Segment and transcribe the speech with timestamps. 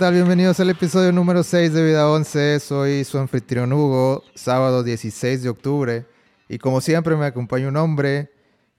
[0.00, 0.14] tal?
[0.14, 2.58] Bienvenidos al episodio número 6 de Vida 11.
[2.60, 6.06] Soy su anfitrión Hugo, sábado 16 de octubre.
[6.48, 8.32] Y como siempre me acompaña un hombre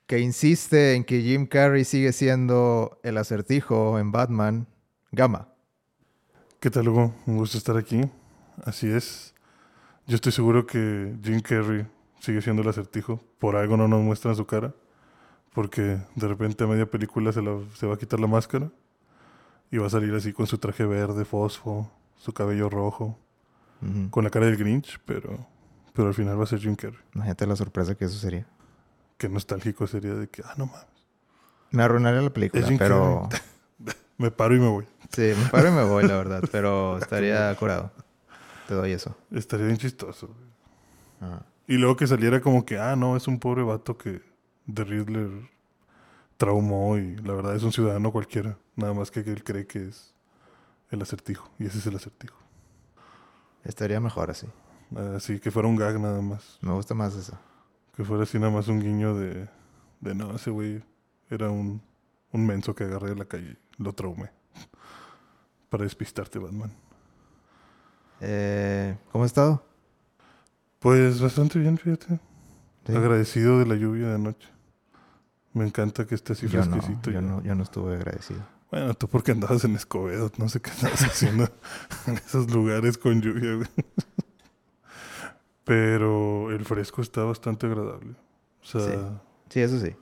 [0.08, 4.68] que insiste en que Jim Carrey sigue siendo el acertijo en Batman,
[5.12, 5.50] Gama.
[6.60, 7.14] ¿Qué tal, Hugo?
[7.28, 8.02] Un gusto estar aquí.
[8.66, 9.36] Así es.
[10.08, 11.86] Yo estoy seguro que Jim Carrey
[12.20, 13.24] sigue siendo el acertijo.
[13.38, 14.74] Por algo no nos muestran su cara.
[15.54, 18.72] Porque de repente a media película se, la- se va a quitar la máscara.
[19.72, 23.18] Y va a salir así con su traje verde, fosfo, su cabello rojo.
[24.12, 25.48] Con la cara del Grinch, pero,
[25.94, 27.00] pero al final va a ser Jim Carrey.
[27.16, 28.46] Imagínate la sorpresa que eso sería.
[29.18, 30.86] Qué nostálgico sería de que, ah, no mames.
[31.72, 33.28] Me arruinaría la película, pero...
[34.20, 34.86] Me paro y me voy.
[35.12, 36.44] Sí, me paro y me voy, la verdad.
[36.52, 37.92] Pero estaría curado.
[38.68, 39.18] Te doy eso.
[39.32, 40.30] Estaría bien chistoso.
[41.20, 41.44] Ajá.
[41.68, 44.22] Y luego que saliera como que, ah, no, es un pobre vato que
[44.68, 45.30] de Riddler
[46.42, 48.58] traumó y la verdad es un ciudadano cualquiera.
[48.76, 50.12] Nada más que él cree que es
[50.90, 51.48] el acertijo.
[51.60, 52.36] Y ese es el acertijo.
[53.64, 54.48] Estaría mejor así.
[55.16, 56.58] Así que fuera un gag nada más.
[56.62, 57.38] Me gusta más eso.
[57.96, 59.48] Que fuera así nada más un guiño de,
[60.00, 60.84] de no, ese güey
[61.30, 61.80] era un,
[62.32, 64.32] un menso que agarré de la calle lo traumé.
[65.70, 66.72] Para despistarte, Batman.
[68.20, 69.64] Eh, ¿Cómo has estado?
[70.80, 72.20] Pues bastante bien, fíjate.
[72.88, 72.96] Sí.
[72.96, 74.50] Agradecido de la lluvia de anoche.
[75.54, 77.22] Me encanta que esté así Yo no, yo ya.
[77.22, 78.42] no, yo no estuve agradecido.
[78.72, 81.50] Bueno, tú porque andabas en Escobedo, no sé qué andabas haciendo
[82.08, 83.68] en esos lugares con lluvia, güey.
[85.64, 88.16] Pero el fresco está bastante agradable.
[88.62, 88.94] O sea, Sí.
[89.50, 89.94] Sí, eso sí.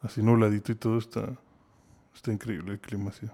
[0.00, 1.28] así nubladito y todo está,
[2.14, 3.26] está increíble el clima así.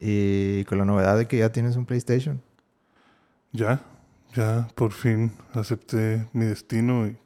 [0.00, 2.42] Y con la novedad de que ya tienes un PlayStation.
[3.52, 3.80] Ya,
[4.34, 7.16] ya por fin acepté mi destino y,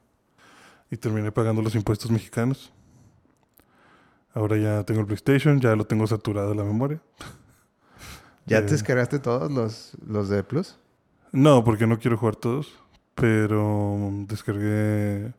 [0.91, 2.73] y terminé pagando los impuestos mexicanos.
[4.35, 7.01] Ahora ya tengo el PlayStation, ya lo tengo saturado la memoria.
[8.47, 8.63] ¿Ya Eh.
[8.63, 10.79] te descargaste todos los, los de Plus?
[11.33, 12.79] No, porque no quiero jugar todos.
[13.15, 15.33] Pero descargué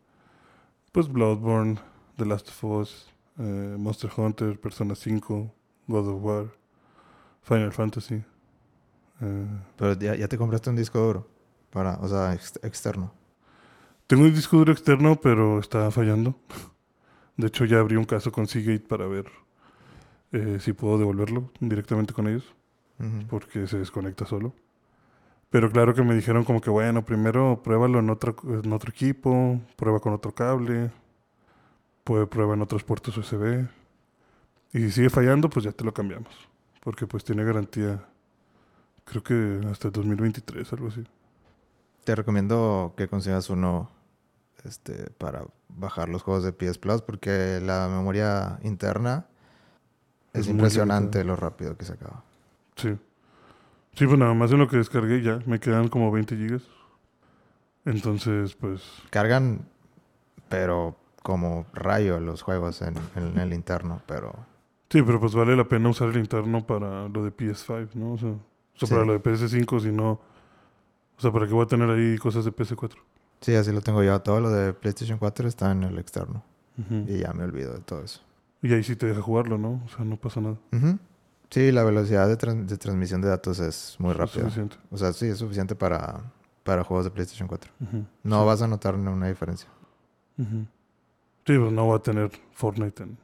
[0.92, 1.80] pues Bloodborne,
[2.18, 5.54] The Last of Us, eh, Monster Hunter, Persona 5,
[5.86, 6.46] God of War,
[7.44, 8.24] Final Fantasy.
[9.22, 9.48] Eh,
[9.78, 11.28] Pero ya, ya te compraste un disco duro.
[11.70, 13.14] Para, o sea, ex- externo.
[14.08, 16.36] Tengo un disco duro externo, pero está fallando.
[17.36, 19.26] De hecho, ya abrí un caso con Seagate para ver
[20.32, 22.56] eh, si puedo devolverlo directamente con ellos.
[23.00, 23.28] Ujú.
[23.28, 24.54] porque se desconecta solo.
[25.50, 29.62] Pero claro que me dijeron como que bueno, primero pruébalo en otro, en otro equipo,
[29.76, 30.92] prueba con otro cable,
[32.04, 33.68] puede prueba en otros puertos USB.
[34.74, 36.34] Y si sigue fallando, pues ya te lo cambiamos.
[36.82, 38.04] Porque pues tiene garantía,
[39.06, 41.04] creo que hasta el 2023, algo así.
[42.04, 43.90] Te recomiendo que consigas uno
[44.68, 49.26] este, para bajar los juegos de PS Plus porque la memoria interna
[50.34, 52.24] es, Es impresionante lo rápido que se acaba.
[52.76, 52.96] Sí.
[53.96, 56.62] Sí, pues nada más en lo que descargué ya, me quedan como 20 gigas.
[57.86, 59.62] Entonces, pues Cargan,
[60.50, 64.34] pero como rayo los juegos en, en el interno, pero
[64.90, 68.14] Sí, pero pues vale la pena usar el interno para lo de PS5, ¿no?
[68.14, 68.40] O sea, o
[68.76, 68.94] sea, Sí.
[68.94, 70.12] para lo de PS5, si no...
[70.12, 72.92] O sea, ¿para qué voy a tener ahí cosas de PS4?
[73.42, 74.20] Sí, así lo tengo yo.
[74.22, 76.44] Todo lo de PlayStation 4 está en el externo
[77.08, 78.22] y ya me olvido de todo eso.
[78.62, 79.82] Y ahí sí te deja jugarlo, ¿no?
[79.86, 80.58] O sea, no pasa nada.
[81.50, 84.44] Sí, la velocidad de, tran- de transmisión de datos es muy Es rápida.
[84.44, 84.76] suficiente.
[84.92, 86.22] O sea, sí, es suficiente para,
[86.64, 87.72] para juegos de PlayStation 4.
[87.82, 88.06] Ujú.
[88.24, 88.46] No Sí.
[88.46, 89.70] vas a notar ninguna diferencia.
[90.38, 93.18] Sí, pues no voy a tener Fortnite en,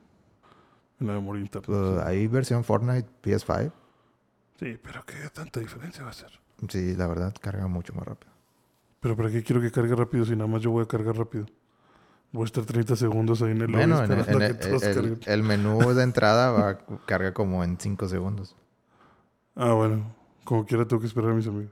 [0.99, 1.65] en la memoria interna.
[1.67, 3.71] Pues, ¿Hay versión Fortnite PS5?
[4.59, 6.29] Sí, pero ¿qué tanta diferencia va a ser?
[6.69, 8.31] Sí, la verdad, carga mucho más rápido.
[9.03, 11.45] ¿Pero para qué quiero que cargue rápido si nada más yo voy a cargar rápido?
[12.31, 15.93] Voy a estar 30 segundos ahí en el Bueno, en el, en el- el- menú
[15.93, 18.55] de entrada va, carga como en 5 segundos.
[19.55, 20.15] Ah, bueno.
[20.45, 21.71] Como quiera tengo que esperar a mis amigos.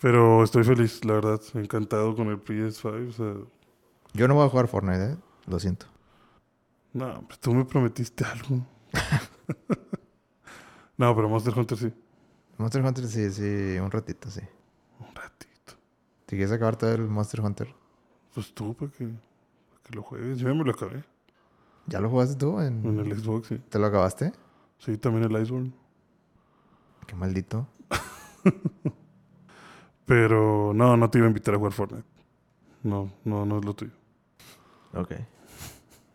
[0.00, 1.40] Pero estoy feliz, la verdad.
[1.54, 3.08] Encantado con el PS5.
[3.08, 3.34] O sea,
[4.14, 5.16] Yo no voy a jugar Fortnite, ¿eh?
[5.46, 5.86] Lo siento.
[6.92, 8.66] no, pues tú me prometiste algo.
[10.98, 11.92] no, pero Monster Hunter sí.
[12.62, 14.40] Monster Hunter sí, sí, un ratito, sí.
[15.00, 15.74] Un ratito.
[16.28, 17.74] Si quieres acabar todo el Monster Hunter,
[18.32, 20.38] Pues tú, para que, para que lo juegues.
[20.38, 21.04] Yo ya me lo acabé.
[21.86, 22.60] ¿ya lo jugaste tú?
[22.60, 22.84] En...
[22.86, 23.58] En el Xbox, sí.
[23.68, 24.32] ¿Te lo acabaste?
[24.78, 25.72] Sí, también el Iceborne.
[27.06, 27.66] Qué maldito.
[30.06, 32.06] Pero no, no te iba a invitar a jugar Fortnite.
[32.82, 33.92] No, no, no es lo tuyo.
[34.94, 35.14] Ok.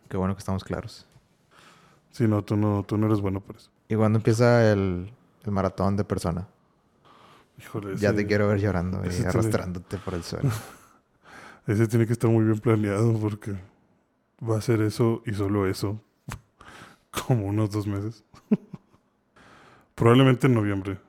[0.10, 1.06] Qué bueno que estamos claros.
[2.12, 3.70] Sí, no, tú no, tú no eres bueno por eso.
[3.90, 5.12] ¿Y cuando empieza el,
[5.48, 6.48] el maratón de persona?
[7.60, 10.50] Híjole, Ya ese- te quiero ver llorando y tiene- arrastrándote por el suelo.
[11.68, 13.56] Ese tiene que estar muy bien planeado porque
[14.48, 16.00] va a ser eso y solo eso.
[17.28, 18.24] Como unos dos meses.
[19.96, 21.00] Probablemente en noviembre.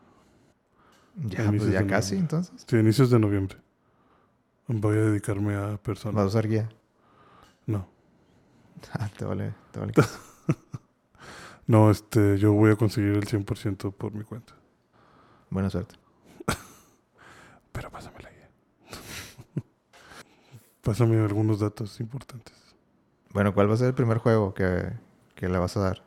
[1.17, 2.19] Ya, pues ya casi, noviembre.
[2.19, 2.65] entonces.
[2.67, 3.59] Sí, inicios de noviembre.
[4.69, 6.27] Voy a dedicarme a Vas a personas.
[6.27, 6.69] usar guía.
[7.67, 7.87] No.
[8.93, 9.93] Ah, te vale, te vale.
[11.69, 14.55] No, este, yo voy a conseguir el 100% por mi cuenta.
[15.51, 15.97] Buena suerte.
[17.73, 18.49] Pero pásame la guía.
[20.83, 22.55] pásame algunos datos importantes.
[23.35, 24.95] Bueno, ¿cuál va a ser el primer juego que,
[25.35, 26.03] que le vas a dar?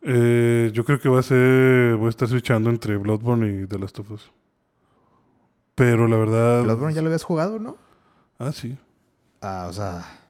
[0.00, 1.96] Eh, yo creo que va a ser.
[1.96, 4.30] Voy a estar switchando entre Bloodborne y The Last of Us.
[5.74, 6.62] Pero la verdad.
[6.62, 7.78] Bloodborne ya lo habías jugado, ¿no?
[8.38, 8.78] Ah, sí.
[9.40, 10.21] Ah, o sea...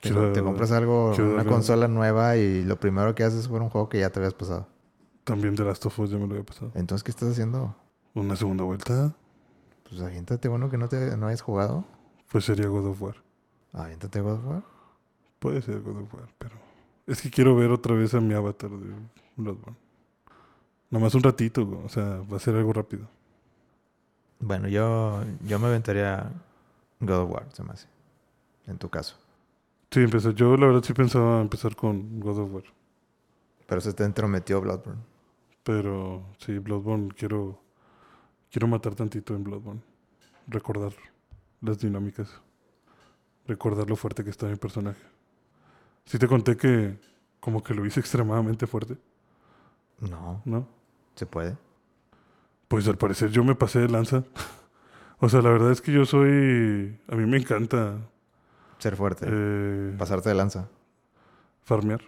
[0.00, 3.70] Te, te compras algo, una consola nueva y lo primero que haces es jugar un
[3.70, 4.66] juego que ya te habías pasado.
[5.24, 6.70] También The Last of Us ya me lo había pasado.
[6.74, 7.74] Entonces, ¿qué estás haciendo?
[8.14, 9.12] Una segunda vuelta,
[9.88, 11.84] Pues aviéntate uno que no, te, no hayas jugado.
[12.30, 13.16] pues sería God of War.
[13.72, 14.62] Aviéntate God of War.
[15.40, 16.54] Puede ser God of War, pero.
[17.06, 18.92] Es que quiero ver otra vez a mi avatar de
[19.36, 19.76] Bloodborne.
[20.90, 23.06] Nomás un ratito, o sea, va a ser algo rápido.
[24.40, 26.30] Bueno, yo, yo me aventaría
[27.00, 27.86] God of War, se me hace.
[28.66, 29.16] En tu caso.
[29.90, 30.34] Sí, empecé.
[30.34, 32.64] Yo la verdad sí pensaba empezar con God of War.
[33.66, 35.02] Pero se te entrometió Bloodborne.
[35.62, 37.60] Pero sí, Bloodborne quiero.
[38.50, 39.82] Quiero matar tantito en Bloodborne.
[40.46, 40.92] Recordar
[41.60, 42.40] las dinámicas.
[43.46, 45.02] Recordar lo fuerte que está mi personaje.
[46.06, 46.98] Sí te conté que
[47.40, 48.96] como que lo hice extremadamente fuerte,
[50.00, 50.66] No, ¿no?
[51.14, 51.56] se puede.
[52.68, 54.24] Pues al parecer yo me pasé de lanza.
[55.18, 56.98] o sea, la verdad es que yo soy...
[57.08, 57.98] A mí me encanta
[58.78, 59.26] Ser fuerte.
[59.28, 60.68] eh, Pasarte de lanza.
[61.62, 62.00] farmear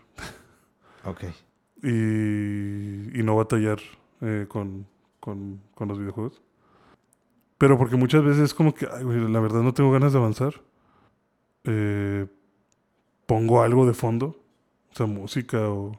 [1.05, 1.25] Ok.
[1.83, 3.79] y, y no batallar
[4.21, 4.87] eh, con,
[5.19, 6.43] con, con los videojuegos.
[7.59, 10.19] Pero porque muchas veces es como que, ay, güey, la verdad no tengo ganas de
[10.19, 10.55] avanzar.
[11.65, 12.27] Eh,
[13.27, 14.37] pongo algo de fondo,
[14.93, 15.93] o sea, música o,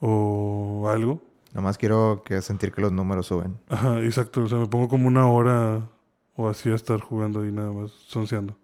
[0.00, 1.20] o algo.
[1.52, 3.58] Nomás quiero que sentir que los números suben.
[3.68, 4.42] Ajá, exacto.
[4.42, 5.88] O sea, me pongo como una hora
[6.34, 8.56] o así a estar jugando ahí nada más, sonceando.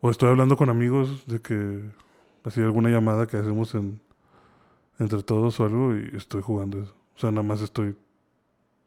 [0.00, 1.82] O estoy hablando con amigos de que
[2.44, 4.00] así alguna llamada que hacemos en,
[4.98, 6.94] entre todos o algo y estoy jugando eso.
[7.16, 7.96] O sea, nada más estoy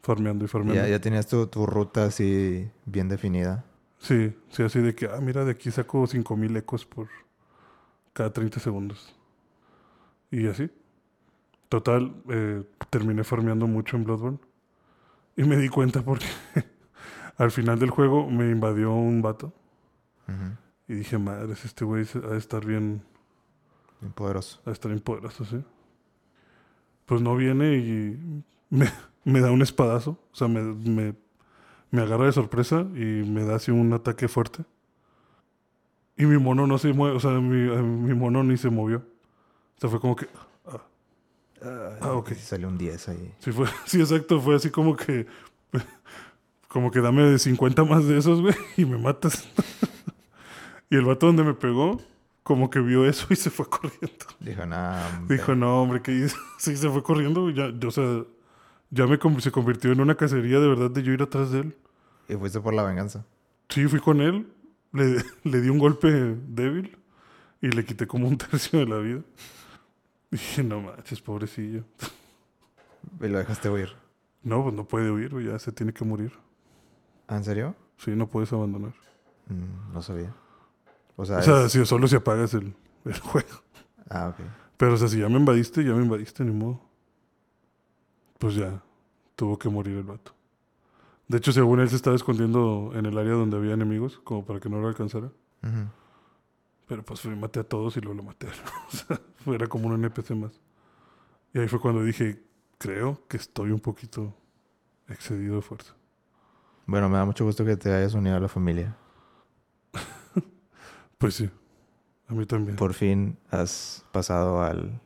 [0.01, 0.81] farmeando y farmeando.
[0.81, 3.65] Ya, ya tenías tu, tu ruta así bien definida.
[3.99, 7.07] Sí, sí, así de que, ah, mira, de aquí saco 5000 ecos por
[8.13, 9.15] cada 30 segundos.
[10.31, 10.71] Y así.
[11.69, 14.39] Total, eh, terminé farmeando mucho en Bloodborne.
[15.37, 16.25] Y me di cuenta porque
[17.37, 19.53] al final del juego me invadió un vato.
[20.27, 20.57] Ujú.
[20.91, 23.01] Y dije, madres, este güey ha de estar bien,
[24.01, 24.59] Bien poderoso.
[24.65, 25.63] ha de estar bien poderoso, ¿sí?
[27.05, 28.91] Pues no viene y me,
[29.23, 30.19] me da un espadazo.
[30.33, 31.15] O sea, me, me,
[31.91, 34.65] me agarra de sorpresa y me da así un ataque fuerte.
[36.17, 38.97] Y mi mono no se mueve, o sea, mi, eh, mi mono ni se movió.
[38.97, 40.27] O sea, fue como que...
[42.01, 42.33] Ah, ok.
[42.33, 43.33] Salió un 10 ahí.
[43.39, 45.25] Sí, fue, sí, exacto, fue así como que...
[46.67, 49.45] Como que dame de 50 más de esos, güey, y me matas.
[50.91, 52.01] Y el vato donde me pegó,
[52.43, 54.25] como que vio eso y se fue corriendo.
[54.41, 55.21] Dijo, nada.
[55.27, 56.37] Dijo, no, hombre, ¿qué hizo?
[56.59, 57.49] Sí, se fue corriendo.
[57.49, 58.23] Ya, yo, o sea,
[58.89, 61.77] ya me se convirtió en una cacería de verdad de yo ir atrás de él.
[62.27, 63.25] Y fuiste por la venganza.
[63.69, 64.51] Sí, fui con él,
[64.91, 66.09] le, le di un golpe
[66.45, 66.97] débil
[67.61, 69.21] y le quité como un tercio de la vida.
[70.29, 71.85] Y dije, no manches, pobrecillo.
[73.21, 73.95] Y lo dejaste huir.
[74.43, 76.33] No, pues no puede huir, ya se tiene que morir.
[77.29, 77.77] ¿Ah, ¿En serio?
[77.95, 78.93] Sí, no puedes abandonar.
[79.47, 80.35] Mm, no sabía.
[81.21, 82.73] O sea, O sea, es- si solo si apagas el,
[83.05, 83.49] el juego.
[84.09, 84.43] Ah, ok.
[84.77, 86.81] Pero, o sea, si ya me invadiste, ya me invadiste, ni modo.
[88.39, 88.81] Pues ya,
[89.35, 90.33] tuvo que morir el vato.
[91.27, 94.59] De hecho, según él se estaba escondiendo en el área donde había enemigos, como para
[94.59, 95.29] que no lo alcanzara.
[96.87, 98.47] Pero pues fui, maté a todos y luego lo maté.
[98.87, 100.59] o sea, fue- era como un NPC más.
[101.53, 102.41] Y ahí fue cuando dije,
[102.79, 104.33] creo que estoy un poquito
[105.07, 105.93] excedido de fuerza.
[106.87, 108.95] Bueno, me da mucho gusto que te hayas unido a la familia.
[111.21, 111.49] Pues sí,
[112.27, 112.75] a mí también.
[112.75, 114.99] Por fin has pasado al,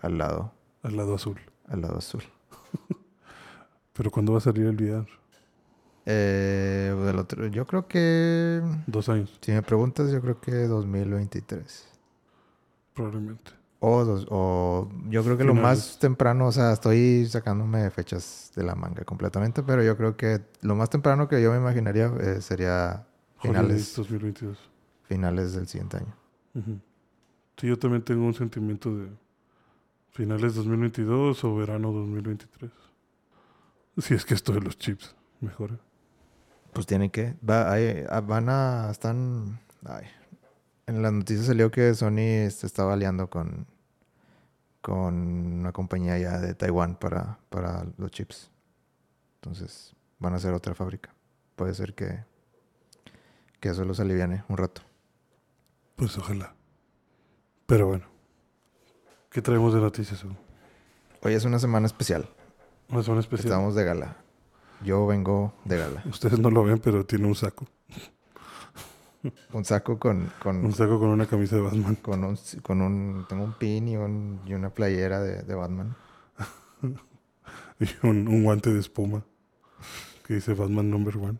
[0.00, 0.52] al lado,
[0.82, 1.38] Al lado azul.
[1.68, 2.22] al lado azul.
[3.92, 5.06] Pero ¿cuándo va a salir el VR?
[6.06, 11.88] Eh, del otro, yo creo que, Dos años, si me preguntas, yo creo que 2023.
[12.94, 13.52] probablemente.
[13.82, 18.62] O, dos- o yo creo que lo más temprano, o sea, estoy sacándome fechas de
[18.62, 22.40] la manga completamente, pero yo creo que lo más temprano que yo me imaginaría eh,
[22.42, 23.06] sería
[23.40, 24.69] Finales finales, 2022.
[25.10, 26.14] Finales del siguiente año.
[27.56, 29.08] Sí, yo también tengo un sentimiento de
[30.12, 32.70] finales 2022 o verano 2023.
[33.98, 35.76] Si es que esto de los chips mejora.
[36.72, 40.06] Pues tienen que, va, hay- ah, van a, están, ay,
[40.86, 43.66] en las noticias salió que Sony se estaba aliando con,
[44.80, 45.14] con
[45.60, 48.48] una compañía ya de Taiwán para, para los chips.
[49.42, 51.10] Entonces van a hacer otra fábrica.
[51.56, 52.24] Puede ser que,
[53.58, 54.82] que eso los aliviane un rato.
[56.00, 56.54] Pues ojalá.
[57.66, 58.06] Pero bueno.
[59.30, 60.24] ¿Qué traemos de noticias?
[60.24, 60.34] Hugo?
[61.22, 62.26] Hoy es una semana especial.
[62.88, 63.48] Una semana especial.
[63.52, 64.16] Estamos de gala.
[64.82, 66.02] Yo vengo de gala.
[66.06, 67.66] Ustedes no lo ven, pero tiene un saco.
[69.52, 70.32] Un saco con...
[70.42, 71.96] con Un saco con una camisa de Batman.
[71.96, 73.26] con un, con un...
[73.28, 75.94] Tengo un pin y, un- y una playera de, de Batman.
[77.82, 79.24] Y un, un guante de espuma.
[80.26, 81.38] Que dice Batman number one.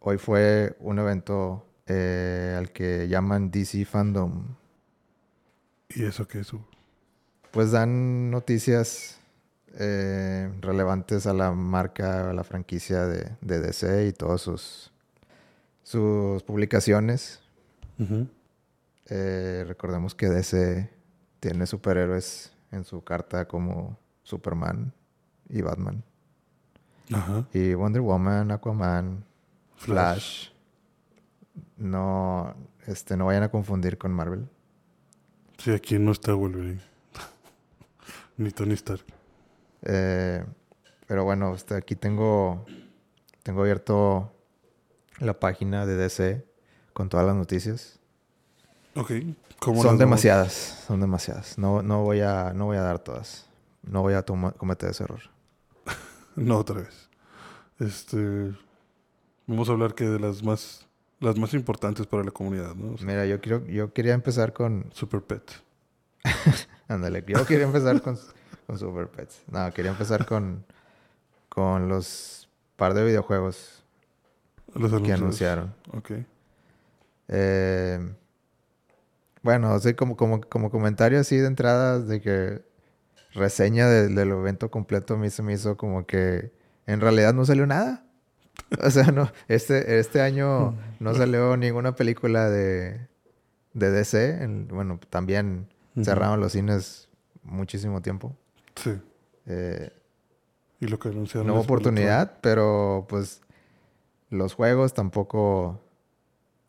[0.00, 4.56] Hoy fue un evento eh, al que llaman DC Fandom.
[5.88, 6.52] ¿Y eso qué es?
[7.50, 9.18] Pues dan noticias
[9.78, 14.92] eh, relevantes a la marca, a la franquicia de, de DC y todas sus,
[15.82, 17.40] sus publicaciones.
[19.06, 20.90] Eh, recordemos que DC
[21.40, 24.92] tiene superhéroes en su carta como Superman
[25.48, 26.02] y Batman.
[27.12, 27.46] Ajá.
[27.52, 29.24] Y Wonder Woman, Aquaman,
[29.76, 30.53] Flash.
[31.76, 32.54] No,
[32.86, 34.48] este, no vayan a confundir con Marvel.
[35.58, 36.80] Sí, aquí no está Wolverine.
[38.36, 39.04] Ni Tony Stark.
[39.82, 40.44] Eh,
[41.06, 42.64] pero bueno, este, aquí tengo,
[43.42, 44.32] tengo abierto
[45.20, 46.44] la página de DC
[46.92, 48.00] con todas las noticias.
[48.96, 49.10] Ok.
[49.58, 49.98] ¿Cómo las Son vamos?
[49.98, 51.58] demasiadas, son demasiadas.
[51.58, 53.46] No, no, voy a, no voy a dar todas.
[53.82, 55.20] No voy a cometer ese error.
[56.36, 57.08] No, otra vez.
[57.78, 58.52] Este.
[59.46, 60.88] Vamos a hablar que de las más.
[61.20, 62.94] Las más importantes para la comunidad, ¿no?
[62.94, 64.86] O sea, Mira, yo, quiero, yo quería empezar con...
[64.92, 65.42] Super Pet.
[66.88, 68.18] Ándale, yo quería empezar con,
[68.66, 69.42] con Super Pets.
[69.50, 70.64] No, quería empezar con,
[71.48, 73.82] con los par de videojuegos
[74.74, 75.20] Los que anuncios.
[75.20, 75.74] anunciaron.
[75.92, 76.10] Ok.
[77.28, 78.12] Eh,
[79.42, 82.62] bueno, así como, como, como comentario así de entrada de que
[83.32, 86.52] reseña de- del evento completo a mí se me hizo como que
[86.86, 88.03] en realidad no salió nada.
[88.82, 93.06] O sea, no, este, este año no salió ninguna película de,
[93.72, 94.42] de DC.
[94.42, 95.68] En- bueno, también
[96.02, 97.08] cerraron los cines
[97.42, 98.36] muchísimo tiempo.
[98.76, 98.92] Sí.
[99.46, 99.90] Eh,
[100.80, 101.46] Y lo que anunciaron.
[101.46, 103.42] no hubo oportunidad, pero pues
[104.30, 105.80] los juegos tampoco.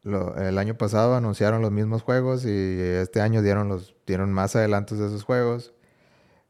[0.03, 4.55] lo- el año pasado anunciaron los mismos juegos y este año dieron los dieron más
[4.55, 5.73] adelantos de esos juegos.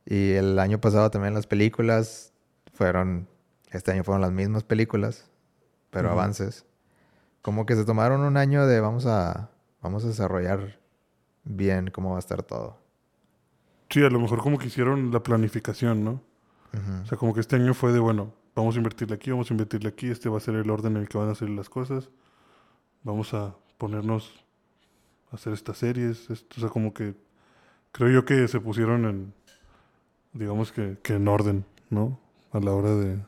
[0.06, 2.34] Y el año pasado también las películas
[2.74, 3.28] fueron
[3.76, 5.30] este año fueron las mismas películas,
[5.92, 6.66] pero avances.
[7.42, 9.50] Como que se tomaron un año de vamos a
[9.86, 10.80] vamos a desarrollar
[11.44, 12.78] bien cómo va a estar todo.
[13.90, 16.22] Sí, a lo mejor como que hicieron la planificación, ¿no?
[17.04, 19.54] O sea, como que este año fue de, bueno, vamos a invertirle aquí, vamos a
[19.54, 21.70] invertirle aquí, este va a ser el orden en el que van a hacer las
[21.70, 22.10] cosas.
[23.04, 24.44] Vamos a ponernos
[25.32, 26.30] a hacer estas series.
[26.30, 27.16] esto, o sea, como que
[27.94, 29.34] creo yo que se pusieron en,
[30.34, 32.20] digamos que, que en orden, ¿no?
[32.52, 33.20] A la hora de,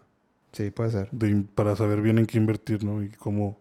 [0.58, 1.10] Sí, puede ser.
[1.12, 3.04] de para saber bien en qué invertir, ¿no?
[3.04, 3.60] Y cómo,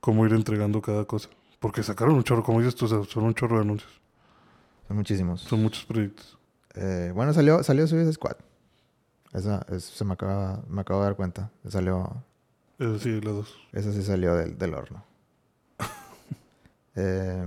[0.00, 1.30] cómo ir entregando cada cosa.
[1.58, 4.00] Porque sacaron un chorro, como dices tú, o sea, son un chorro de anuncios.
[4.88, 5.40] Son muchísimos.
[5.40, 6.38] Son muchos proyectos.
[6.74, 8.36] Eh, bueno, salió, salió Suicide Squad.
[9.32, 11.50] Esa, es- se me acaba, me acabo de dar cuenta.
[11.66, 12.22] Salió,
[12.78, 13.56] Eso sí, las dos.
[13.72, 15.02] esa sí salió del, del horno.
[16.94, 17.46] Eh,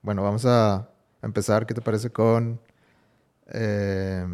[0.00, 0.88] bueno, vamos a
[1.20, 1.66] empezar.
[1.66, 2.58] ¿Qué te parece con
[3.48, 4.26] eh,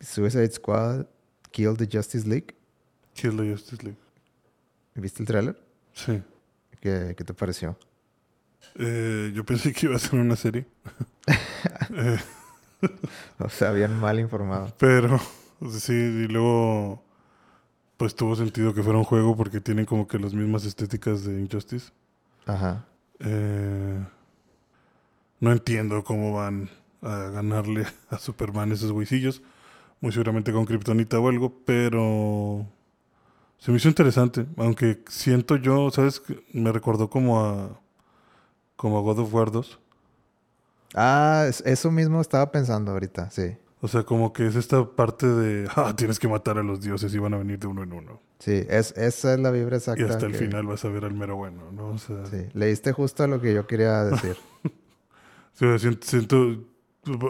[0.00, 1.06] Suicide Squad
[1.50, 2.54] Kill the Justice League?
[3.14, 3.98] Kill the Justice League.
[4.94, 5.60] ¿Viste el tráiler?
[5.92, 6.22] Sí.
[6.80, 7.76] ¿Qué, qué te pareció?
[8.76, 10.66] Eh, yo pensé que iba a ser una serie.
[11.90, 12.18] Eh,
[13.40, 14.72] O sea, bien mal informado.
[14.78, 15.18] pero
[15.80, 17.02] sí, y luego
[17.96, 21.40] pues tuvo sentido que fuera un juego porque tienen como que las mismas estéticas de
[21.40, 21.90] Injustice.
[22.46, 22.86] Ajá.
[23.18, 23.98] Eh,
[25.40, 26.70] no entiendo cómo van
[27.02, 29.42] a ganarle a Superman esos güeycillos.
[30.00, 32.66] Muy seguramente con Kryptonita o algo, pero
[33.58, 34.46] se me hizo interesante.
[34.56, 36.22] Aunque siento yo, ¿sabes?
[36.52, 37.80] Me recordó como a
[38.76, 39.80] como a God of War 2.
[40.94, 43.56] Ah, es- eso mismo estaba pensando ahorita, sí.
[43.80, 47.12] O sea, como que es esta parte de, ah, tienes que matar a los dioses
[47.14, 48.20] y van a venir de uno en uno.
[48.38, 50.00] Sí, es, esa es la vibra exacta.
[50.00, 51.88] Y hasta el que- final vas a ver al mero bueno, ¿no?
[51.88, 54.36] O sea, Sí, leíste justo lo que yo quería decir.
[55.54, 55.66] sí,
[56.02, 56.62] siento-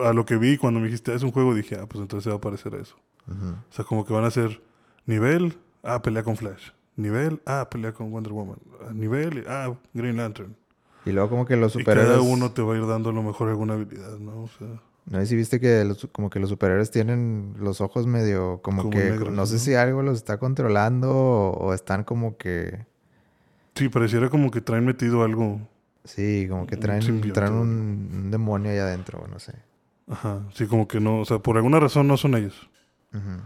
[0.04, 2.24] a lo que vi cuando me dijiste, "Ah, es un juego, dije, ah, pues entonces
[2.24, 2.96] se va a parecer a eso.
[3.28, 4.62] O sea, como que van a ser
[5.06, 6.70] nivel, ah, pelea con Flash.
[6.96, 8.58] Nivel, ah, pelea con Wonder Woman.
[8.94, 10.56] Nivel, ah, Green Lantern.
[11.04, 12.08] Y luego como que los Y superhéroes...
[12.18, 14.42] cada uno te va a ir dando a lo mejor alguna habilidad, ¿no?
[14.44, 18.06] O sea, No sé si viste que los- como que los superhéroes tienen los ojos
[18.06, 19.10] medio como, Como que...
[19.10, 19.58] negros, no sé ¿no?
[19.60, 22.84] si algo los está controlando o, o están como que...
[23.74, 25.60] sí, pareciera como que traen metido algo
[26.04, 29.52] Sí, como que traen, traen un, un demonio ahí adentro, no sé.
[30.10, 32.68] Ajá, sí, como que no, o sea, por alguna razón no son ellos.
[33.12, 33.42] Ujú.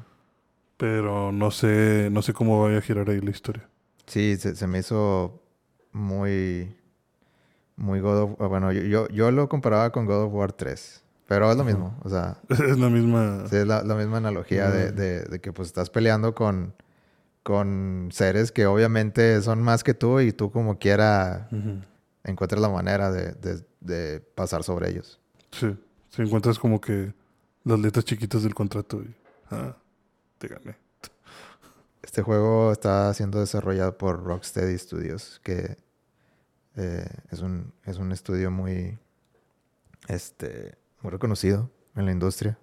[0.77, 3.69] Pero no sé, no sé cómo vaya a girar ahí la historia.
[4.07, 5.43] Sí, se, se me hizo
[5.93, 6.77] muy.
[7.77, 11.03] Muy God of ah, Bueno, yo, yo, yo lo comparaba con God of War 3.
[11.27, 11.97] Pero es lo mismo.
[12.03, 13.45] O sea, es la misma.
[13.49, 16.75] sí, es la, la misma analogía de, de- de que pues estás peleando con,
[17.43, 21.49] con seres que obviamente son más que tú y tú como quiera
[22.25, 25.19] encuentras la manera de- de pasar sobre ellos.
[25.53, 25.75] Sí,
[26.13, 27.15] si encuentras como que
[27.65, 29.15] las letras chiquitas del contrato y.
[29.51, 29.77] Ah,
[30.39, 30.77] te gané.
[32.03, 35.79] Este juego está siendo desarrollado por Rocksteady Studios, que
[36.77, 38.99] eh, es, un, es un estudio muy,
[40.09, 42.59] este, muy reconocido en la industria.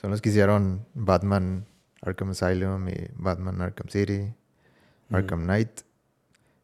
[0.00, 1.66] Son los que hicieron Batman
[2.02, 4.34] Arkham Asylum y Batman Arkham City,
[5.10, 5.80] Arkham Knight.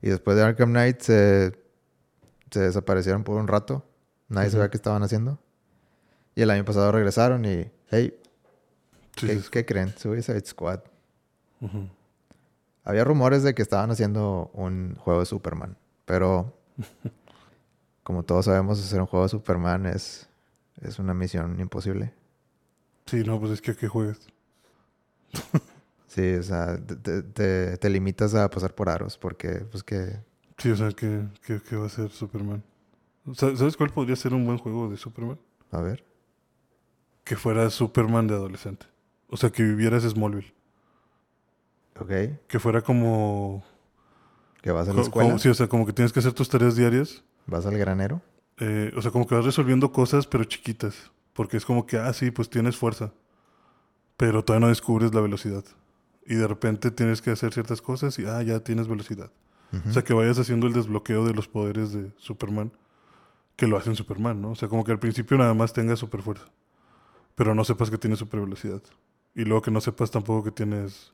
[0.00, 1.52] Y después de Arkham Knight se,
[2.50, 3.84] se desaparecieron por un rato.
[4.28, 5.40] Nadie sabía qué estaban haciendo.
[6.34, 8.14] Y el año pasado regresaron y, hey,
[9.16, 9.92] Sí, ¿qué, sí, qué creen?
[9.96, 10.80] Suicide Squad.
[12.84, 16.56] Había rumores de que estaban haciendo un juego de Superman, pero
[18.02, 20.28] como todos sabemos, hacer un juego de Superman es,
[20.80, 22.12] es una misión imposible.
[23.06, 24.18] Sí, no, pues es que ¿a qué juegas?
[26.08, 30.18] Sí, o sea, te, te- te- limitas a pasar por aros, porque pues que...
[30.58, 32.62] Sí, o sea, ¿qué, qué, qué va a ser Superman?
[33.34, 35.38] Sa- ¿Sabes cuál podría ser un buen juego de Superman?
[35.70, 36.04] A ver.
[37.24, 38.86] Que fuera Superman de adolescente.
[39.28, 40.52] O sea, que vivieras Smallville.
[41.98, 42.10] Ok.
[42.48, 43.64] Que fuera como...
[44.60, 46.48] Que vas a la escuela, como- sí, o sea, como que tienes que hacer tus
[46.48, 47.24] tareas diarias.
[47.46, 48.22] vas al granero.
[48.58, 51.10] eh, o sea, como que vas resolviendo cosas, pero chiquitas.
[51.32, 53.12] Porque es como que, ah, sí, pues tienes fuerza.
[54.16, 55.64] Pero todavía no descubres la velocidad.
[56.26, 59.30] Y de repente tienes que hacer ciertas cosas y, ah, ya tienes velocidad.
[59.88, 62.70] O sea, que vayas haciendo el desbloqueo de los poderes de Superman,
[63.56, 64.50] que lo hacen Superman, ¿no?
[64.50, 66.44] O sea, como que al principio nada más tengas super fuerza,
[67.34, 68.82] pero no sepas que tienes super velocidad.
[69.34, 71.12] Y luego que no sepas tampoco que tienes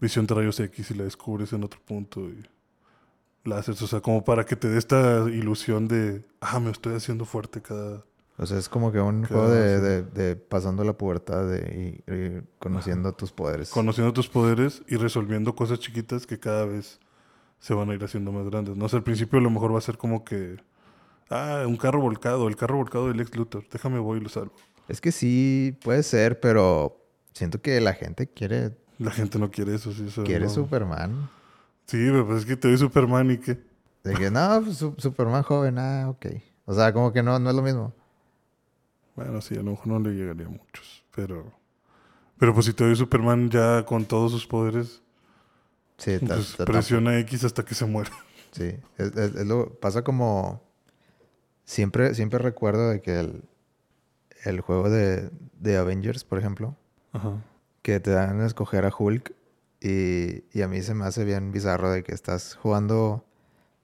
[0.00, 2.44] visión de rayos X y la descubres en otro punto y
[3.44, 6.94] la haces, o sea, como para que te dé esta ilusión de, ah, me estoy
[6.94, 8.04] haciendo fuerte cada...
[8.38, 12.12] O sea, es como que un juego de, de- de pasando la pubertad de, y,
[12.12, 13.70] y conociendo tus poderes.
[13.70, 17.00] Conociendo tus poderes y resolviendo cosas chiquitas que cada vez
[17.60, 18.76] se van a ir haciendo más grandes.
[18.76, 20.56] No sé, al principio a lo mejor va a ser como que,
[21.30, 24.52] ah, un carro volcado, el carro volcado del ex Luthor, déjame voy y lo salvo.
[24.88, 27.00] Es que sí, puede ser, pero
[27.32, 30.06] siento que la gente quiere, La gente no quiere eso, sí.
[30.08, 30.50] eso quiere no.
[30.50, 31.28] Superman.
[31.86, 33.58] Sí, pero pues es que te doy Superman y qué.
[34.04, 36.26] De que, no, pues, Su- Superman joven, ah, ok.
[36.64, 37.92] O sea, como que no, no es lo mismo.
[39.16, 41.52] Bueno, sí, a lo mejor no le llegaría a muchos, pero...
[42.38, 45.02] Pero pues si te doy Superman ya con todos sus poderes,
[45.96, 48.10] Sí, ta- pues ta- ta- presiona X hasta que se muera.
[48.52, 48.76] sí.
[48.98, 50.62] Es, es- es lo, pasa como...
[51.64, 53.42] Siempre, siempre recuerdo de que el,
[54.46, 55.30] el juego de,
[55.60, 56.76] de Avengers, por ejemplo,
[57.12, 57.42] Ajá.
[57.82, 59.32] que te dan a escoger a Hulk
[59.80, 63.24] y, y a mí se me hace bien bizarro de que estás jugando...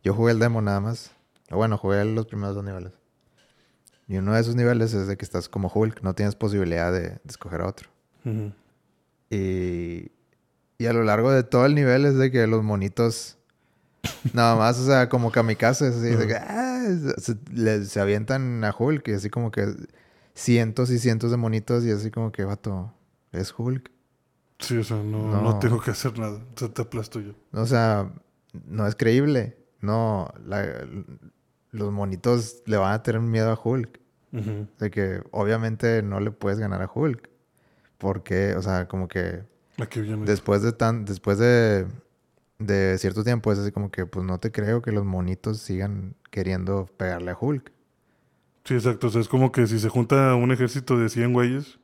[0.02, 1.12] Yo jugué el demo nada más.
[1.50, 2.92] Bueno, jugué los primeros dos niveles.
[4.08, 7.00] Y uno de esos niveles es de que estás como Hulk, no tienes posibilidad de,
[7.02, 7.88] de escoger a otro.
[9.30, 10.10] Y,
[10.78, 13.38] y a lo largo de todo el nivel es de que los monitos,
[14.32, 16.84] nada más, o sea, como kamikazes, así, de que, ah,
[17.18, 19.66] se, le- se avientan a Hulk y así como que
[20.34, 22.92] cientos y cientos de monitos y así como que, vato,
[23.32, 23.90] es Hulk.
[24.58, 25.42] Sí, o sea, no, No.
[25.42, 25.58] no.
[25.58, 26.38] tengo que hacer nada.
[26.54, 27.32] O sea, te aplasto yo.
[27.52, 28.12] O sea,
[28.66, 29.56] no es creíble.
[29.80, 30.86] No, la-
[31.72, 34.00] los monitos le van a tener miedo a Hulk.
[34.32, 34.66] Ujú.
[34.78, 37.28] De que obviamente no le puedes ganar a Hulk.
[37.98, 39.42] Porque, o sea, como que
[40.24, 41.86] después de tan, después de,
[42.58, 46.14] de cierto tiempo es así como que pues no te creo que los monitos sigan
[46.30, 47.72] queriendo pegarle a Hulk.
[48.64, 49.08] Sí, exacto.
[49.08, 51.78] O sea, es como que si se junta un ejército de 100 güeyes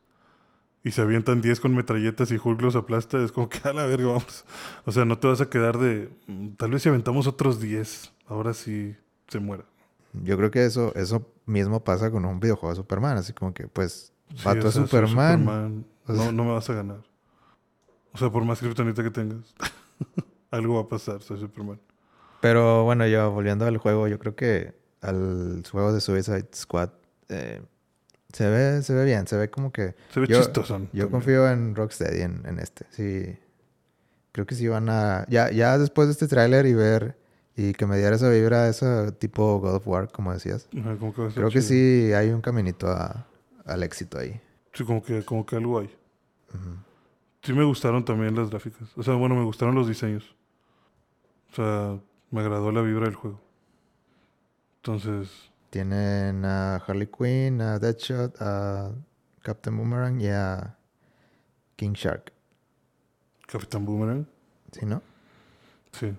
[0.85, 3.85] y se avientan 10 con metralletas y Hulk los aplasta, es como que a la
[3.87, 4.45] verga, vamos.
[4.85, 6.11] O sea, no te vas a quedar de.
[6.29, 8.95] mm, Tal vez si aventamos otros 10, ahora sí
[9.29, 9.65] se muera.
[10.13, 13.67] Yo creo que eso, eso mismo pasa con un videojuego de Superman, así como que
[13.69, 15.41] pues Sí, vato o es sea, soy Superman.
[15.41, 15.87] Superman.
[16.07, 17.01] O sea- No, no me vas a ganar.
[18.13, 19.55] O sea, por más kriptonita que tengas,
[20.51, 21.79] algo va a pasar, soy Superman.
[22.41, 26.91] Pero bueno, yo volviendo al juego, yo creo que al juego de Suicide Squad
[27.29, 27.63] eh,
[28.33, 30.89] se ve, se ve bien, se ve como que Se ve Yo- chistosón.
[30.93, 32.87] Yo confío en Rocksteady en, en este.
[32.91, 33.39] Sí.
[34.33, 35.25] Creo que sí van a.
[35.29, 37.17] Ya, ya después de este tráiler y ver.
[37.57, 40.69] Y que me diera esa vibra, ese tipo God of War, como decías.
[40.79, 41.63] Ajá, como que Creo que chido.
[41.63, 43.27] sí hay un caminito a-
[43.65, 44.41] al éxito ahí.
[44.75, 45.91] Sí, como que, como que algo hay.
[47.43, 48.89] Sí me gustaron también las gráficas.
[48.97, 50.37] O sea, bueno, me gustaron los diseños.
[51.53, 51.99] O sea,
[52.31, 53.41] me agradó la vibra del juego.
[54.89, 58.91] Entonces, Tienen a Harley Quinn, a Deadshot, a
[59.43, 60.79] Captain Boomerang y a
[61.77, 62.33] King Shark.
[63.47, 64.27] Capitán Boomerang.
[64.73, 65.03] ¿Sí, no?
[65.93, 66.17] Sí.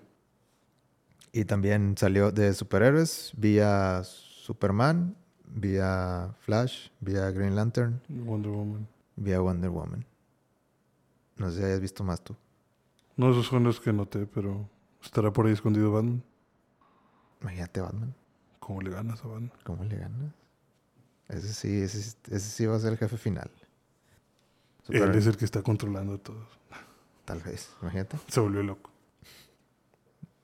[1.31, 5.15] Y también salió de superhéroes vía Superman,
[5.47, 8.87] vía Flash, vía Green Lantern, Wonder Woman.
[9.15, 10.05] vía Wonder Woman.
[11.37, 12.35] No sé si hayas visto más tú.
[13.17, 14.69] No, esos son los que noté, pero
[15.01, 16.21] estará por ahí escondido Batman.
[17.41, 18.13] Imagínate Batman.
[18.69, 19.51] ¿Cómo le ganas a Batman?
[19.63, 20.31] ¿Cómo le ganas?
[21.27, 23.49] Ese sí, ese, sí- ese sí va a ser el jefe final.
[24.83, 26.47] Super- Él es el que está controlando a todos.
[27.25, 28.19] Tal vez, imagínate.
[28.27, 28.91] Se volvió loco.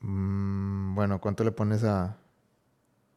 [0.02, 2.18] Mm, bueno, ¿cuánto le pones a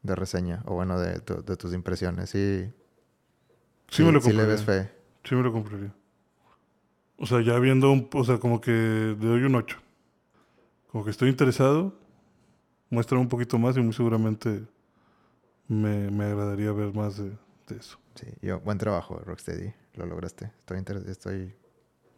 [0.03, 0.63] de reseña?
[0.67, 2.29] O bueno, de, tu- de tus impresiones.
[2.29, 2.71] Sí,
[3.89, 4.55] Sí, me lo sí le compraría.
[4.55, 4.93] ves fe.
[5.25, 5.95] Sí me lo compraría.
[7.17, 8.11] O sea, ya viendo un...
[8.13, 9.79] O sea, como que le doy un 8.
[10.93, 11.99] Como que estoy interesado.
[12.91, 14.67] Muestra un poquito más y muy seguramente
[15.69, 17.31] me, me agradaría ver más de,
[17.69, 17.99] de eso.
[18.15, 19.73] Sí, yo, buen trabajo, Rocksteady.
[19.95, 20.47] Lo lograste.
[20.61, 21.55] Estoy, inter- estoy,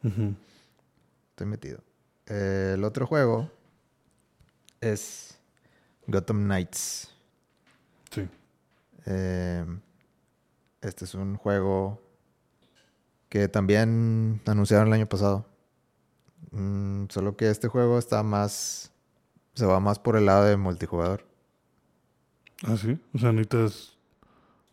[0.02, 1.80] estoy metido.
[2.26, 3.50] Eh, el otro juego
[4.80, 5.38] es
[6.06, 7.14] Gotham Knights.
[8.10, 8.28] Sí.
[9.06, 9.64] Eh,
[10.82, 12.00] este es un juego
[13.28, 15.46] que también anunciaron el año pasado.
[16.50, 18.92] Mm, solo que este juego está más.
[19.54, 21.26] Se va más por el lado de multijugador.
[22.66, 22.98] Ah, sí.
[23.14, 23.96] O sea, necesitas...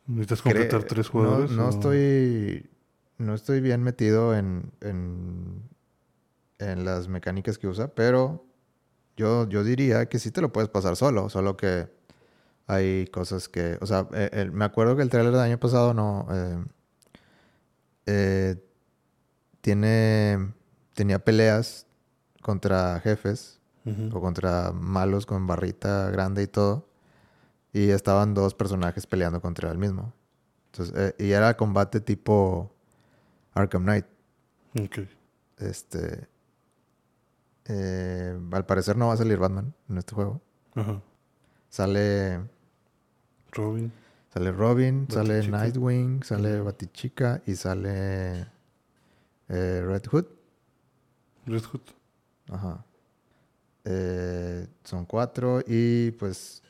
[0.08, 1.52] Necesitas Cre- completar tres jugadores.
[1.52, 2.70] No, estoy.
[3.18, 5.64] No estoy bien metido en, en.
[6.60, 8.46] en las mecánicas que usa, pero
[9.18, 11.28] yo, yo diría que sí te lo puedes pasar solo.
[11.30, 11.90] Solo que
[12.68, 13.78] hay cosas que.
[13.82, 16.26] O sea, eh, el- me acuerdo que el trailer del año pasado no.
[16.32, 16.64] eh,
[18.06, 18.56] eh,
[19.62, 20.54] tiene.
[20.94, 21.86] Tenía peleas
[22.42, 23.60] contra jefes
[24.14, 26.87] o contra malos con barrita grande y todo.
[27.74, 30.14] Y estaban dos personajes peleando contra el mismo.
[30.72, 32.72] Entonces, eh, y era combate tipo
[33.54, 34.06] Arkham Knight.
[34.80, 35.00] Ok.
[35.58, 36.28] Este.
[37.66, 40.42] eh, al parecer no va a salir Batman en este juego.
[40.76, 41.02] Ajá.
[41.70, 42.42] Sale.
[43.52, 43.92] Robin.
[44.34, 45.48] Sale Robin, sale.
[45.48, 48.42] Nightwing, sale Batichica y sale
[49.50, 50.26] eh, Red Hood.
[51.46, 51.82] Red Hood.
[52.52, 52.84] Ajá.
[54.84, 56.62] Son cuatro y pues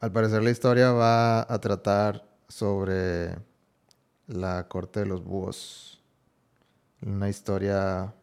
[0.00, 3.36] al parecer la historia va a tratar sobre
[4.26, 6.02] la corte de los búhos.
[7.02, 8.14] Una historia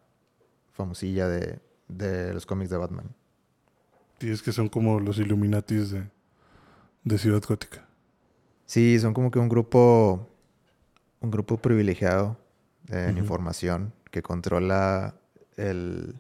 [0.72, 3.16] famosilla de, de los cómics de Batman.
[4.20, 6.10] Y es que son como los Illuminatis de,
[7.04, 7.86] de Ciudad Gótica.
[8.66, 10.28] Sí, son como que un grupo,
[11.20, 12.38] un grupo privilegiado
[12.90, 15.16] en información que controla
[15.58, 16.16] el,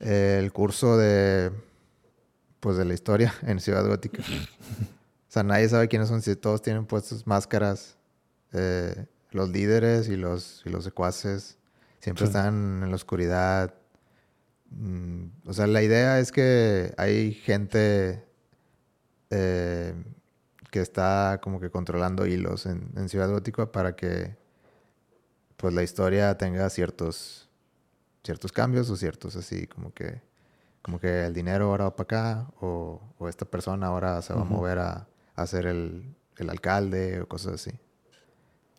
[0.00, 1.52] el curso de,
[2.60, 4.22] pues de la historia en Ciudad Gótica.
[4.22, 7.96] o sea, nadie sabe quiénes son, si todos tienen puestos máscaras,
[8.52, 11.58] eh, los líderes y los, y los secuaces
[12.00, 12.30] siempre Sí.
[12.30, 13.74] están en la oscuridad.
[14.70, 18.24] Mm, o sea, la idea es que hay gente
[19.30, 19.94] eh,
[20.70, 24.36] que está como que controlando hilos en, en Ciudad Gótica para que
[25.56, 27.48] pues la historia tenga ciertos
[28.24, 30.20] ciertos cambios o ciertos así como que
[30.88, 34.40] como que el dinero ahora va para acá o, o esta persona ahora se va
[34.40, 37.72] a mover a, a ser el, el alcalde o cosas así.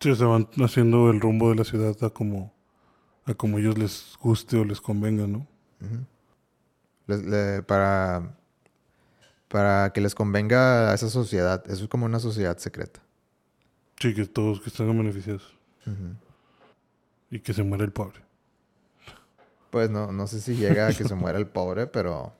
[0.00, 2.52] Sí, se van haciendo el rumbo de la ciudad a como,
[3.26, 5.46] a como ellos les guste o les convenga, ¿no?
[5.80, 6.04] Ujú.
[7.06, 8.34] Les- le- para,
[9.46, 11.62] para que les convenga a esa sociedad.
[11.70, 13.00] Eso es como una sociedad secreta.
[14.00, 15.54] Sí, que todos que estén beneficiados.
[17.30, 18.18] Y que se muera el pobre.
[19.70, 22.32] Pues no, no sé si llega a que se muera el pobre, pero,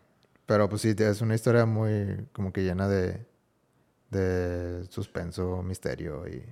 [0.46, 3.24] pero pues sí, es una historia muy como que llena de,
[4.10, 6.42] de suspenso, misterio y,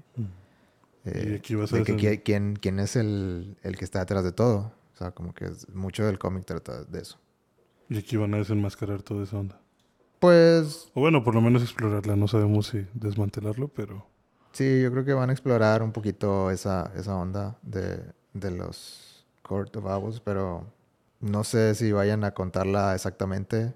[1.04, 4.00] eh, Y aquí vas a de que hacer- quién, quién es el, el que está
[4.00, 4.72] detrás de todo.
[4.94, 7.18] O sea, como que es- mucho del cómic trata de eso.
[7.88, 9.60] Y aquí van a desenmascarar toda esa onda.
[10.20, 12.16] Pues O bueno, por lo menos explorarla.
[12.16, 14.06] No sabemos si desmantelarlo, pero...
[14.52, 18.02] Sí, yo creo que van a explorar un poquito esa, esa onda de,
[18.34, 19.07] de los
[19.48, 20.66] Court of Owls, pero
[21.20, 23.74] no sé si vayan a contarla exactamente.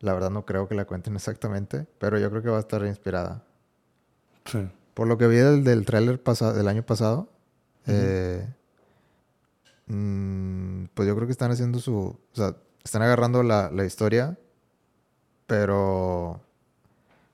[0.00, 2.84] La verdad no creo que la cuenten exactamente, pero yo creo que va a estar
[2.84, 3.44] inspirada.
[4.46, 4.66] Sí.
[4.94, 7.28] Por lo que vi del, del tráiler del año pasado,
[7.86, 8.48] eh,
[9.86, 11.94] mm, pues yo creo que están haciendo su...
[11.96, 14.38] O sea, están agarrando la, la historia,
[15.46, 16.40] pero...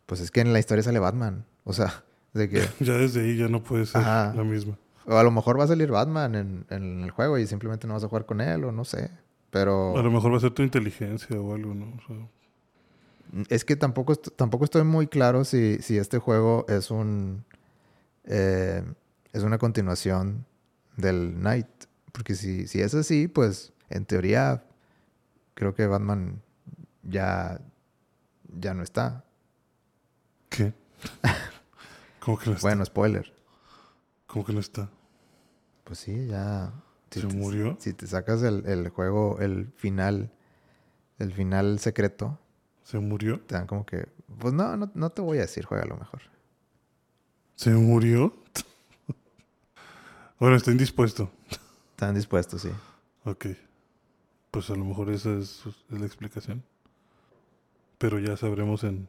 [0.06, 1.44] Pues es que en la historia sale Batman.
[1.64, 2.68] O sea, de que...
[2.80, 4.34] Ya desde ahí ya no puede ser Ajá.
[4.34, 4.76] la misma.
[5.06, 7.94] O a lo mejor va a salir Batman en, en el juego y simplemente no
[7.94, 9.10] vas a jugar con él o no sé.
[9.50, 9.96] Pero...
[9.96, 11.86] A lo mejor va a ser tu inteligencia o algo, ¿no?
[11.86, 17.44] O sea, Es que tampoco, tampoco estoy muy claro si, si este juego es un.
[18.24, 18.82] eh,
[19.32, 20.44] es una continuación
[20.96, 21.68] del Knight.
[22.12, 24.64] Porque si, si es así, pues en teoría
[25.54, 26.40] creo que Batman
[27.02, 27.60] ya,
[28.58, 29.24] ya no está.
[30.48, 30.72] ¿Qué?
[32.20, 32.66] ¿Cómo que no está?
[32.66, 33.35] Bueno, spoiler.
[34.26, 34.88] ¿Cómo que no está?
[35.84, 36.72] Pues sí, ya.
[37.10, 37.76] si ¿Se te- murió?
[37.80, 40.30] Si te sacas el, el juego, el final,
[41.18, 42.38] el final secreto,
[42.84, 43.40] ¿Se murió?
[43.40, 44.08] te dan como que.
[44.38, 46.20] Pues no, no, no te voy a decir, juega lo mejor.
[47.54, 48.34] ¿Se murió?
[50.38, 51.30] bueno, está indispuesto.
[51.90, 52.70] Están dispuestos, sí.
[53.24, 53.46] Ok.
[54.50, 56.62] Pues a lo mejor esa es, es la explicación.
[57.98, 59.08] Pero ya sabremos en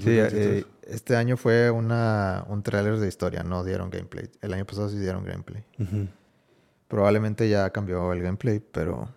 [0.00, 0.62] Sí, 2023.
[0.62, 4.30] eh, este año fue una, un tráiler de historia, no dieron gameplay.
[4.40, 5.64] El año pasado sí dieron gameplay.
[6.88, 9.08] Probablemente ya cambió el gameplay, pero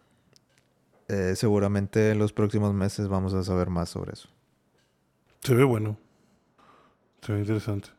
[1.07, 4.29] eh, seguramente en los próximos meses vamos a saber más sobre eso.
[5.41, 5.97] Se ve bueno.
[7.21, 7.89] Se ve interesante.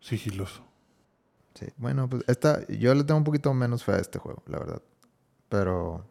[0.00, 0.62] Sigiloso.
[1.54, 4.58] Sí, bueno, pues esta, yo le tengo un poquito menos fe a este juego, la
[4.58, 4.82] verdad.
[5.48, 6.06] Pero,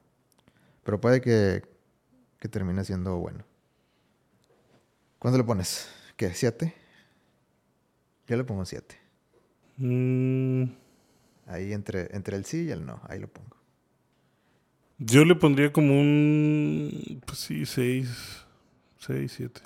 [0.83, 1.63] pero puede que,
[2.39, 3.45] que termine siendo bueno.
[5.19, 5.89] ¿Cuánto le pones?
[6.15, 6.33] ¿Qué?
[6.33, 6.73] ¿Siete?
[8.27, 8.97] Yo le pongo siete.
[9.77, 10.65] Mm,
[11.47, 13.57] Ahí entre, entre el sí y el no, ahí lo pongo.
[14.97, 17.21] yo le pondría como un.
[17.25, 18.45] Pues sí, 6.
[18.99, 19.61] 6, 7.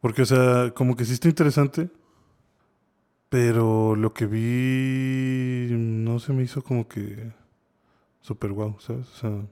[0.00, 1.90] Porque, o sea, como que sí está interesante.
[3.28, 5.68] Pero lo que vi.
[5.74, 7.32] No se me hizo como que.
[8.20, 9.08] Super wow, ¿sabes?
[9.08, 9.46] O sea.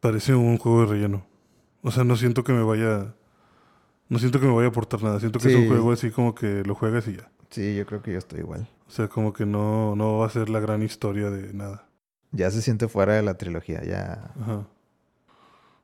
[0.00, 1.26] Parece un juego de relleno.
[1.82, 3.14] O sea, no siento que me vaya.
[4.08, 5.20] No siento que me vaya a aportar nada.
[5.20, 7.30] Siento que es un juego así como que lo juegas y ya.
[7.50, 8.68] Sí, yo creo que yo estoy igual.
[8.86, 11.86] O sea, como que no, no va a ser la gran historia de nada.
[12.32, 14.32] Ya se siente fuera de la trilogía, ya.
[14.40, 14.66] Ajá.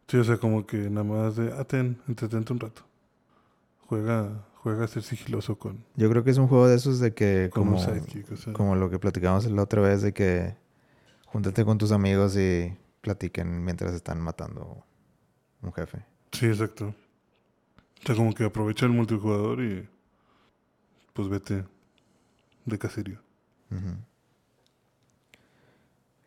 [0.08, 2.82] Sí, o sea, como que nada más de, ah, ten, entretente un rato.
[3.86, 7.14] Juega, juega a ser sigiloso con, Yo creo que es un juego de esos de
[7.14, 8.32] que como como, sidekick.
[8.32, 10.56] O sea, como lo que platicamos la otra vez de que
[11.26, 14.84] júntate con tus amigos y platiquen mientras están matando
[15.62, 16.04] un jefe.
[16.32, 16.94] Sí, exacto.
[18.02, 19.88] O sea, como que aprovecha el multijugador y
[21.12, 21.64] pues vete
[22.66, 23.18] de caserío.
[23.70, 23.96] Ujú.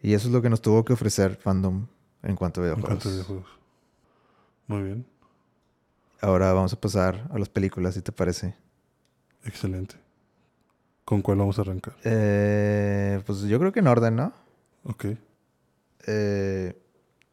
[0.01, 1.87] Y eso es lo que nos tuvo que ofrecer Fandom
[2.23, 2.87] en cuanto a En videojuegos.
[2.89, 3.49] cuanto a videojuegos.
[4.67, 5.05] Muy bien.
[6.21, 8.55] Ahora vamos a pasar a las películas, si te parece.
[9.43, 9.95] Excelente.
[11.05, 11.95] ¿Con cuál vamos a arrancar?
[12.03, 14.33] Eh, pues yo creo que en orden, ¿no?
[14.83, 15.05] Ok.
[16.07, 16.81] Eh,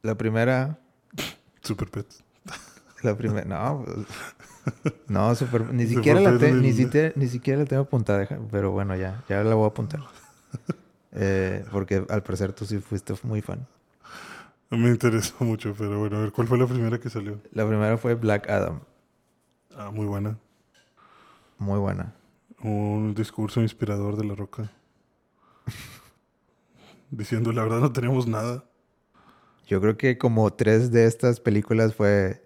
[0.03, 0.79] la primera,
[1.63, 2.24] Super Pets.
[3.05, 4.07] La primera, no, pues,
[5.09, 8.97] no, super, ni siquiera la te- ni siquiera, ni siquiera la tengo apuntada, pero bueno,
[8.97, 10.01] ya, ya la voy a apuntar.
[11.17, 13.65] Eh, porque al parecer tú sí fuiste muy fan.
[14.71, 17.39] Me interesó mucho, pero bueno, a ver, ¿cuál fue la primera que salió?
[17.53, 18.81] La primera fue Black Adam,
[19.77, 20.37] Ah, muy buena.
[21.59, 22.13] muy buena.
[22.65, 24.73] Un discurso inspirador de la roca.
[27.11, 28.65] Diciendo, la verdad no tenemos nada.
[29.67, 32.44] Yo creo que como tres de estas películas fue,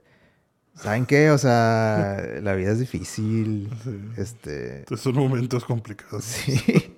[0.82, 1.30] ¿saben qué?
[1.30, 4.00] O sea, la vida es difícil, Sí.
[4.16, 6.24] este, son momentos complicados.
[6.24, 6.94] sí,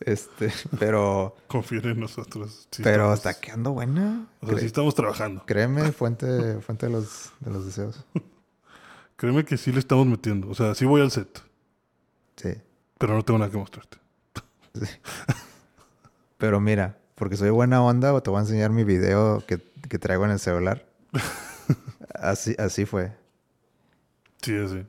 [0.00, 2.66] este, pero, Confíen en nosotros.
[2.70, 4.26] Sí pero estamos- está quedando buena.
[4.40, 5.44] O sea, Cre- sí estamos trabajando.
[5.46, 8.04] Créeme, fuente, fuente de los, de los deseos.
[9.16, 10.48] Créeme que sí le estamos metiendo.
[10.48, 11.42] O sea, sí voy al set,
[12.36, 12.50] Sí,
[12.98, 13.98] pero no tengo nada que mostrarte.
[14.74, 14.86] sí.
[16.38, 20.24] Pero mira, porque soy buena onda, te voy a enseñar mi video que, que traigo
[20.24, 20.86] en el celular.
[22.20, 23.12] Así, así fue.
[24.42, 24.84] Sí, así.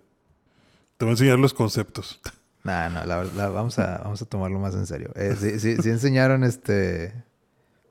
[0.98, 2.20] Te voy a enseñar los conceptos.
[2.62, 5.12] Nah, no, la verdad, vamos a, vamos a tomarlo más en serio.
[5.16, 7.14] Eh, sí, sí, sí enseñaron este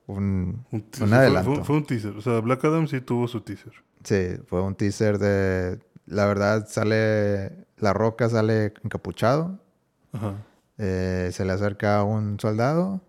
[0.07, 1.55] un, Un, adelanto.
[1.55, 2.15] Fue, fue un teaser.
[2.15, 3.73] O sea, Black Adam sí tuvo su teaser.
[4.05, 9.59] sí, fue un teaser de la verdad sale la roca sale encapuchado,
[10.13, 10.35] Ajá.
[10.77, 13.01] eh, se le acerca un soldado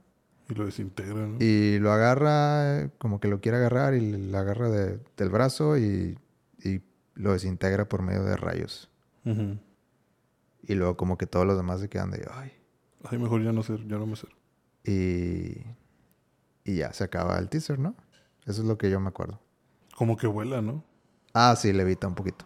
[0.49, 1.37] Y lo desintegra, ¿no?
[1.39, 6.17] y lo agarra como que lo quiere agarrar y lo agarra de- del brazo y,
[6.63, 6.81] y
[7.15, 8.89] lo desintegra por medio de rayos.
[9.25, 12.51] Y luego como que todos los demás se quedan de ay
[13.03, 14.29] Ay, mejor ya no ser, ya no me ser.
[14.83, 15.63] y
[16.65, 17.95] y ya se acaba el teaser, ¿no?
[18.45, 19.39] Eso es lo que yo me acuerdo.
[19.95, 20.83] Como que vuela, ¿no?
[21.33, 22.45] Ah, sí, levita un poquito.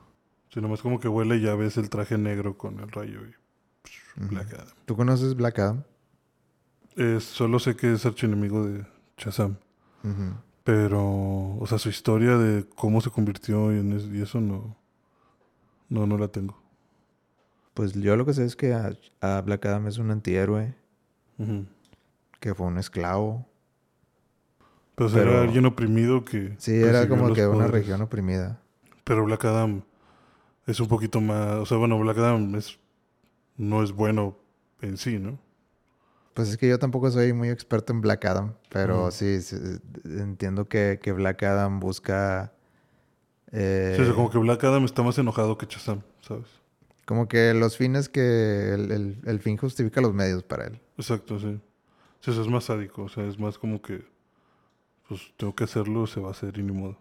[0.53, 3.33] Si nomás como que vuela y ya ves el traje negro con el rayo y.
[4.15, 4.67] Black Adam.
[4.85, 5.83] ¿Tú conoces Black Adam?
[6.95, 8.85] Eh, solo sé que es archienemigo de
[9.17, 9.55] Shazam.
[10.63, 11.01] Pero,
[11.57, 14.77] o sea, su historia de cómo se convirtió en y eso no,
[15.89, 16.61] no, no la tengo.
[17.73, 20.75] Pues yo lo que sé es que a, a Black Adam es un antihéroe,
[22.39, 23.47] que fue un esclavo.
[24.97, 26.53] Sea, Pero- era alguien oprimido que...
[26.59, 27.71] Sí, era como que una poderes.
[27.71, 28.59] región oprimida.
[29.03, 29.81] Pero Black Adam
[30.67, 31.55] es un poquito más.
[31.55, 32.77] O sea, bueno, Black Adam es,
[33.57, 34.37] no es bueno
[34.81, 35.39] en sí, ¿no?
[36.33, 39.55] Pues es que yo tampoco soy muy experto en Black Adam, pero sí, sí,
[40.05, 42.53] entiendo que, que Black Adam busca...
[43.51, 46.47] eh, Sí, o sea, como que Black Adam está más enojado que Shazam, ¿sabes?
[47.05, 50.79] como que los fines que el, el- el fin justifica los medios para él.
[50.97, 51.59] Exacto, sí.
[52.21, 54.05] Sí, eso es más sádico, o sea, es más como que.
[55.09, 56.97] Pues tengo que hacerlo, se va a hacer y ni modo.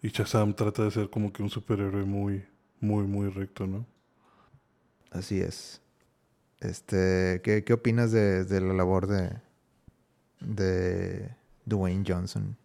[0.00, 2.46] Y Shazam trata de ser como que un superhéroe muy,
[2.80, 3.84] muy, muy recto, ¿no?
[5.10, 5.82] Así es.
[6.60, 9.32] Este, ¿qué, qué opinas de, de la labor de,
[10.40, 11.30] de
[11.64, 12.56] Dwayne Johnson?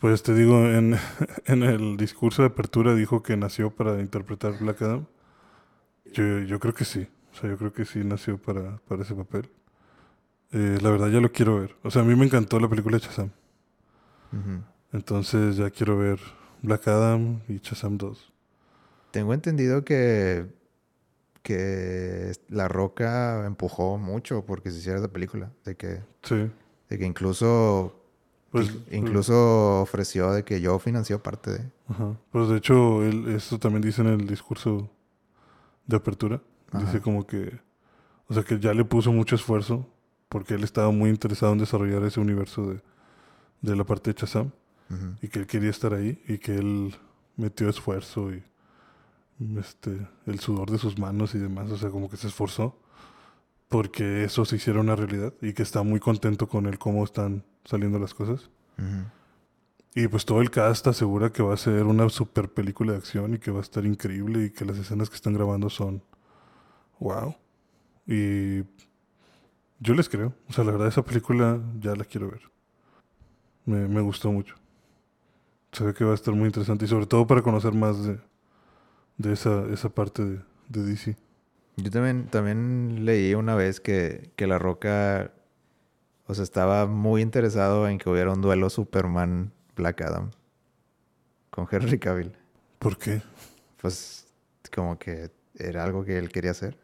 [0.00, 0.96] Pues te digo, en,
[1.46, 5.06] en el discurso de apertura dijo que nació para interpretar Black Adam.
[6.12, 7.06] Yo, yo creo que sí.
[7.32, 9.48] O sea, yo creo que sí nació para, para ese papel.
[10.52, 11.76] Eh, la verdad ya lo quiero ver.
[11.82, 13.30] O sea, a mí me encantó la película de Shazam.
[14.32, 14.62] Ujú.
[14.92, 16.18] Entonces ya quiero ver
[16.62, 18.32] Black Adam y Shazam 2.
[19.12, 20.46] Tengo entendido que,
[21.42, 25.50] que La Roca empujó mucho porque se hiciera esa película.
[25.64, 26.50] De que, Sí.
[26.88, 27.96] de que incluso,
[28.50, 31.70] Pues, in- incluso ofreció de que yo financió parte de...
[31.88, 32.16] Ajá.
[32.32, 34.90] Pues de hecho, él, eso también dice en el discurso
[35.86, 36.42] de apertura.
[36.72, 36.84] Ajá.
[36.84, 37.58] Dice como que,
[38.28, 39.86] o sea, que ya le puso mucho esfuerzo
[40.28, 42.80] porque él estaba muy interesado en desarrollar ese universo de,
[43.62, 44.50] de la parte de Shazam
[44.90, 45.16] Ujú.
[45.22, 46.94] y que él quería estar ahí y que él
[47.36, 48.42] metió esfuerzo y
[49.58, 52.76] este el sudor de sus manos y demás, o sea, como que se esforzó
[53.70, 57.44] porque eso se hiciera una realidad y que está muy contento con el cómo están
[57.64, 58.50] saliendo las cosas.
[59.94, 63.34] Y pues todo el cast asegura que va a ser una super película de acción
[63.34, 66.02] y que va a estar increíble y que las escenas que están grabando son
[66.98, 67.36] wow.
[68.04, 68.62] Y
[69.78, 70.34] yo les creo.
[70.48, 72.42] O sea, la verdad esa película ya la quiero ver.
[73.66, 74.56] Me, me gustó mucho.
[75.70, 78.18] Se ve que va a estar muy interesante y sobre todo para conocer más de,
[79.20, 81.16] de esa, esa parte de, de DC.
[81.76, 85.30] Yo también, también leí una vez que, que La Roca,
[86.26, 90.30] o sea, estaba muy interesado en que hubiera un duelo Superman-Black Adam
[91.50, 92.32] con Henry Cavill.
[92.78, 93.22] ¿Por qué?
[93.80, 94.26] Pues
[94.74, 96.78] como que era algo que él quería hacer.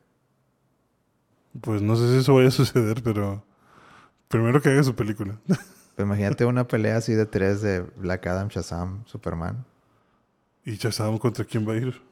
[1.60, 3.42] Pues no sé si eso vaya a suceder, pero
[4.28, 5.38] primero que haga su película.
[5.96, 9.64] Pero imagínate una pelea así de tres de Black Adam, Shazam, Superman.
[10.62, 12.02] y sabemos contra quién va a ir.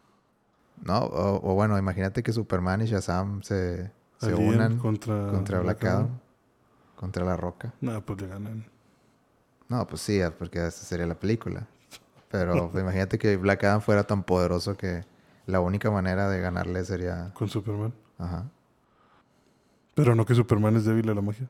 [0.84, 5.84] No, o, o bueno, imagínate que Superman y Shazam se, se unan contra, contra Black
[5.84, 6.20] Adam,
[6.94, 7.72] contra La Roca.
[7.80, 8.66] No, pues le ganan.
[9.68, 11.66] No, pues sí, porque esa sería la película.
[12.30, 15.04] Pero pues, imagínate que Black Adam fuera tan poderoso que
[15.46, 17.32] la única manera de ganarle sería...
[17.32, 17.94] con Superman.
[18.18, 18.50] Ajá.
[19.94, 21.48] Pero no que Superman es débil a la magia.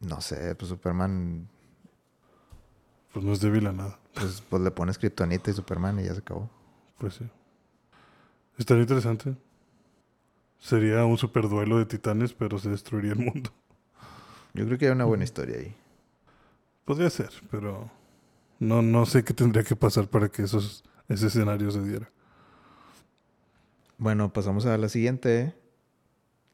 [0.00, 1.48] No sé, pues Superman...
[3.14, 3.98] Pues no es débil a nada.
[4.12, 6.50] Pues, pues le pones Kryptonita y Superman y ya se acabó.
[6.98, 7.30] Pues sí.
[8.58, 9.36] Estaría interesante.
[10.58, 13.50] Sería un super duelo de titanes, pero se destruiría el mundo.
[14.54, 15.74] Yo creo que hay una buena historia ahí.
[16.84, 17.90] Podría ser, pero
[18.60, 22.10] no, no sé qué tendría que pasar para que esos, ese escenario se diera.
[23.98, 25.54] Bueno, pasamos a la siguiente.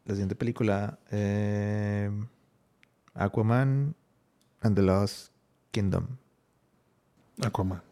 [0.04, 0.98] La siguiente película.
[1.10, 2.10] eh,
[3.14, 3.94] Aquaman
[4.62, 5.32] and the Lost
[5.72, 6.06] Kingdom.
[7.42, 7.82] Aquaman.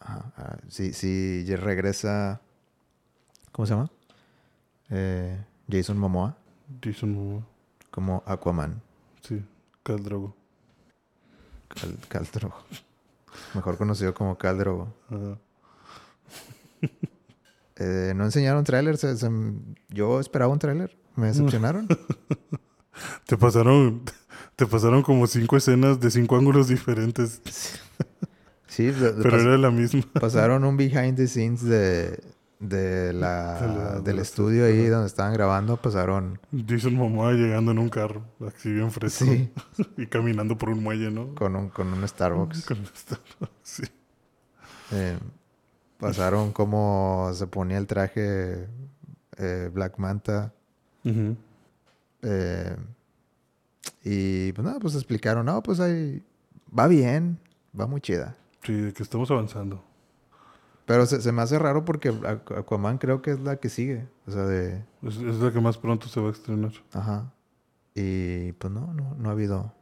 [0.00, 2.40] Ajá, ah, sí, sí, regresa.
[3.58, 3.90] ¿Cómo se llama?
[4.88, 5.36] Eh,
[5.68, 6.36] Jason Momoa
[6.80, 7.42] Jason Momoa.
[7.90, 8.80] como Aquaman.
[9.20, 9.44] Sí,
[9.82, 10.36] Khal Drogo.
[11.66, 12.54] Cal, Khal Drogo.
[13.54, 14.94] Mejor conocido como Khal Drogo.
[15.10, 15.38] Ajá.
[17.80, 18.64] Eh, no enseñaron
[18.96, 19.30] se- se-
[19.88, 20.96] yo esperaba un trailer.
[21.16, 21.88] Me decepcionaron.
[23.26, 24.02] Te pasaron,
[24.54, 27.40] te pasaron como cinco escenas de cinco ángulos diferentes,
[28.68, 30.02] Sí, pero pas- era la misma.
[30.20, 32.20] pasaron un behind the scenes de,
[32.60, 35.76] de la, De la- de del la- estudio ahí donde estaban grabando.
[35.76, 36.40] Pasaron.
[36.66, 39.52] Jason Momoa llegando en un carro, así bien fresco, Sí,
[39.96, 41.34] y caminando por un muelle, ¿no?
[41.34, 42.64] con un, con un Starbucks.
[42.66, 43.20] Con esta-
[43.62, 43.84] sí.
[44.92, 45.18] Eh,
[45.98, 48.66] pasaron cómo se ponía el traje
[49.36, 50.52] eh, Black Manta.
[52.22, 52.76] Eh,
[54.04, 56.22] y pues nada, pues explicaron, no, pues ahí
[56.76, 57.38] va bien,
[57.78, 58.36] va muy chida.
[58.64, 59.84] Sí, de que estamos avanzando.
[60.88, 64.08] Pero se, se me hace raro porque Aqu- Aquaman creo que es la que sigue.
[64.26, 64.82] O sea, de...
[65.02, 66.72] Es, es la que más pronto se va a estrenar.
[66.92, 67.30] Ajá.
[67.94, 69.72] Y pues no, no, no ha habido,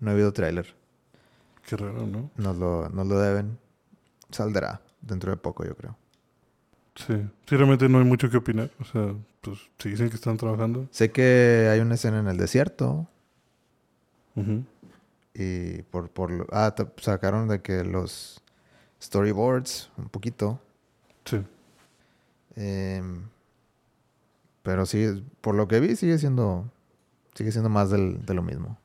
[0.00, 0.74] no ha habido tráiler.
[1.68, 2.30] Qué raro, ¿no?
[2.36, 3.58] Nos lo, nos lo deben.
[4.30, 5.96] Saldrá dentro de poco, yo creo.
[6.96, 7.14] Sí.
[7.46, 8.70] Sí, realmente no hay mucho que opinar.
[8.80, 10.88] O sea, pues si dicen que están trabajando.
[10.90, 13.06] Sé que hay una escena en el desierto.
[14.34, 14.64] Ujú.
[15.34, 18.42] Y por, por ah, sacaron de que los
[19.00, 20.60] storyboards, un poquito.
[21.24, 21.42] Sí.
[22.56, 23.22] Em,
[24.62, 26.70] pero sí, por lo que vi, sigue siendo.
[27.34, 28.76] Sigue siendo más del- de lo mismo.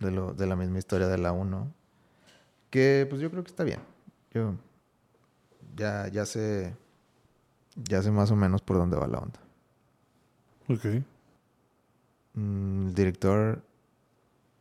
[0.00, 1.72] De, lo, de la misma historia de la 1.
[2.70, 3.80] Que pues yo creo que está bien.
[4.32, 4.54] Yo
[5.76, 6.74] ya, ya sé.
[7.76, 9.40] Ya sé más o menos por dónde va la onda.
[10.68, 10.84] Ok.
[12.34, 13.62] Mm, el director.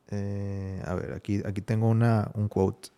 [0.10, 2.90] eh, a ver, aquí, aquí tengo una, un quote.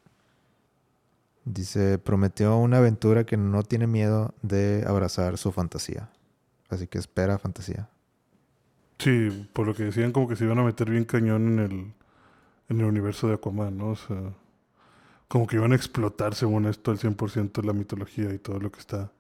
[1.50, 6.12] Dice: Prometió una aventura que no tiene miedo de abrazar su fantasía.
[6.70, 7.90] Así que espera fantasía.
[9.00, 11.94] Sí, por lo que decían, como que se iban a meter bien cañón en el,
[12.70, 13.90] en el universo de Aquaman, ¿no?
[13.90, 14.36] O sea,
[15.28, 18.80] como que iban a explotar, según esto, al 100% la mitología y todo lo que
[18.80, 19.12] está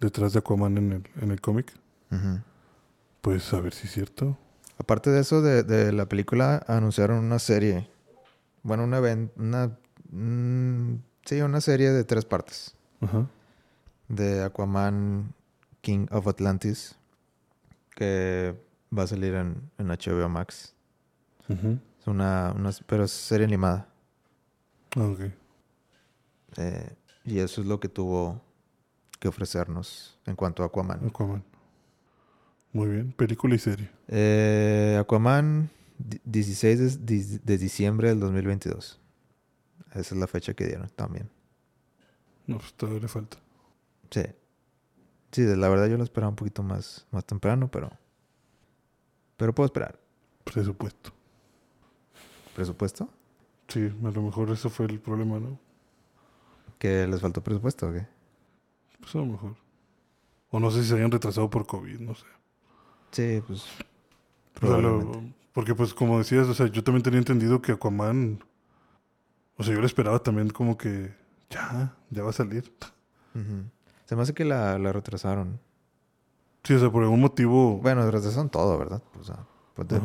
[0.00, 1.72] detrás de Aquaman en el, en el cómic.
[3.20, 4.36] Pues a ver si es cierto.
[4.76, 7.88] Aparte de eso, de, de la película anunciaron una serie.
[8.64, 9.00] Bueno, una,
[9.36, 9.78] una
[11.24, 12.74] sí, una serie de tres partes.
[13.00, 13.26] Ajá.
[14.08, 15.32] De Aquaman
[15.80, 16.96] King of Atlantis.
[17.94, 18.54] Que
[18.96, 20.74] va a salir en, en HBO Max.
[21.48, 23.86] Es una, una- pero es serie animada.
[24.96, 25.20] Ah, ok.
[26.56, 26.90] Eh,
[27.24, 28.40] y eso es lo que tuvo
[29.20, 31.06] que ofrecernos en cuanto a Aquaman.
[31.06, 31.44] Aquaman.
[32.72, 33.12] Muy bien.
[33.12, 33.88] Película y serie.
[34.08, 39.00] Eh, Aquaman, di- 16 de, de diciembre del 2022.
[39.94, 41.30] Esa es la fecha que dieron también.
[42.46, 43.38] No, pues todavía le falta.
[44.10, 44.22] Sí.
[45.32, 47.90] Sí, la verdad yo lo esperaba un poquito más, más temprano, pero...
[49.36, 49.98] Pero puedo esperar.
[50.44, 51.10] Presupuesto.
[52.54, 53.08] ¿Presupuesto?
[53.68, 55.58] Sí, a lo mejor eso fue el problema, ¿no?
[56.78, 58.06] ¿Que les faltó presupuesto o qué?
[59.00, 59.56] Pues a lo mejor.
[60.50, 62.26] O no sé si se hayan retrasado por COVID, no sé.
[63.10, 63.62] Sí, pues...
[63.62, 63.86] O sea,
[64.54, 65.18] Probablemente.
[65.18, 68.44] lo- porque pues como decías, o sea, yo también tenía entendido que Aquaman,
[69.56, 71.14] o sea, yo lo esperaba también como que
[71.50, 72.72] ya, ya va a salir.
[74.06, 75.60] Se me hace que la, la retrasaron.
[76.62, 79.02] Sí, o sea, por algún motivo, Bueno, retrasaron todo, ¿verdad?
[79.18, 79.44] O sea,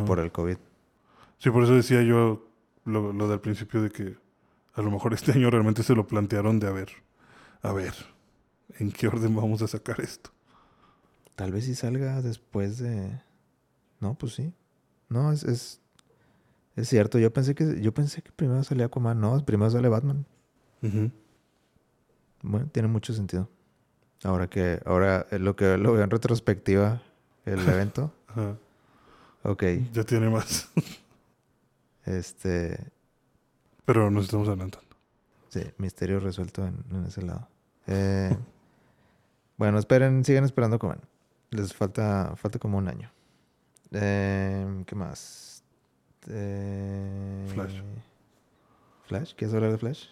[0.05, 0.57] por el COVID.
[1.37, 2.47] sí, por eso decía yo
[2.85, 4.17] lo, lo del principio de que
[4.73, 6.89] a lo mejor este año realmente se lo plantearon de a ver,
[7.61, 7.93] a ver,
[8.79, 10.31] ¿en qué orden vamos a sacar esto?
[11.35, 13.21] Tal vez si salga después de...
[14.01, 14.53] No, pues sí.
[15.07, 15.81] No, es, es,
[16.75, 17.19] es cierto.
[17.19, 19.19] Yo pensé que yo pensé que primero salía Aquaman.
[19.19, 20.25] No, primero sale Batman.
[22.41, 23.49] Bueno, tiene mucho sentido.
[24.23, 27.01] Ahora que, ahora eh, lo que lo veo en retrospectiva,
[27.45, 28.13] el evento.
[28.27, 28.55] Ajá.
[29.43, 29.63] Ok,
[29.93, 30.69] Ya tiene más,
[32.05, 32.77] este,
[33.85, 34.89] pero nos estamos adelantando.
[35.47, 37.47] sí, misterio resuelto en, en ese lado.
[37.87, 38.35] Eh,
[39.57, 40.99] bueno, esperen, sigan esperando Aquaman.
[41.51, 43.09] Les falta, falta como un año.
[43.91, 45.48] Eh, ¿Qué más?
[46.29, 47.81] Eh, Flash.
[49.07, 49.33] ¿Flash?
[49.35, 50.05] ¿Quieres hablar de Flash?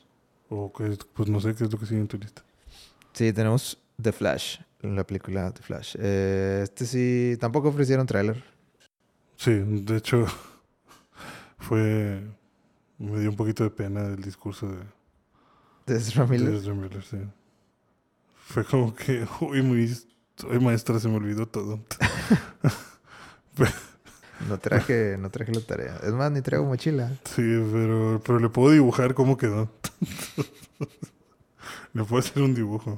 [0.49, 2.43] O que, pues no sé qué es lo que sigue en tu lista.
[3.13, 5.95] Sí, tenemos The Flash, la película The Flash.
[5.99, 8.43] Eh, este sí, tampoco ofrecieron tráiler.
[9.35, 10.25] Sí, de hecho,
[11.59, 12.23] fue.
[12.97, 14.79] Me dio un poquito de pena el discurso de,
[15.85, 16.49] De Ezra Miller.
[16.51, 17.17] de Ezra Miller, sí.
[18.37, 19.95] Fue como que, uy, muy.
[20.61, 21.79] Maestra se me olvidó todo.
[24.47, 25.97] No traje, no traje la tarea.
[26.03, 27.09] Es más, ni traigo mochila.
[27.25, 29.69] Sí, pero, pero le puedo dibujar cómo quedó.
[31.93, 32.97] le puedo hacer un dibujo.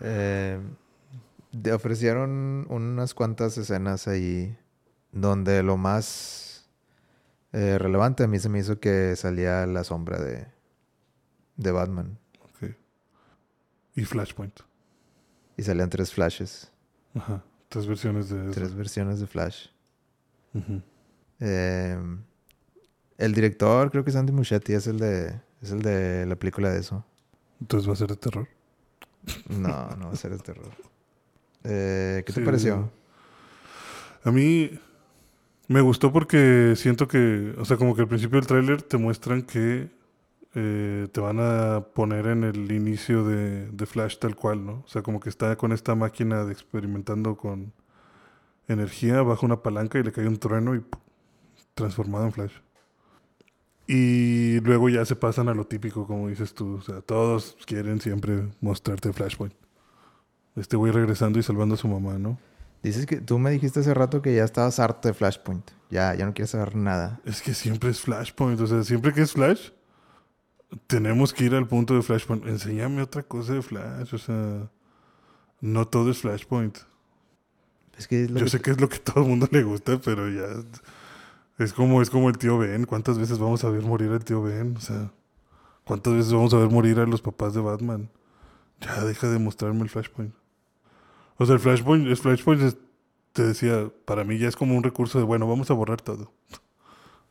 [0.00, 0.58] Eh,
[1.52, 4.56] de- ofrecieron unas cuantas escenas ahí
[5.12, 6.68] donde lo más
[7.52, 10.46] eh, relevante a mí se me hizo que salía la sombra de,
[11.56, 12.18] de Batman.
[12.42, 12.70] Ok.
[13.96, 14.60] Y Flashpoint.
[15.56, 16.72] Y salían tres flashes,
[17.14, 17.44] Ajá.
[17.74, 18.50] Tres versiones de eso.
[18.52, 19.66] tres versiones de Flash.
[21.40, 21.98] Eh,
[23.18, 26.70] el director, creo que es Andy Muschietti, es el de, es el de la película
[26.70, 27.04] de eso.
[27.60, 28.46] Entonces va a ser de terror.
[29.48, 30.70] No, no va a ser el terror.
[31.66, 32.90] Eh, ¿Qué te pareció?
[34.22, 34.78] A mí
[35.66, 39.40] me gustó porque siento que, o sea, como que al principio del tráiler te muestran
[39.40, 39.88] que
[40.54, 44.82] eh, te van a poner en el inicio de, de Flash tal cual, ¿no?
[44.84, 47.72] O sea, como que está con esta máquina de experimentando con
[48.68, 51.00] energía, baja una palanca y le cae un trueno y ¡pum!
[51.74, 52.52] transformado en Flash.
[53.86, 56.76] Y luego ya se pasan a lo típico, como dices tú.
[56.76, 59.54] O sea, todos quieren siempre mostrarte Flashpoint.
[60.56, 62.38] Este güey regresando y salvando a su mamá, ¿no?
[62.82, 65.70] Dices que tú me dijiste hace rato que ya estabas harto de Flashpoint.
[65.90, 67.20] Ya, ya no quieres saber nada.
[67.24, 68.60] Es que siempre es Flashpoint.
[68.60, 69.70] O sea, siempre que es Flash,
[70.86, 72.46] tenemos que ir al punto de Flashpoint.
[72.46, 74.14] Enséñame otra cosa de Flash.
[74.14, 74.70] O sea,
[75.60, 76.78] no todo es Flashpoint.
[77.98, 79.62] Es que es lo Yo que- sé que es lo que todo el mundo le
[79.62, 80.46] gusta, pero ya.
[81.58, 82.84] Es como, es como el tío Ben.
[82.84, 84.76] ¿Cuántas veces vamos a ver morir al tío Ben?
[84.76, 85.10] O sea,
[85.84, 88.10] ¿cuántas veces vamos a ver morir a los papás de Batman?
[88.80, 90.34] Ya deja de mostrarme el Flashpoint.
[91.36, 92.76] O sea, el Flashpoint, el Flashpoint es-
[93.32, 96.32] te decía, para mí ya es como un recurso de, bueno, vamos a borrar todo.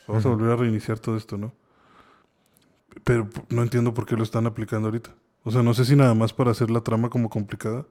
[0.08, 1.54] Vamos a volver a reiniciar todo esto, ¿no?
[3.04, 5.12] Pero no entiendo por qué lo están aplicando ahorita.
[5.44, 7.86] O sea, no sé si nada más para hacer la trama como complicada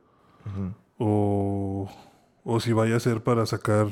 [0.99, 1.89] o,
[2.45, 3.89] o si vaya a ser para sacar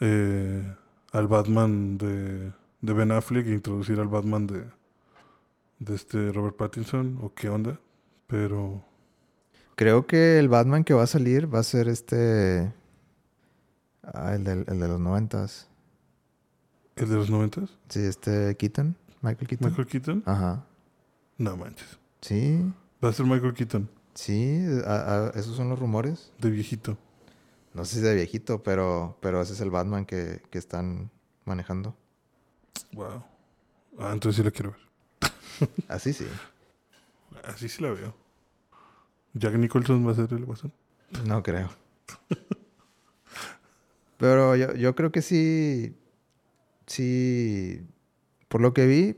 [0.00, 0.74] eh,
[1.12, 4.64] al Batman de, de Ben Affleck e introducir al Batman de,
[5.80, 7.78] de este Robert Pattinson o qué onda.
[8.26, 8.82] Pero
[9.76, 12.72] Creo que el Batman que va a salir va a ser este.
[14.02, 15.68] Ah, el, del- el de los noventas.
[16.96, 18.96] el de los noventas, Sí, este Keaton.
[19.24, 19.68] Michael Keaton.
[19.70, 20.64] Michael Keaton, Ajá.
[21.38, 21.98] no manches.
[22.20, 22.60] Sí,
[23.02, 24.64] Va a ser Michael Keaton, sí.
[24.86, 26.32] a- a- esos son los rumores.
[26.38, 26.96] de viejito.
[27.74, 31.10] No sé si de viejito, pero, pero ese es el Batman que, que están
[31.44, 31.96] manejando.
[32.92, 33.24] Wow.
[33.98, 35.70] Ah, entonces sí la quiero ver.
[35.88, 36.26] Así sí.
[37.44, 38.14] Así sí la veo.
[39.34, 40.72] Jack Nicholson va a ser el guasón.
[41.26, 41.68] No creo.
[44.18, 45.96] Pero yo, yo creo que sí.
[46.86, 47.84] Sí.
[48.54, 49.16] Por lo que vi,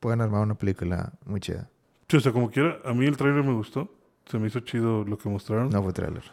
[0.00, 1.70] pueden armar una película muy chida.
[2.08, 3.88] Sí, o sea, como quiera, a mí el trailer me gustó.
[4.26, 5.68] Se me hizo chido lo que mostraron.
[5.70, 6.24] No fue trailer.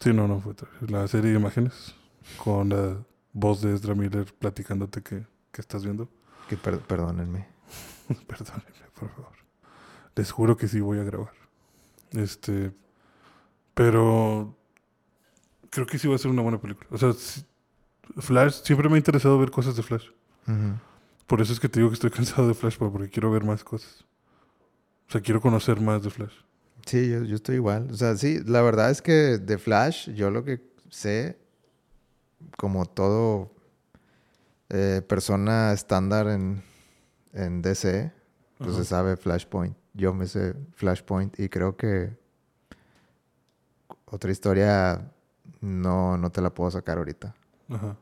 [0.00, 0.90] Sí, no, no fue trailer.
[0.90, 1.94] La serie de imágenes
[2.36, 2.98] con la
[3.32, 6.10] voz de Ezra Miller platicándote que, que estás viendo.
[6.46, 7.46] Que per- perdónenme.
[8.26, 9.32] Perdónenme, por favor.
[10.14, 11.32] Les juro que sí voy a grabar.
[12.10, 12.70] Este.
[13.72, 14.54] Pero.
[15.70, 16.86] Creo que sí va a ser una buena película.
[16.90, 17.14] O sea,
[18.18, 20.08] Flash, siempre me ha interesado ver cosas de Flash.
[20.46, 20.74] Ujú.
[21.26, 23.64] Por eso es que te digo que estoy cansado de Flash, porque quiero ver más
[23.64, 24.04] cosas.
[25.08, 26.34] O sea, quiero conocer más de Flash.
[26.86, 27.88] Sí, yo, yo estoy igual.
[27.90, 30.60] O sea, sí, la verdad es que de Flash, yo lo que
[30.90, 31.38] sé,
[32.56, 33.54] como todo
[34.68, 36.62] eh, persona estándar en,
[37.32, 38.12] en DC,
[38.58, 38.78] pues Ajá.
[38.78, 39.76] se sabe Flashpoint.
[39.94, 42.16] Yo me sé Flashpoint y creo que
[44.06, 45.12] otra historia
[45.60, 47.34] no, no te la puedo sacar ahorita.
[47.68, 47.96] Ajá.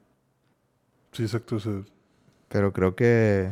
[1.12, 1.56] Sí, exacto.
[1.56, 1.82] O sea,
[2.52, 3.50] Pero creo que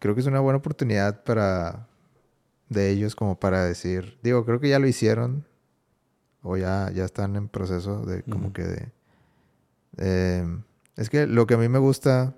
[0.00, 1.86] creo que es una buena oportunidad para
[2.68, 5.46] de ellos como para decir, digo, creo que ya lo hicieron
[6.42, 8.92] o ya, ya están en proceso de como que de
[9.98, 10.44] eh,
[10.96, 12.34] es que lo que a mí me gusta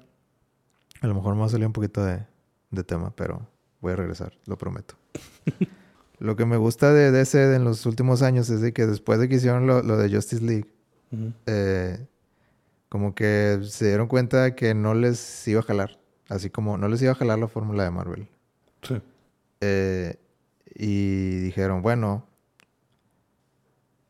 [1.00, 2.26] a lo mejor me va a salir un poquito de,
[2.70, 3.48] de tema, pero
[3.80, 4.96] voy a regresar, lo prometo.
[6.18, 9.28] lo que me gusta de DC en los últimos años es de que después de
[9.30, 10.72] que hicieron lo, lo de Justice League,
[11.46, 12.06] eh,
[12.92, 15.98] como que se dieron cuenta que no les iba a jalar.
[16.28, 18.28] Así como no les iba a jalar la fórmula de Marvel.
[18.82, 19.00] sí.
[19.62, 20.16] Eh,
[20.74, 22.26] y dijeron, bueno,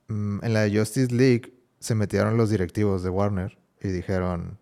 [0.09, 4.59] mm, en la de Justice League se metieron los directivos de Warner y dijeron,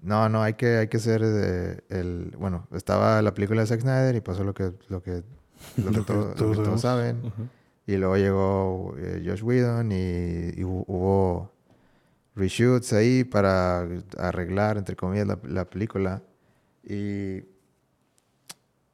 [0.00, 2.34] no, no, hay que, hay que ser eh, el...
[2.38, 5.22] Bueno, estaba la película de Zack Snyder y pasó lo que, lo que,
[5.76, 7.20] lo que Lo que todo- lo que todos saben.
[7.86, 9.94] Y luego llegó eh, Josh Whedon y,
[10.56, 11.52] y hu- hubo
[12.34, 13.86] reshoots ahí para
[14.18, 16.22] arreglar, entre comillas, la, la película.
[16.84, 17.44] Y,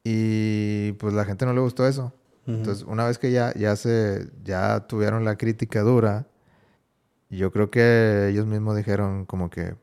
[0.03, 2.13] y pues la gente no le gustó eso.
[2.47, 2.57] Ujú.
[2.57, 6.27] Entonces, una vez que ya, ya se, ya tuvieron la crítica dura,
[7.29, 9.75] yo creo que ellos mismos dijeron como que,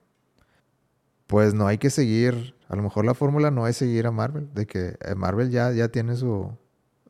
[1.29, 4.53] pues no hay que seguir, a lo mejor la fórmula no es seguir a Marvel,
[4.53, 6.51] de que eh, Marvel ya, ya tiene su,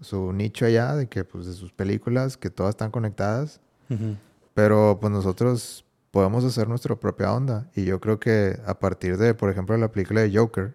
[0.01, 4.16] su nicho allá, de que pues de sus películas, que todas están conectadas, Ujú.
[4.53, 5.86] pero pues nosotros
[6.16, 7.68] podemos hacer nuestra propia onda.
[7.74, 10.74] Y yo creo que a partir de, por ejemplo, la película de Joker,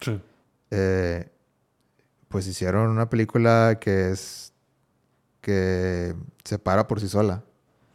[0.00, 0.22] Sí.
[0.70, 1.28] eh,
[2.28, 4.52] pues hicieron una película que es
[5.40, 6.14] que
[6.44, 7.42] se para por sí sola.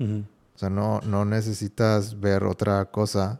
[0.02, 3.40] O sea, no, no necesitas ver otra cosa,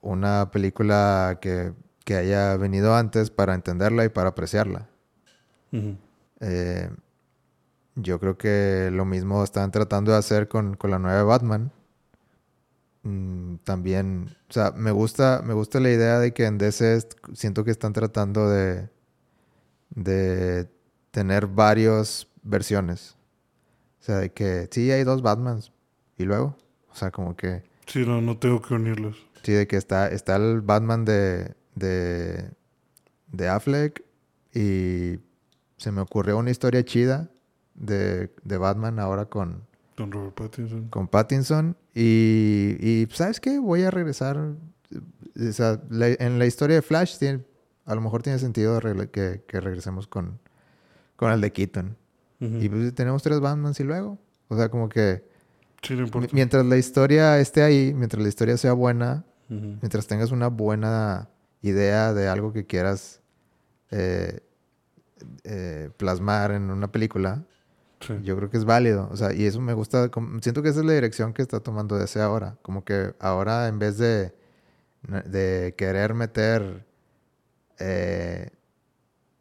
[0.00, 1.74] una película que,
[2.06, 4.88] que haya venido antes para entenderla y para apreciarla.
[6.40, 6.88] Eh,
[7.96, 11.70] yo creo que lo mismo están tratando de hacer con, con la nueva Batman.
[13.04, 17.64] Mm, también, o sea, me gusta, me gusta la idea de que en DC siento
[17.64, 18.88] que están tratando de,
[19.90, 20.68] de
[21.10, 23.16] tener varias versiones.
[24.00, 25.72] O sea, de que sí hay dos Batmans.
[26.18, 26.56] Y luego,
[26.90, 29.16] o sea, como que Sí, no, no tengo que unirlos.
[29.42, 32.50] Sí, de que está, está el Batman de, de,
[33.28, 34.02] de Affleck
[34.54, 35.18] y
[35.76, 37.30] se me ocurrió una historia chida
[37.74, 39.66] de, de Batman ahora con,
[39.96, 40.88] Don Robert Pattinson.
[40.88, 43.58] con Pattinson y, y ¿sabes qué?
[43.58, 44.36] Voy a regresar.
[44.36, 47.44] O sea, la- en la historia de Flash tiene,
[47.84, 48.80] a lo mejor tiene sentido
[49.12, 50.38] que, que regresemos con,
[51.16, 51.96] con el de Keaton.
[52.40, 54.18] Y pues tenemos tres Batmans y luego.
[54.48, 55.24] O sea, como que
[55.82, 59.24] Sí, no mientras la historia esté ahí, mientras la historia sea buena.
[59.48, 61.28] Mientras tengas una buena
[61.62, 63.20] idea de algo que quieras
[63.90, 64.40] eh,
[65.44, 67.44] eh, plasmar en una película,
[68.06, 68.14] Sí.
[68.22, 69.08] yo creo que es válido.
[69.10, 70.10] O sea, y eso me gusta.
[70.40, 72.56] Siento que esa es la dirección que está tomando DC ahora.
[72.62, 74.34] Como que ahora en vez de,
[75.26, 76.86] de querer meter...
[77.78, 78.50] eh,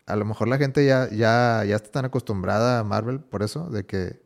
[0.06, 3.70] a lo mejor la gente ya, ya, ya está tan acostumbrada a Marvel por eso,
[3.70, 4.22] de que,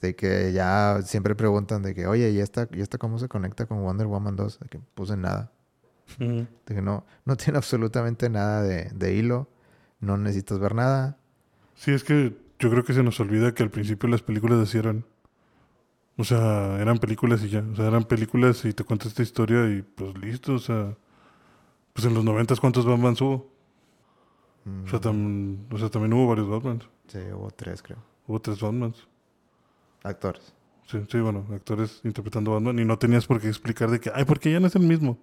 [0.00, 3.66] de que ya siempre preguntan de que, oye, ¿y esta, ¿y esta cómo se conecta
[3.66, 4.58] con Wonder Woman 2?
[4.60, 5.52] De que puse nada.
[6.18, 9.48] De que no, no tiene absolutamente nada de, de hilo.
[10.00, 11.16] No necesitas ver nada.
[11.76, 14.78] Sí, es que yo creo que se nos olvida que al principio las películas así
[14.78, 15.04] eran.
[16.16, 17.64] O sea, eran películas y ya.
[17.72, 20.54] O sea, eran películas y te cuentas esta historia y pues listo.
[20.54, 20.96] O sea,
[21.92, 23.52] pues en los noventas ¿cuántos Batman hubo?
[24.64, 26.88] Mm, O sea, tam- o sea, también hubo varios Batmans.
[27.06, 27.98] Sí, hubo tres, creo.
[28.26, 29.06] Hubo tres Batmans.
[30.02, 30.54] Actores.
[30.86, 34.24] Sí, sí, bueno, actores interpretando Batman y no tenías por qué explicar de que, ay,
[34.24, 35.18] ¿por qué ya no es el mismo?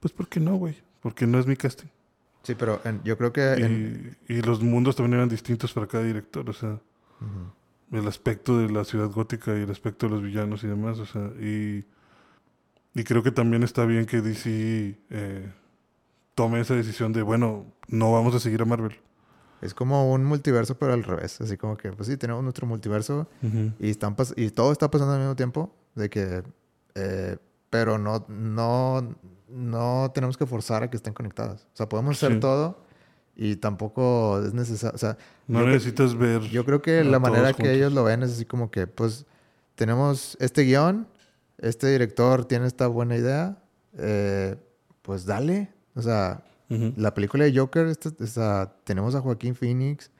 [0.00, 0.76] Pues porque no, güey.
[1.00, 1.88] Porque no es mi casting.
[2.48, 3.42] Sí, pero en- yo creo que...
[3.52, 6.48] en- Y, los mundos también eran distintos para cada director.
[6.48, 6.80] O sea,
[7.92, 10.98] el aspecto de la ciudad gótica y el aspecto de los villanos y demás.
[10.98, 11.84] O sea, y,
[12.94, 15.52] y creo que también está bien que DC eh,
[16.34, 18.96] tome esa decisión de, bueno, no vamos a seguir a Marvel.
[19.60, 21.40] Es como un multiverso, pero al revés.
[21.42, 23.28] Así como que, pues sí, tenemos nuestro multiverso
[23.78, 25.74] y, están pas- y todo está pasando al mismo tiempo.
[25.94, 26.42] De que...
[26.94, 27.36] eh,
[27.70, 29.14] pero no, no,
[29.50, 31.62] no tenemos que forzar a que estén conectadas.
[31.72, 32.40] O sea, podemos hacer Sí.
[32.40, 32.78] todo
[33.36, 34.94] y tampoco es necesario.
[34.94, 36.42] O sea, No necesitas ver.
[36.42, 37.72] Yo creo que la manera que juntos.
[37.76, 39.26] ellos lo ven es así como que, pues,
[39.76, 41.06] tenemos este guion,
[41.58, 43.58] este director tiene esta buena idea,
[43.96, 44.56] eh,
[45.02, 45.72] pues dale.
[45.94, 50.10] O sea, la película de Joker, esta- esta- tenemos a Joaquín Phoenix,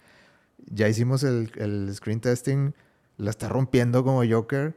[0.70, 2.72] ya hicimos el, el screen testing,
[3.18, 4.74] la está rompiendo como Joker,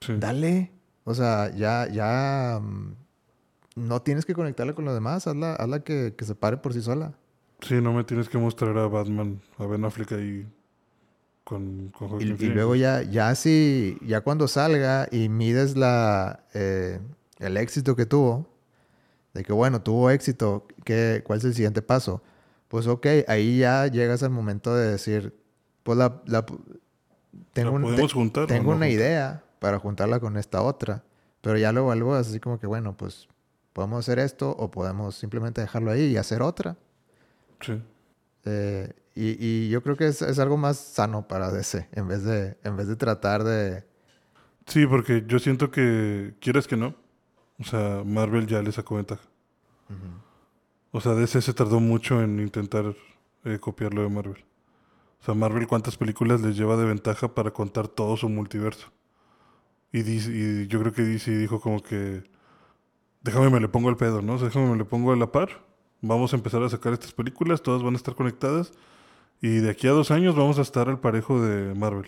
[0.00, 0.14] Sí.
[0.18, 0.72] dale.
[1.04, 2.94] O sea, ya, ya, mm,
[3.74, 6.80] no tienes que conectarla con los demás, hazla, hazla que, que se pare por sí
[6.82, 7.12] sola.
[7.60, 10.46] Sí, no me tienes que mostrar a Batman, a Ben Affleck ahí
[11.44, 17.00] con, con Y, y luego ya, ya si, ya cuando salga y mides la, eh,
[17.38, 18.46] el éxito que tuvo,
[19.34, 22.22] de que bueno, tuvo éxito, ¿qué, ¿cuál es el siguiente paso?
[22.68, 25.34] Pues ok, ahí ya llegas al momento de decir,
[25.82, 26.44] pues la, la-
[27.52, 28.90] tengo, ¿La un- podemos te- juntar o tengo no una juntar?
[28.90, 31.02] idea para juntarla con esta otra,
[31.40, 33.28] pero ya luego algo así como que bueno, pues
[33.74, 36.78] podemos hacer esto o podemos simplemente dejarlo ahí y hacer otra.
[37.60, 37.82] Sí.
[38.46, 42.24] Eh, y, y yo creo que es, es algo más sano para DC, en vez
[42.24, 43.84] de, en vez de tratar de...
[44.66, 46.94] Sí, porque yo siento que, quieres que no,
[47.60, 49.22] o sea, Marvel ya le sacó ventaja.
[50.90, 52.94] O sea, DC se tardó mucho en intentar
[53.44, 54.44] eh, copiar lo de Marvel.
[55.20, 58.88] O sea, Marvel cuántas películas les lleva de ventaja para contar todo su multiverso.
[59.92, 62.24] Y, DC y yo creo que DC dijo como que,
[63.24, 64.34] déjame me le pongo el pedo, ¿no?
[64.34, 65.48] O sea, déjame me le pongo a la par.
[66.00, 68.72] Vamos a empezar a sacar estas películas, todas van a estar conectadas.
[69.40, 72.06] Y de aquí a dos años vamos a estar al parejo de Marvel.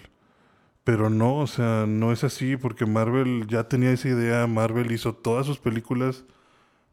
[0.85, 4.47] Pero no, o sea, no es así porque Marvel ya tenía esa idea.
[4.47, 6.25] Marvel hizo todas sus películas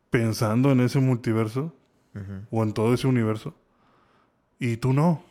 [0.10, 1.76] pensando en ese multiverso
[2.50, 3.54] o en todo ese universo.
[4.58, 5.24] Y tú no.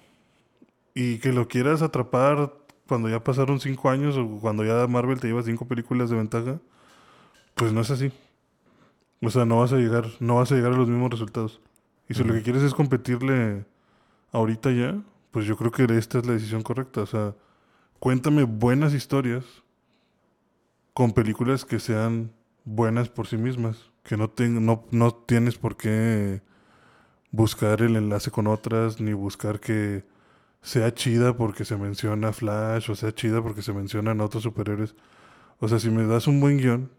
[0.94, 2.52] Y que lo quieras atrapar
[2.86, 6.58] cuando ya pasaron cinco años o cuando ya Marvel te lleva cinco películas de ventaja,
[7.54, 8.12] pues no es así.
[9.22, 11.60] O sea, no vas a llegar, no vas a llegar a los mismos resultados.
[12.08, 13.64] Y si lo que quieres es competirle
[14.32, 15.02] ahorita ya,
[15.32, 17.02] pues yo creo que esta es la decisión correcta.
[17.02, 17.34] O sea,
[18.00, 19.44] cuéntame buenas historias
[20.94, 22.32] con películas que sean
[22.64, 23.90] buenas por sí mismas.
[24.02, 26.42] Que no, ten- no, no tienes por qué
[27.30, 30.04] buscar el enlace con otras, ni buscar que
[30.62, 34.96] sea chida porque se menciona Flash, o sea chida porque se mencionan otros superhéroes.
[35.60, 36.90] O sea, si me das un buen guion,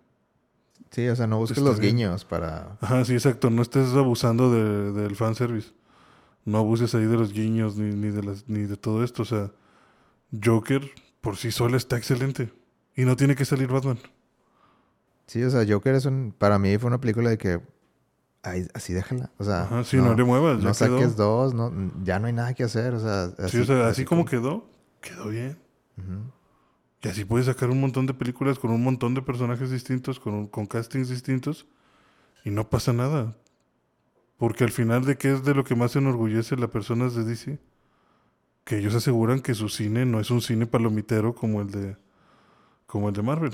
[0.94, 1.96] Sí, o sea, no busques los bien.
[1.98, 2.78] guiños para...
[2.80, 3.50] Ajá, sí, exacto.
[3.50, 5.72] No estés abusando de- del fanservice.
[6.46, 9.24] No abuses ahí de los guiños ni, ni, de las, ni de todo esto.
[9.24, 9.52] O sea,
[10.44, 10.90] Joker
[11.20, 12.54] por sí sola está excelente.
[12.96, 13.98] Y no tiene que salir Batman.
[15.26, 16.34] Sí, o sea, Joker es un...
[16.38, 17.60] Para mí fue una película de que...
[18.44, 19.32] Ay, así déjala.
[19.38, 20.58] O sea, Ajá, sí, no, le muevas.
[20.62, 21.00] ya no quedó.
[21.00, 21.72] saques dos, no,
[22.04, 22.94] ya no hay nada que hacer.
[22.94, 24.70] O sea, sí, o sea, así, como quedó,
[25.02, 25.58] quedó bien.
[25.98, 26.20] Ujú.
[27.04, 30.48] Y así puedes sacar un montón de películas con un montón de personajes distintos, con,
[30.48, 31.68] con castings distintos.
[32.46, 33.36] Y no pasa nada.
[34.38, 37.26] Porque al final, ¿de qué es de lo que más se enorgullece la persona de
[37.26, 37.60] DC?
[38.64, 41.98] Que ellos aseguran que su cine no es un cine palomitero como el de,
[42.86, 43.54] como el de Marvel.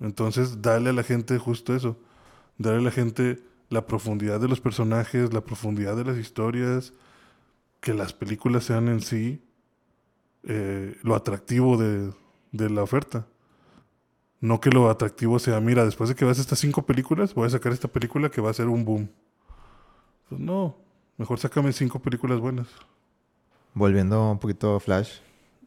[0.00, 1.98] Entonces, dale a la gente justo eso.
[2.58, 6.92] Dale a la gente la profundidad de los personajes, la profundidad de las historias,
[7.80, 9.42] que las películas sean en sí
[10.44, 12.12] eh, lo atractivo de,
[12.52, 13.26] de la oferta.
[14.40, 17.50] No que lo atractivo sea, mira, después de que veas estas cinco películas, voy a
[17.50, 19.10] sacar esta película que va a ser un boom.
[20.28, 20.76] Pues no,
[21.16, 22.68] mejor sácame cinco películas buenas.
[23.74, 25.18] Volviendo un poquito a Flash.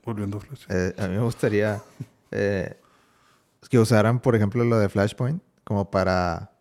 [0.05, 0.65] Volviendo a Flash.
[0.69, 1.81] Eh, a mí me gustaría
[2.31, 2.79] eh,
[3.69, 6.51] que usaran, por ejemplo, lo de Flashpoint como para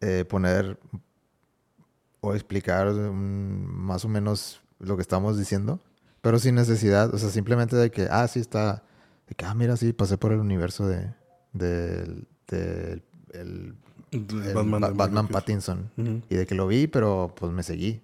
[0.00, 0.78] eh, poner
[2.20, 5.80] o explicar más o menos lo que estamos diciendo,
[6.20, 8.84] pero sin necesidad, o sea, simplemente de que, ah, sí está,
[9.32, 11.10] de que, ah, mira, sí, pasé por el universo de,
[11.54, 13.02] el- De
[13.32, 13.74] el
[14.54, 15.32] Batman, Ba-.
[15.32, 15.90] Pattinson.
[16.28, 18.02] Y de que lo vi, pero pues me seguí.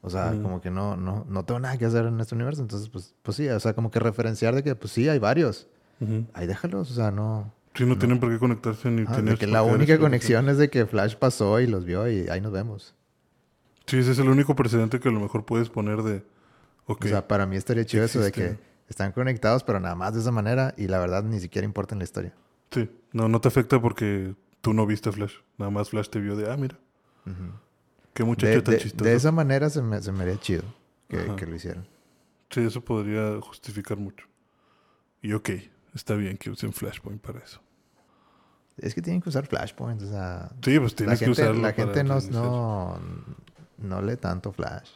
[0.00, 2.60] O sea, como que no, no, no tengo nada que hacer en este universo.
[2.60, 5.68] Entonces, pues, pues sí, o sea, como que referenciar de que, pues sí, hay varios.
[6.00, 6.26] Ujú.
[6.34, 7.52] Ahí déjalos, o sea, no.
[7.76, 10.68] Sí, no, tienen por qué conectarse ni Ah, tener que la única conexión es de
[10.70, 12.94] que Flash pasó y los vio y ahí nos vemos.
[13.86, 16.24] Sí, ese es el único precedente que a lo mejor puedes poner de.
[16.86, 18.58] O sea, para mí estaría chido eso de que
[18.92, 21.98] están conectados, pero nada más de esa manera y la verdad ni siquiera importa en
[21.98, 22.32] la historia.
[22.70, 22.88] sí.
[23.12, 25.34] No, no te afecta porque tú no viste a Flash.
[25.58, 26.78] Nada más Flash te vio de, ah, mira,
[28.14, 29.04] qué muchacho de, tan de- chistoso.
[29.04, 30.62] de esa manera se me, se me haría chido
[31.08, 31.86] que, que lo hicieran.
[32.50, 34.26] Sí, eso podría justificar mucho.
[35.20, 35.50] Y ok,
[35.94, 37.60] está bien que usen Flashpoint para eso.
[38.78, 41.60] Es que tienen que usar Flashpoint, o sea, Sí, pues la tienes que gente, usarlo.
[41.62, 43.00] la para gente no, no,
[43.78, 44.88] no lee tanto Flash.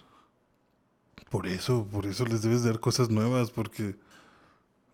[1.30, 3.96] Por eso, por eso les debes dar cosas nuevas, porque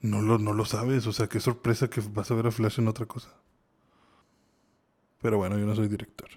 [0.01, 1.07] no lo, no lo sabes.
[1.07, 3.29] O sea, qué sorpresa que vas a ver a Flash en otra cosa.
[5.21, 6.29] Pero bueno, yo no soy director.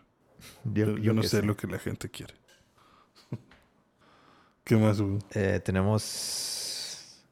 [0.64, 2.36] Yo, Yo, yo yo no sé, lo que la gente quiere.
[4.64, 5.20] ¿Qué más hubo?
[5.32, 7.24] Eh, tenemos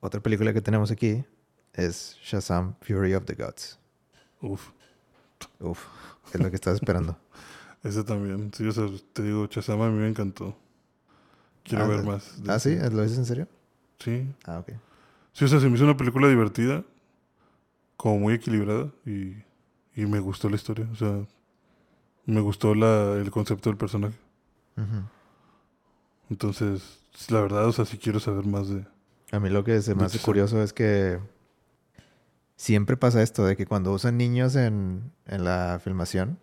[0.00, 1.24] otra película que tenemos aquí
[1.72, 3.78] es Shazam Fury of the Gods.
[4.40, 4.70] Uf,
[5.60, 5.84] Uf,
[6.32, 7.18] es lo que estaba esperando.
[7.82, 8.52] ese también.
[8.54, 10.56] Sí, o sea, te digo, Chazama a mí me encantó.
[11.66, 12.42] Quiero Ah, ver más.
[12.42, 12.90] de ah, sí, ese.
[12.90, 13.48] ¿lo dices en serio?
[13.98, 14.26] Sí.
[14.44, 14.72] Ah, ok.
[15.32, 16.84] Sí, o sea, se me hizo una película divertida,
[17.96, 19.34] como muy equilibrada y,
[19.94, 20.88] y me gustó la historia.
[20.92, 21.26] O sea,
[22.24, 24.16] me gustó la, el concepto del personaje.
[26.30, 28.84] Entonces, la verdad, o sea, sí quiero saber más de...
[29.32, 31.18] A mí lo que se me De hace curioso es que
[32.56, 36.38] siempre pasa esto de que cuando usan niños en, en la filmación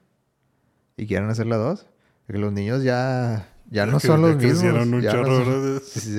[0.97, 1.85] y quieren hacer la 2,
[2.27, 4.63] los niños ya, ya no que- son ya los mismos.
[4.87, 5.23] un ya no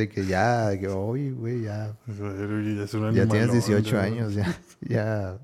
[0.09, 4.03] que ya, que, uy, güey, ya, oye, ya, es un ya tienes animalón, 18 ya.
[4.03, 5.39] años, ya, ya.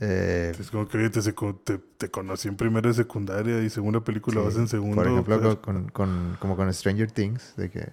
[0.00, 4.02] Eh, Es como que oye, te, te, te conocí en primera de secundaria y segunda
[4.02, 4.96] película sí, vas en segundo.
[4.96, 7.92] Por ejemplo, pues, con, con- como con Stranger Things, de que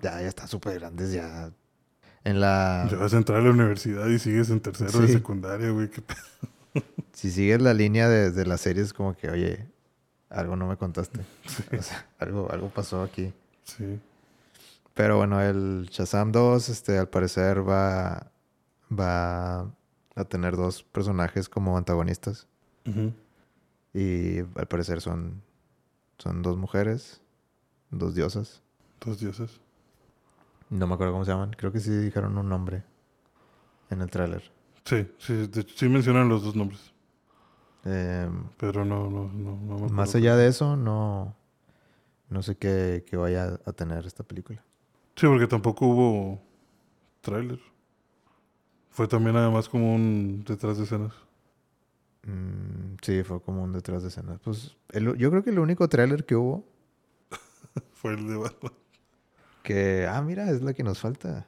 [0.00, 1.50] ya, ya están súper grandes, ya.
[2.22, 2.86] En la...
[2.90, 5.90] Ya vas a entrar a la universidad y sigues en tercero de secundaria, güey.
[7.12, 9.66] Si sigues la línea de, de las series, como que, oye,
[10.30, 11.20] algo no me contaste.
[11.78, 13.32] O sea, algo, algo pasó aquí.
[13.64, 14.00] Sí.
[14.94, 18.30] Pero bueno, el Shazam 2, este, al parecer va,
[18.90, 19.60] va
[20.14, 22.46] a tener dos personajes como antagonistas.
[23.94, 25.42] Y al parecer son,
[26.18, 27.20] son dos mujeres,
[27.90, 28.62] dos diosas.
[29.04, 29.60] Dos dioses.
[30.70, 31.52] No me acuerdo cómo se llaman.
[31.56, 32.82] Creo que sí dijeron un nombre
[33.90, 34.42] en el tráiler.
[34.84, 36.89] Sí, sí, de hecho, sí mencionan los dos nombres.
[37.84, 41.34] Em, Pero no, no, no, no más allá de eso, no,
[42.28, 44.62] no sé qué, qué vaya a tener esta película.
[45.16, 46.42] Sí, porque tampoco hubo
[47.20, 47.58] tráiler.
[48.90, 51.12] Fue también además como un detrás de escenas.
[52.24, 54.38] Mm, sí, fue como un detrás de escenas.
[54.44, 56.64] Pues el- yo creo que el único tráiler que hubo,
[57.94, 58.72] Fue el de Batman.
[59.62, 61.46] que, ah, mira, es la que nos falta.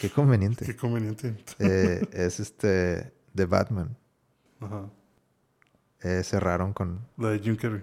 [0.00, 0.64] Qué conveniente.
[0.64, 1.36] Qué conveniente.
[1.58, 3.96] Eh, es este, The Batman.
[4.64, 4.90] Ajá.
[6.02, 7.00] Eh, cerraron con...
[7.16, 7.82] La de Jim Carrey.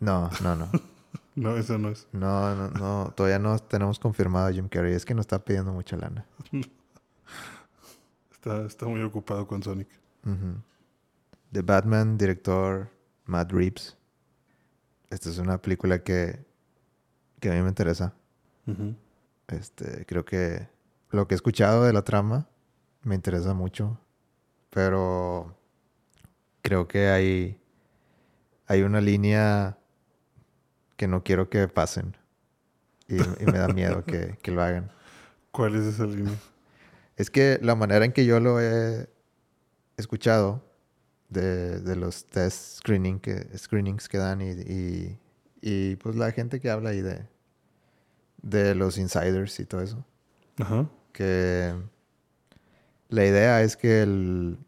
[0.00, 0.70] No, no, no.
[1.36, 2.08] No, esa no es.
[2.12, 3.12] No, no, no.
[3.14, 4.94] Todavía no tenemos confirmado a Jim Carrey.
[4.94, 6.24] Es que nos está pidiendo mucha lana.
[8.32, 9.88] Está, está muy ocupado con Sonic.
[10.24, 10.62] Ujú.
[11.50, 12.88] The Batman, director
[13.24, 13.96] Matt Reeves.
[15.10, 16.46] Esta es una película que,
[17.40, 18.14] que a mí me interesa.
[19.48, 20.68] Este, creo que
[21.10, 22.46] lo que he escuchado de la trama
[23.02, 23.98] me interesa mucho.
[24.70, 25.55] Pero
[26.66, 27.60] creo que hay,
[28.66, 29.78] hay una línea
[30.96, 32.16] que no quiero que pasen.
[33.08, 34.90] Y, y me da miedo que, que lo hagan.
[35.52, 36.34] ¿Cuál es esa línea?
[37.16, 39.08] Es que la manera en que yo lo he
[39.96, 40.64] escuchado
[41.28, 45.18] de, de los test screening que, screenings que dan y, y,
[45.60, 47.26] y, pues la gente que habla ahí de,
[48.42, 50.04] de los insiders y todo eso,
[50.58, 50.88] Ajá.
[51.12, 51.74] que
[53.08, 54.58] la idea es que el,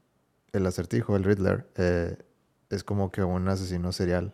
[0.52, 2.16] el acertijo, el Riddler, eh,
[2.70, 4.32] es como que un asesino serial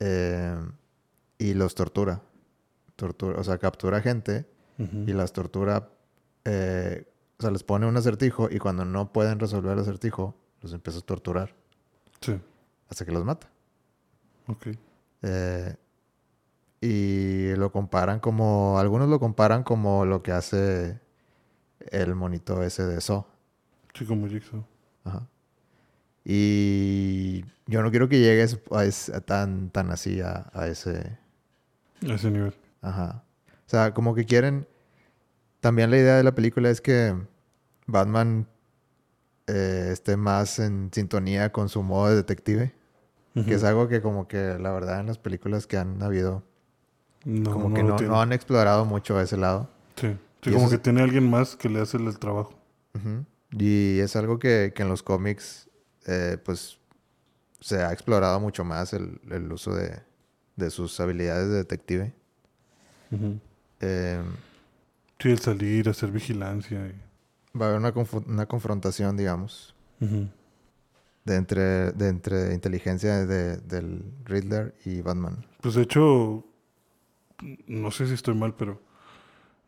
[0.00, 0.56] eh,
[1.38, 2.22] y los tortura.
[2.96, 3.38] tortura.
[3.38, 4.46] O sea, captura gente
[4.78, 5.88] y las tortura
[6.44, 7.06] eh,
[7.38, 10.98] o sea, les pone un acertijo y cuando no pueden resolver el acertijo, los empieza
[11.00, 11.54] a torturar
[12.20, 12.38] Sí.
[12.88, 13.48] hasta que los mata.
[14.46, 14.68] Ok.
[15.22, 15.74] Eh,
[16.80, 21.00] y lo comparan como, algunos lo comparan como lo que hace
[21.90, 23.26] el monito ese de So.
[23.96, 24.64] Sí, como Jigsaw.
[25.04, 25.26] Ajá.
[26.24, 31.18] Y yo no quiero que llegues a ese- a tan, tan así a, a ese...
[32.08, 32.54] A ese nivel.
[32.82, 33.22] Ajá.
[33.48, 34.66] O sea, como que quieren...
[35.60, 37.14] También la idea de la película es que
[37.86, 38.46] Batman
[39.46, 42.74] eh, esté más en sintonía con su modo de detective.
[43.44, 46.42] Que es algo que como que la verdad en las películas que han habido
[47.26, 49.68] No, como no que no, no han explorado mucho ese lado.
[49.96, 50.16] Sí.
[50.42, 52.54] Sí, como que tiene alguien más que le hace el trabajo.
[52.94, 53.26] Ujú.
[53.58, 55.68] Y es algo que, que en los cómics,
[56.06, 56.78] eh, pues,
[57.60, 60.00] se ha explorado mucho más el, el uso de,
[60.56, 62.14] de sus habilidades de detective.
[63.80, 64.22] Eh,
[65.18, 66.86] Sí, el salir, hacer vigilancia.
[66.86, 67.94] y- va a haber una,
[68.26, 75.46] una confrontación, digamos, de entre, de entre inteligencia de- del Riddler y Batman.
[75.62, 76.44] Pues de hecho,
[77.66, 78.80] no sé si estoy mal, pero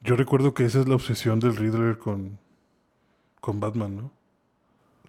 [0.03, 2.39] yo recuerdo que esa es la obsesión del Riddler con,
[3.41, 4.13] con Batman, ¿no?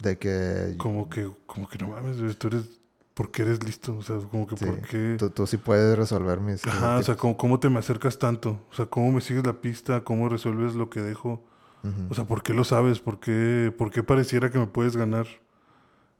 [0.02, 2.80] De que Como que, como que no mames, tú eres,
[3.14, 3.98] ¿por qué eres listo?
[3.98, 5.16] O sea, como que Sí, ¿por qué?
[5.20, 6.66] tú, tú sí puedes resolver mis...
[6.66, 7.16] Ajá, o sea.
[7.16, 8.62] ¿cómo, ¿cómo te me acercas tanto?
[8.72, 10.04] O sea, ¿cómo me sigues la pista?
[10.04, 11.44] ¿Cómo resuelves lo que dejo?
[12.10, 13.00] O sea, ¿por qué lo sabes?
[13.00, 15.28] ¿Por qué, por qué pareciera que me puedes ganar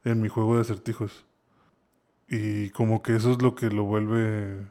[0.04, 1.26] en mi juego de acertijos?
[2.28, 4.66] Y como que eso es lo que lo vuelve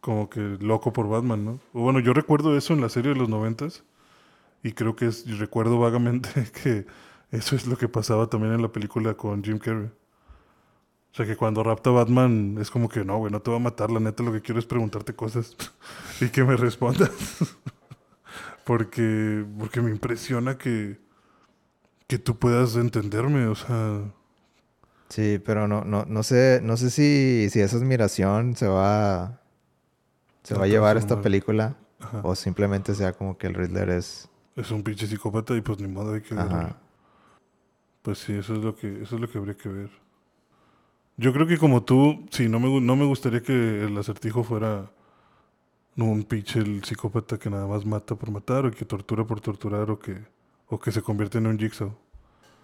[0.00, 1.60] como que loco por Batman, ¿no?
[1.72, 3.84] O bueno, yo recuerdo eso en la serie de los noventas
[4.66, 6.28] y creo que es, recuerdo vagamente
[6.62, 6.86] que
[7.30, 9.86] eso es lo que pasaba también en la película con Jim Carrey.
[9.86, 13.60] O sea, que cuando rapta Batman es como que no, güey, no te va a
[13.60, 15.56] matar, la neta lo que quiero es preguntarte cosas
[16.20, 17.10] y que me respondas.
[18.64, 20.98] porque, porque me impresiona que,
[22.08, 24.02] que tú puedas entenderme, o sea,
[25.08, 29.40] Sí, pero no, no, no sé, no sé si, si esa admiración se va,
[30.42, 33.54] se Va va a llevar a esta película ajá, o simplemente sea como que el
[33.54, 34.28] Riddler es...
[34.56, 36.34] es un pinche psicópata y pues ni modo hay que.
[36.34, 36.76] Ajá.
[38.02, 39.90] Pues sí, eso es lo que eso es lo que habría que ver.
[41.18, 44.90] Yo creo que como tú, sí, no me, no me gustaría que el acertijo fuera
[45.96, 49.90] un pinche el psicópata que nada más mata por matar o que tortura por torturar
[49.90, 50.22] o que
[50.68, 51.92] o que se convierte en un jigsaw.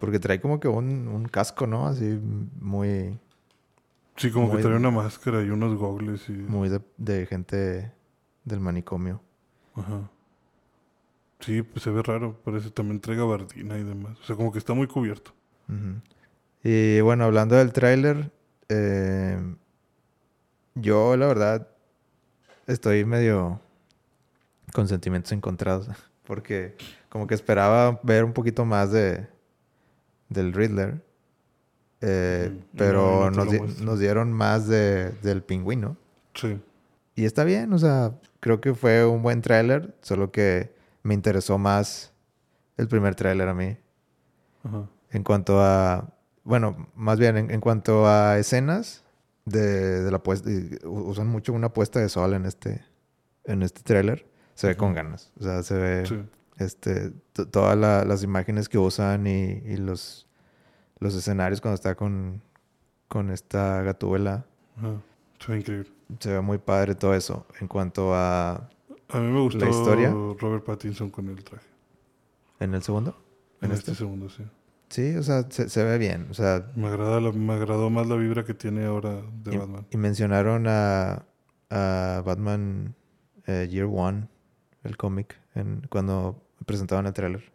[0.00, 1.86] Porque trae como que un, un casco, ¿no?
[1.86, 2.20] Así
[2.60, 3.18] muy,
[4.16, 7.92] Sí, como Muy- que trae una máscara y unos gogles y muy de, de gente
[8.44, 9.20] del manicomio.
[9.74, 10.10] ajá.
[11.44, 14.16] Sí, pues se ve raro, parece también trae gabardina y demás.
[14.20, 15.32] O sea, como que está muy cubierto.
[16.62, 18.30] Y bueno, hablando del tráiler,
[18.68, 19.38] eh,
[20.74, 21.68] yo la verdad
[22.66, 23.60] estoy medio
[24.72, 25.88] con sentimientos encontrados.
[26.24, 26.76] Porque
[27.08, 29.26] como que esperaba ver un poquito más de
[30.28, 31.02] del Riddler.
[32.00, 32.50] eh.
[32.52, 35.96] No, pero no te nos, nos dieron más de, del pingüino.
[36.34, 36.60] Sí.
[37.16, 40.71] Y está bien, o sea, creo que fue un buen tráiler, solo que
[41.02, 42.12] me interesó más
[42.76, 43.76] el primer tráiler a mí.
[44.64, 44.86] Ajá.
[45.10, 46.08] En cuanto a,
[46.44, 49.04] bueno, más bien en, en cuanto a escenas
[49.44, 50.48] de, de la puesta,
[50.84, 52.82] usan mucho una puesta de sol en este,
[53.44, 54.26] en este tráiler.
[54.54, 56.22] Se ve con ganas, o sea, se ve, Sí.
[56.58, 57.10] este,
[57.50, 60.28] todas la- las imágenes que usan y, y los,
[60.98, 62.42] los escenarios cuando está con,
[63.08, 64.44] con esta gatúbela.
[64.76, 64.94] Ajá.
[65.40, 65.90] Se ve increíble.
[66.20, 67.46] Se ve muy padre todo eso.
[67.60, 68.68] En cuanto a,
[69.12, 70.10] A mí me gustó historia?
[70.10, 71.66] Robert Pattinson con el traje.
[72.60, 73.16] ¿en el segundo?
[73.60, 73.90] En, ¿En este?
[73.92, 74.04] este?
[74.04, 74.44] segundo, sí.
[74.88, 76.28] Sí, o sea, se, se ve bien.
[76.30, 79.56] O sea, Me, agrada la- me agradó más la vibra que tiene ahora de y,
[79.58, 79.86] Batman.
[79.90, 81.24] y mencionaron a,
[81.70, 82.94] a Batman
[83.46, 84.28] eh, Year One,
[84.84, 85.38] el cómic,
[85.88, 87.52] cuando presentaban el tráiler,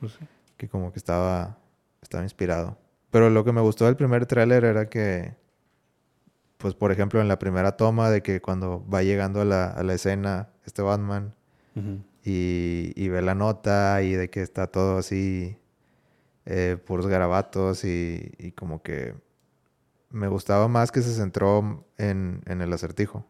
[0.00, 0.24] Pues sí.
[0.56, 1.58] que como que estaba,
[2.02, 2.76] estaba inspirado.
[3.10, 5.34] Pero lo que me gustó del primer tráiler era que,
[6.64, 9.82] pues por ejemplo, en la primera toma de que cuando va llegando a la, a
[9.82, 11.34] la escena este Batman
[12.24, 15.58] y, y ve la nota y de que está todo así,
[16.46, 19.14] eh, puros garabatos y, y como que
[20.08, 23.26] me gustaba más que se centró en, en el acertijo.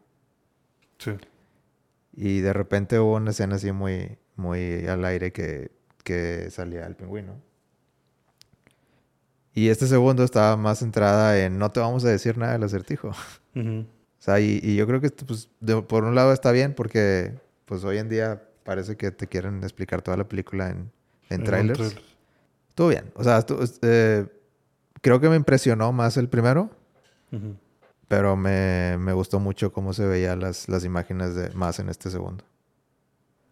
[0.97, 1.11] Sí.
[2.13, 5.71] Y de repente hubo una escena así muy, muy al aire que,
[6.05, 7.41] que salía el pingüino.
[9.55, 13.09] Y este segundo estaba más centrada en no te vamos a decir nada del acertijo.
[13.55, 13.79] Ujú.
[14.19, 17.33] O sea, y, y yo creo que pues, de- por un lado está bien porque
[17.65, 20.91] pues hoy en día parece que te quieren explicar toda la película en,
[21.29, 21.79] en trailers.
[21.79, 22.01] trailer.
[22.69, 23.11] Estuvo bien.
[23.15, 23.45] O sea,
[23.81, 24.25] eh,
[25.01, 26.69] creo que me impresionó más el primero,
[27.31, 27.55] Ujú.
[28.09, 32.09] pero me, me gustó mucho cómo se veían las, las imágenes de, más en este
[32.09, 32.43] segundo.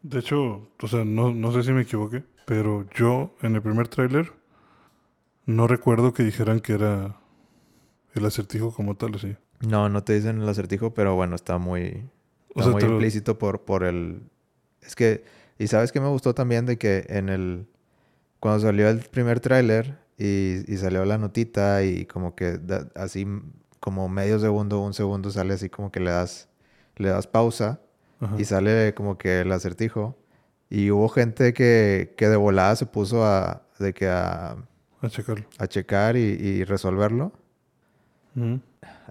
[0.02, 3.88] De hecho, o sea, no, no sé si me equivoqué, pero yo en el primer
[3.88, 4.34] tráiler
[5.46, 7.18] no recuerdo que dijeran que era
[8.14, 9.36] el acertijo como tal, así.
[9.62, 12.10] No, no te dicen el acertijo, pero bueno, está muy,
[12.56, 14.24] O está sea, muy lo- implícito por, por el...
[14.82, 15.24] Es que...
[15.60, 17.68] Y sabes que me gustó también de que en el...
[18.40, 23.26] Cuando salió el primer tráiler y, y salió la notita y como que da- así
[23.80, 26.50] como medio segundo, un segundo sale así como que le das,
[26.98, 27.82] le das pausa
[28.20, 28.36] Ajá.
[28.40, 30.18] y sale como que el acertijo.
[30.70, 34.58] Y hubo gente que, que de volada se puso a, de que a,
[35.04, 35.46] A checarlo.
[35.60, 37.32] a checar y, y resolverlo.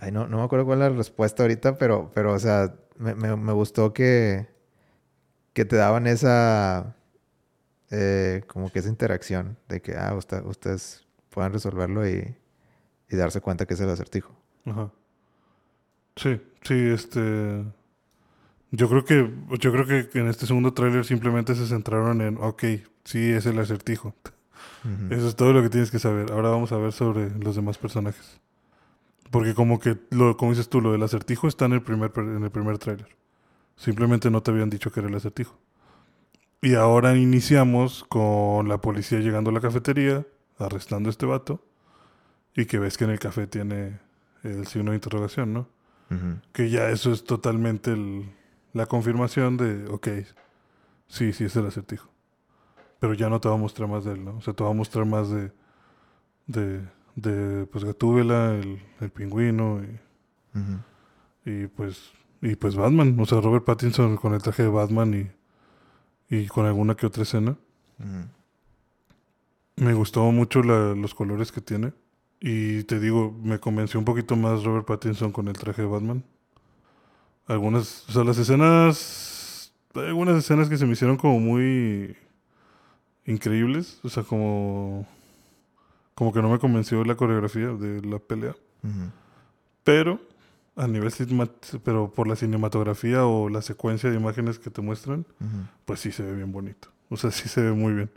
[0.01, 3.15] Ay, no, no me acuerdo cuál es la respuesta ahorita, pero, pero o sea, me,
[3.15, 4.49] me- me gustó que,
[5.53, 6.97] que te daban esa,
[7.91, 12.35] eh, como que esa interacción de que, ah, usted- ustedes puedan resolverlo y,
[13.09, 14.35] y darse cuenta que es el acertijo.
[14.67, 14.91] Ajá.
[16.17, 17.65] Sí, sí, este.
[18.71, 19.31] Yo creo que,
[19.61, 22.65] yo creo que en este segundo tráiler simplemente se centraron en, ok,
[23.05, 24.15] sí, es el acertijo.
[24.85, 25.15] Ujú.
[25.15, 26.33] Eso es todo lo que tienes que saber.
[26.33, 28.41] Ahora vamos a ver sobre los demás personajes.
[29.31, 32.43] Porque como que, lo, como dices tú, lo del acertijo está en el primer, en
[32.43, 33.17] el primer tráiler.
[33.77, 35.59] Simplemente no te habían dicho que era el acertijo.
[36.61, 40.27] Y ahora iniciamos con la policía llegando a la cafetería,
[40.59, 41.65] arrestando a este vato,
[42.55, 43.99] y que ves que en el café tiene
[44.45, 45.61] el signo de interrogación, ¿no?
[46.11, 46.41] Ujú.
[46.53, 48.31] Que ya eso es totalmente el-
[48.75, 50.09] la confirmación de, ok,
[51.09, 52.12] sí, sí es el acertijo.
[53.03, 54.37] Pero ya no te va a mostrar más de él, ¿no?
[54.37, 55.51] O sea, te va a mostrar más de,
[56.47, 56.81] de,
[57.17, 60.01] de pues, Gatúbela, el, el pingüino y,
[61.51, 63.19] y, pues, y pues Batman.
[63.19, 65.33] O sea, Robert Pattinson con el traje de Batman
[66.31, 67.57] y, y con alguna que otra escena.
[69.77, 71.93] Me gustó mucho la- los colores que tiene.
[72.41, 76.25] Y te digo, me convenció un poquito más Robert Pattinson con el traje de Batman.
[77.47, 82.17] Algunas, o sea, las escenas, hay algunas escenas que se me hicieron como muy
[83.27, 84.01] increíbles.
[84.03, 85.07] O sea, como,
[86.15, 88.55] como que no me convenció la coreografía de la pelea.
[88.83, 89.11] Ujú.
[89.85, 90.21] Pero,
[90.77, 91.13] a nivel
[91.85, 95.67] pero por la cinematografía o la secuencia de imágenes que te muestran, Ujú.
[95.85, 96.89] pues sí se ve bien bonito.
[97.11, 98.11] O sea, sí se ve muy bien.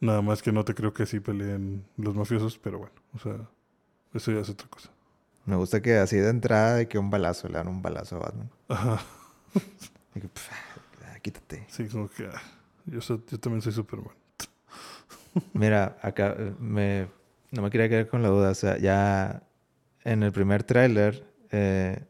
[0.00, 3.36] Nada más que no te creo que sí peleen los mafiosos, pero bueno, o sea,
[4.12, 4.90] eso ya es otra cosa.
[5.46, 8.20] Me gusta que así de entrada de que un balazo, le dan un balazo a
[8.20, 8.50] Batman.
[8.68, 9.00] Ajá,
[10.14, 10.50] Y que, pf,
[11.06, 11.64] ah, quítate.
[11.68, 12.42] sí, como que ah,
[12.86, 13.00] yo,
[13.38, 14.14] también soy Superman.
[15.52, 17.08] Mira, acá eh, me,
[17.50, 18.50] no me quería quedar con la duda.
[18.50, 19.42] O sea, ya
[20.04, 22.04] en el primer tráiler, eh,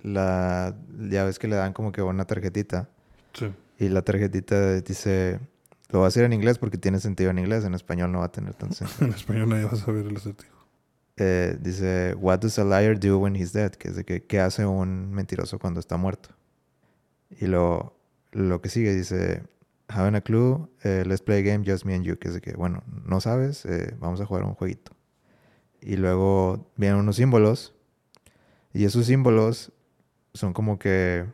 [0.00, 0.76] la,
[1.08, 2.88] ya ves que le dan como que una tarjetita.
[3.32, 5.40] Sí, Y la tarjetita dice,
[5.90, 7.64] lo va a hacer en inglés porque tiene sentido en inglés.
[7.64, 9.06] En español no va a tener tan sentido.
[9.06, 10.52] en español nadie va a saber el acertijo.
[11.18, 13.72] Eh, dice, what does a liar do when he's dead?
[13.72, 16.30] Que es de que, ¿qué hace un mentiroso cuando está muerto?
[17.30, 17.96] Y lo,
[18.32, 19.42] lo que sigue dice,
[19.94, 22.16] having a clue, eh, let's play a game just me and you.
[22.18, 24.92] Que es de que, bueno, no sabes, eh, vamos a jugar un jueguito.
[25.80, 27.74] Y luego vienen unos símbolos.
[28.72, 29.72] Y esos símbolos
[30.34, 31.26] son como que,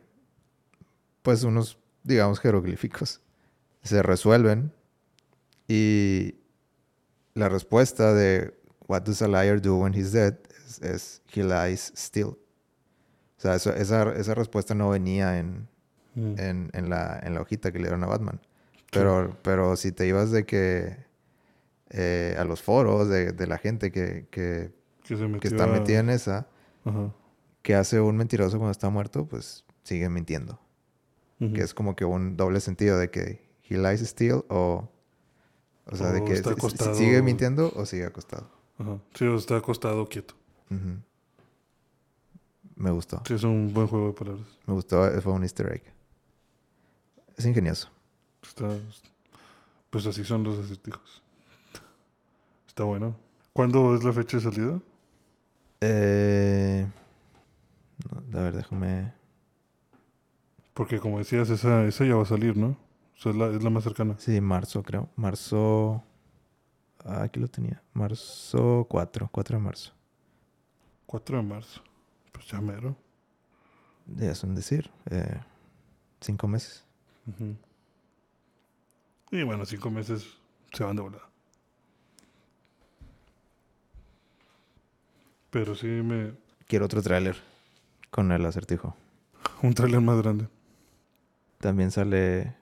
[1.21, 3.21] pues unos, digamos, jeroglíficos.
[3.83, 4.73] Se resuelven.
[5.67, 6.35] Y
[7.33, 8.57] la respuesta de
[8.87, 10.35] What does a liar do when he's dead?
[10.65, 12.29] es, es He lies still.
[13.37, 15.67] O sea, eso- esa, esa respuesta no venía en,
[16.15, 16.39] Mm.
[16.39, 18.41] en, en la, en la hojita que le dieron a Batman.
[18.91, 20.97] Pero, pero si te ibas de que
[21.89, 24.71] eh, a los foros de, de la gente que, que,
[25.03, 26.47] Que se metió que está a- metida en esa,
[26.85, 27.13] Ajá.
[27.61, 30.59] que hace un mentiroso cuando está muerto, pues sigue mintiendo.
[31.39, 34.89] Que es como que un doble sentido de que he lies still o...
[35.91, 36.93] O sea, de O que si- acostado.
[36.95, 38.49] sigue mintiendo o sigue acostado.
[38.77, 38.99] Ajá.
[39.15, 40.35] Sí, o está acostado quieto.
[42.75, 43.21] Me gustó.
[43.25, 44.47] Sí, es un buen juego de palabras.
[44.65, 45.83] Me gustó, fue un easter egg.
[47.37, 47.89] Es ingenioso.
[48.41, 48.69] Está,
[49.89, 51.21] pues así son los acertijos.
[52.67, 53.15] Está bueno.
[53.53, 54.79] ¿Cuándo es la fecha de salida?
[55.81, 56.87] Eh,
[58.31, 59.13] no, a ver, déjame...
[60.73, 62.67] Porque como decías, esa, esa ya va a salir, ¿no?
[62.67, 64.15] O sea, es la, es la más cercana.
[64.17, 65.09] Sí, marzo, creo.
[65.15, 66.03] Marzo...
[67.03, 67.81] Ah, aquí lo tenía.
[67.93, 69.91] Marzo 4, 4 de marzo.
[71.05, 71.81] 4 de marzo.
[72.31, 72.95] Pues ya mero.
[74.05, 74.89] Ya son decir.
[75.09, 75.39] Eh,
[76.21, 76.85] cinco meses.
[77.27, 77.55] Ujú.
[79.31, 80.27] Y bueno, cinco meses
[80.73, 81.29] se van de volada.
[85.49, 86.33] Pero sí me...
[86.67, 87.35] Quiero otro tráiler
[88.09, 88.95] con el acertijo.
[89.61, 90.47] Un tráiler más grande.
[91.59, 92.55] También sale...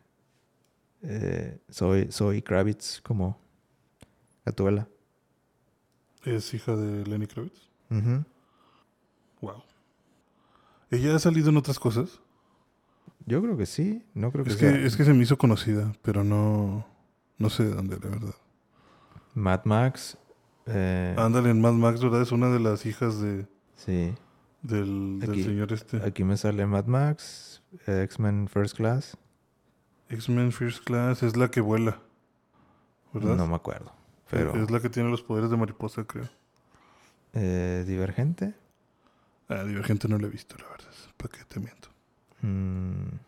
[1.04, 3.40] Eh, soy, soy Kravitz como
[4.46, 4.88] Gatúbela.
[6.24, 7.70] Es hija de Lenny Kravitz.
[7.90, 8.26] Ujú.
[9.42, 9.64] Wow.
[10.90, 12.20] ¿Ella ha salido en otras cosas?
[13.26, 14.04] Yo creo que sí.
[14.14, 14.72] No creo que Es sea.
[14.74, 16.86] que, es que se me hizo conocida, pero no,
[17.38, 18.36] no sé de dónde, la verdad.
[19.34, 20.18] Mad Max.
[20.66, 22.22] eh, Ándale, en Mad Max, ¿verdad?
[22.22, 23.46] Es una de las hijas de,
[23.76, 24.14] sí.
[24.62, 25.98] del, señor este.
[26.06, 27.62] Aquí me sale Mad Max.
[27.86, 29.18] eh, X-Men First Class.
[30.10, 32.00] X-Men First Class es la que vuela,
[33.14, 33.36] ¿verdad?
[33.36, 33.92] No me acuerdo.
[34.30, 34.56] Pero.
[34.62, 36.30] Es la que tiene los poderes de mariposa, creo.
[37.34, 38.56] eh, Divergente.
[39.50, 40.92] Ah, Divergente no la he visto, la verdad.
[41.18, 41.90] ¿Para qué te miento?
[42.42, 43.20] Mm.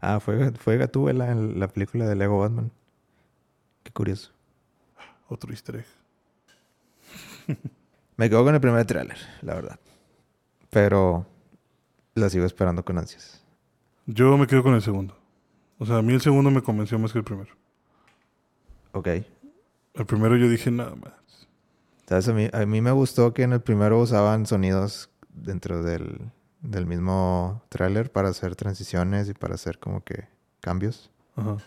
[0.00, 2.70] Ah, fue, fue Gatúbela en la película de Lego Batman.
[3.82, 4.32] Qué curioso.
[5.28, 5.86] Otro easter egg.
[8.16, 9.78] Me quedo con el primer tráiler, la verdad.
[10.70, 11.26] Pero
[12.14, 13.42] la sigo esperando con ansias.
[14.06, 15.16] Yo me quedo con el segundo.
[15.78, 17.54] O sea, a mí el segundo me convenció más que el primero.
[18.92, 19.08] Ok.
[19.94, 21.48] El primero yo dije, nada más.
[22.06, 22.28] ¿Sabes?
[22.28, 26.30] A mí, a mí me gustó que en el primero usaban sonidos dentro del,
[26.64, 30.26] del mismo tráiler para hacer transiciones y para hacer como que
[30.60, 31.10] cambios.
[31.36, 31.58] Ajá.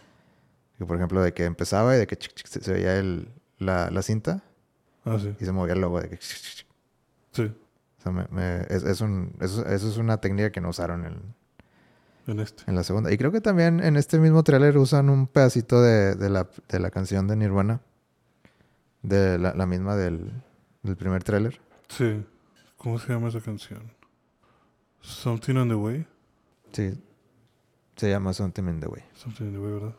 [0.80, 4.44] Por ejemplo, de que empezaba y de que se, veía el, la, la cinta
[5.06, 5.36] Ah, sí.
[5.40, 6.20] y se movía el logo de que...
[6.22, 7.44] Sí,
[8.00, 11.06] O sea, me- me- es, es un, eso, eso es una técnica que no usaron
[11.06, 11.22] en,
[12.28, 12.64] en este.
[12.68, 13.12] en la segunda.
[13.12, 16.80] Y creo que también en este mismo tráiler usan un pedacito de, de, la, de
[16.80, 17.80] la canción de Nirvana.
[19.04, 20.32] De la, la misma del,
[20.84, 21.60] del primer tráiler.
[21.88, 22.26] Sí.
[22.78, 23.82] ¿Cómo se llama esa canción?
[25.02, 26.06] Something on the Way.
[26.74, 26.94] Sí.
[27.96, 29.04] Se llama Something in the Way.
[29.16, 29.96] Something on the Way, ¿verdad?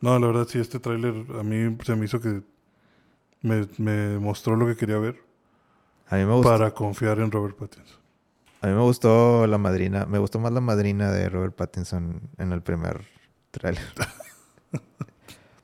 [0.00, 2.42] No, la verdad sí, este tráiler a mí se me hizo que
[3.42, 5.16] me, me mostró lo que quería ver
[6.08, 6.50] A mí me gustó.
[6.50, 7.96] para confiar en Robert Pattinson.
[8.60, 10.06] A mí me gustó la madrina.
[10.06, 13.04] Me gustó más la madrina de Robert Pattinson en el primer
[13.50, 13.82] tráiler.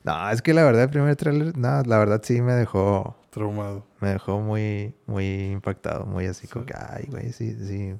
[0.04, 3.86] no, es que la verdad el primer tráiler, no, la verdad sí me dejó, Traumado.
[4.00, 7.94] me dejó muy, muy impactado, muy así como que, ay, güey, sí, sí.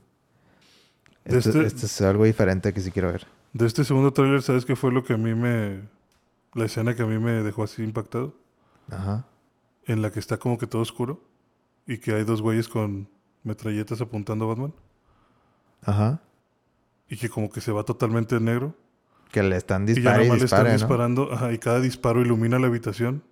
[1.25, 3.27] Esto, este- esto es algo diferente que sí quiero ver.
[3.53, 5.83] De este segundo tráiler, ¿sabes qué fue lo que a mí me...
[6.55, 8.35] La escena que a mí me dejó así impactado?
[8.91, 9.27] Ajá.
[9.87, 11.23] En la que está como que todo oscuro
[11.87, 13.09] y que hay dos güeyes con
[13.43, 14.75] metralletas apuntando a Batman
[15.83, 16.21] Ajá.
[17.09, 18.75] y que como que se va totalmente en negro
[19.33, 20.79] Que le están y ya disparando y, nomás le están dispare, ¿no?
[20.79, 23.25] disparando ajá, y cada disparo ilumina la habitación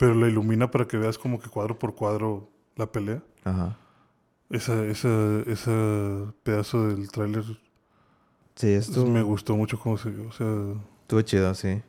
[0.00, 3.22] pero la ilumina para que veas como que cuadro por cuadro la pelea.
[3.44, 3.76] Ajá.
[4.48, 5.70] Esa, esa, ese
[6.42, 7.44] pedazo del tráiler
[8.56, 10.28] Sí, esto me gustó mucho cómo se vio.
[10.28, 10.46] O sea,
[11.02, 11.82] estuvo chido, sí.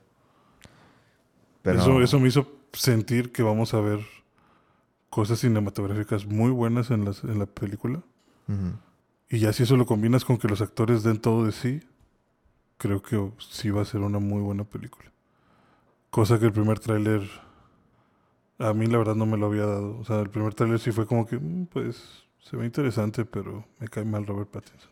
[1.62, 4.02] Pero eso, eso me hizo sentir que vamos a ver
[5.10, 8.04] cosas cinematográficas muy buenas en, las, en la película.
[8.50, 8.74] Ujú.
[9.30, 11.82] Y ya si eso lo combinas con que los actores den todo de sí,
[12.82, 15.12] creo que sí va a ser una muy buena película.
[16.10, 17.22] Cosa que el primer tráiler
[18.60, 19.98] a mí la verdad no me lo había dado.
[20.00, 23.66] O sea, el primer tráiler sí fue como que, mm, pues, se ve interesante, pero
[23.80, 24.90] me cae mal Robert Pattinson.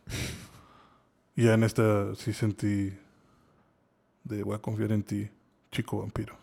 [1.35, 2.93] y ya en esta sí sentí
[4.23, 5.29] de voy a confiar en ti,
[5.71, 6.35] chico vampiro.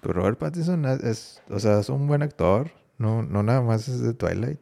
[0.00, 2.70] Pero Robert Pattinson es, es- o sea, es un buen actor.
[2.98, 4.58] No, no nada más es de Twilight.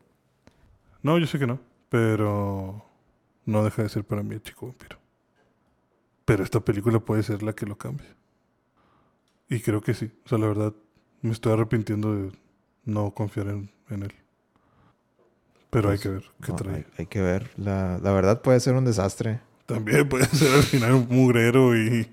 [1.02, 1.58] No, yo sé que no,
[1.88, 2.84] pero
[3.46, 4.98] no deja de ser para mí el chico vampiro.
[6.28, 8.06] Pero esta película puede ser la que lo cambie.
[9.48, 10.10] Y creo que sí.
[10.26, 10.74] O sea, la verdad,
[11.22, 12.32] me estoy arrepintiendo de
[12.84, 14.12] no confiar en, en él.
[15.70, 16.74] Pero hay Pues, que ver qué No, trae.
[16.76, 17.50] hay, hay que ver.
[17.56, 19.40] La, la verdad puede ser un desastre.
[19.64, 22.10] También puede ser al final un mugrero y,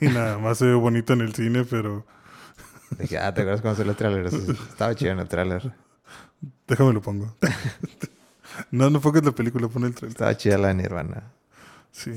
[0.00, 2.06] y nada más se ve bonito en el cine, pero
[2.98, 4.26] Dije, ah, ¿te acuerdas cuando salió el tráiler?
[4.26, 5.72] Estaba chido en el tráiler.
[6.68, 7.36] déjame lo pongo.
[8.70, 10.12] no, no pongas la película, pon el trailer.
[10.14, 11.32] Estaba chida la de Nirvana.
[11.92, 12.10] Sí,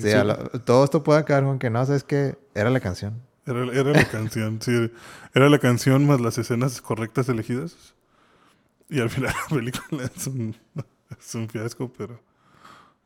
[0.63, 3.21] todo esto puede acabar con que no, sabes que era la canción.
[3.45, 4.91] Era, era la canción, sí.
[5.33, 7.93] Era la canción más las escenas correctas elegidas.
[8.89, 10.55] Y al final la película es un,
[11.19, 12.19] es un fiasco, pero,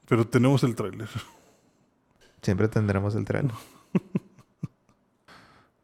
[0.07, 1.09] pero tenemos el tráiler.
[2.41, 3.51] Siempre tendremos el tráiler.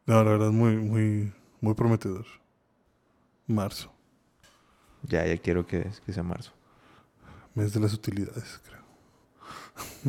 [0.06, 2.24] No, la verdad, muy, muy, muy prometedor.
[3.48, 3.92] Marzo,
[5.02, 6.52] Ya, ya quiero que, que sea marzo.
[7.56, 8.84] mes de las utilidades, creo.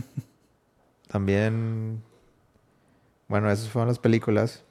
[1.18, 2.03] También,
[3.27, 4.64] bueno, esas fueron las películas.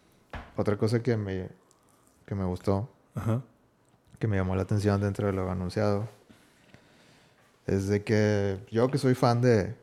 [0.56, 1.48] Otra cosa que me,
[2.24, 3.43] que me gustó, Ajá.
[4.20, 6.09] que me llamó la atención dentro de lo anunciado,
[7.66, 9.74] es de que yo que soy fan de,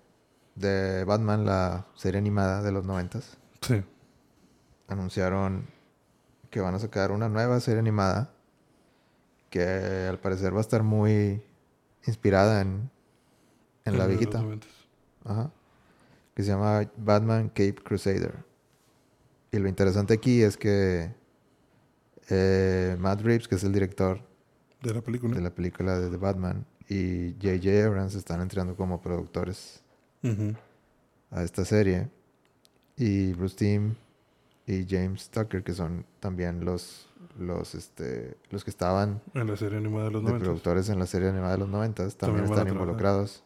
[0.55, 3.83] de Batman, la serie animada de los noventas, Sí.
[4.87, 5.67] anunciaron
[6.49, 8.31] que van a sacar una nueva serie animada
[9.49, 11.43] que al parecer va a estar muy
[12.07, 12.89] inspirada en,
[13.83, 14.41] en la viejita.
[15.25, 15.51] Ajá.
[16.35, 18.43] Que se llama Batman Cape Crusader.
[19.51, 21.13] Y lo interesante aquí es que
[22.29, 24.19] eh, Matt Reeves, que es el director
[24.81, 25.35] De la película.
[25.35, 27.85] de la película de The Batman, y J.J.
[27.85, 29.83] Abrams están entrando como productores
[31.31, 32.09] a esta serie.
[32.97, 33.95] Y Bruce Timm
[34.65, 37.07] y James Tucker, que son también los,
[37.37, 40.43] los, este, los que estaban En la serie animada de los de 90.
[40.45, 43.42] productores en la serie animada de los 90 también, También están involucrados.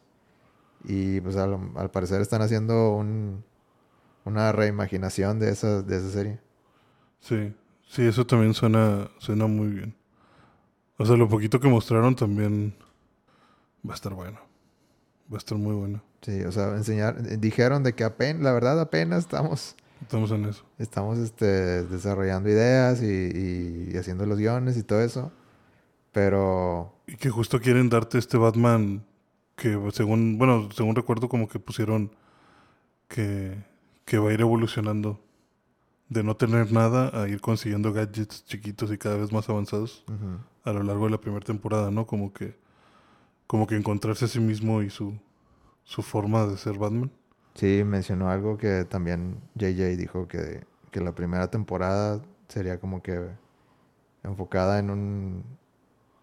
[0.83, 3.43] Y pues al, al parecer están haciendo un,
[4.25, 6.39] una reimaginación de esa, de esa serie.
[7.19, 7.53] Sí,
[7.87, 9.95] sí, eso también suena, suena muy bien.
[10.97, 12.75] O sea, lo poquito que mostraron también
[13.87, 14.39] va a estar bueno.
[15.31, 16.01] Va a estar muy bueno.
[16.21, 20.63] Sí, o sea, enseñar, dijeron de que apenas, la verdad apenas estamos, Estamos en eso.
[20.77, 25.31] estamos este, desarrollando ideas y, y haciendo los guiones y todo eso.
[26.11, 29.05] Pero Y que justo quieren darte este Batman
[29.57, 32.11] que según, bueno, según recuerdo como que pusieron
[33.07, 33.57] que,
[34.05, 35.19] que va a ir evolucionando
[36.09, 40.05] de no tener nada a ir consiguiendo gadgets chiquitos y cada vez más avanzados
[40.63, 42.05] a lo largo de la primera temporada, ¿no?
[42.05, 42.55] Como que
[43.47, 45.17] como que encontrarse a sí mismo y su
[45.83, 47.11] su forma de ser Batman.
[47.55, 53.27] sí mencionó algo que también JJ dijo que, que la primera temporada sería como que
[54.23, 55.43] enfocada en un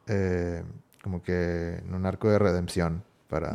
[0.07, 0.63] eh,
[1.03, 3.03] como que en un arco de redención
[3.35, 3.53] para,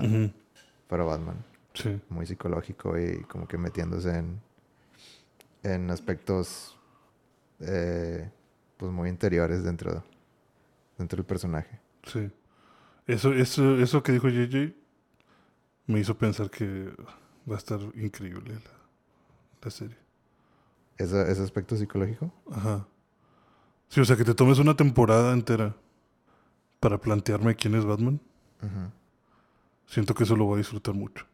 [0.89, 1.45] para Batman.
[1.73, 2.01] Sí.
[2.09, 4.41] muy psicológico y como que metiéndose en,
[5.63, 6.77] en aspectos
[7.61, 8.29] eh,
[8.75, 10.03] pues muy interiores dentro,
[10.97, 11.79] dentro del personaje.
[12.03, 12.29] Sí.
[13.07, 14.73] Eso, eso, eso que dijo JJ
[15.87, 16.91] me hizo pensar que
[17.49, 18.71] va a estar increíble la,
[19.63, 19.97] la serie.
[20.97, 22.33] Ese, ese aspecto psicológico.
[22.51, 22.85] Ajá.
[23.87, 25.73] Sí, o sea, que te tomes una temporada entera
[26.81, 28.19] para plantearme quién es Batman.
[28.61, 28.98] Ujú.
[29.89, 31.25] Siento que eso lo voy a disfrutar mucho.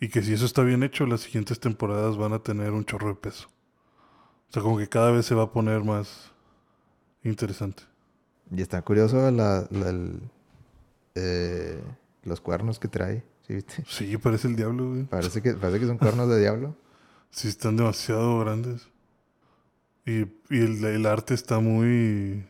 [0.00, 3.08] Y que si eso está bien hecho, las siguientes temporadas van a tener un chorro
[3.08, 3.48] de peso.
[4.48, 6.32] O sea, como que cada vez se va a poner más
[7.22, 7.82] interesante.
[8.50, 10.20] Y está curioso la, la- el,
[11.14, 11.82] eh,
[12.24, 13.24] los cuernos que trae.
[13.46, 13.84] ¿sí viste?
[13.88, 15.04] Sí, parece el diablo, güey.
[15.04, 16.76] Parece que, parece que son cuernos de diablo.
[17.30, 18.88] Sí, están demasiado grandes.
[20.06, 22.46] Y, y el, el arte está muy.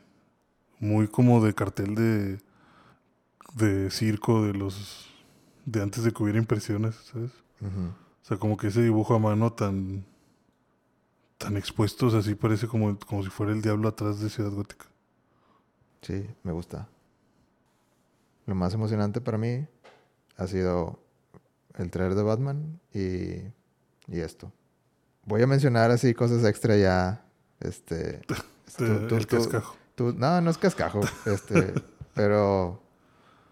[0.78, 2.39] Muy como de cartel de.
[3.59, 5.09] De circo de los.
[5.66, 7.30] de antes de que hubiera impresiones, ¿sabes?
[7.60, 10.05] O sea, como que ese dibujo a mano tan.
[11.39, 14.86] tan expuestos, así parece como, como si fuera el diablo atrás de Ciudad Gótica.
[16.02, 16.89] Sí, me gusta.
[18.47, 19.66] Lo más emocionante para mí
[20.36, 20.98] ha sido
[21.76, 23.43] el trailer de Batman y,
[24.12, 24.52] y esto.
[25.24, 27.24] Voy a mencionar así cosas extra ya.
[27.60, 28.20] Este.
[28.76, 29.76] tú- De- tú- el tú- cascajo.
[29.98, 31.01] no, no es cascajo.
[31.26, 31.74] Este.
[32.14, 32.82] pero.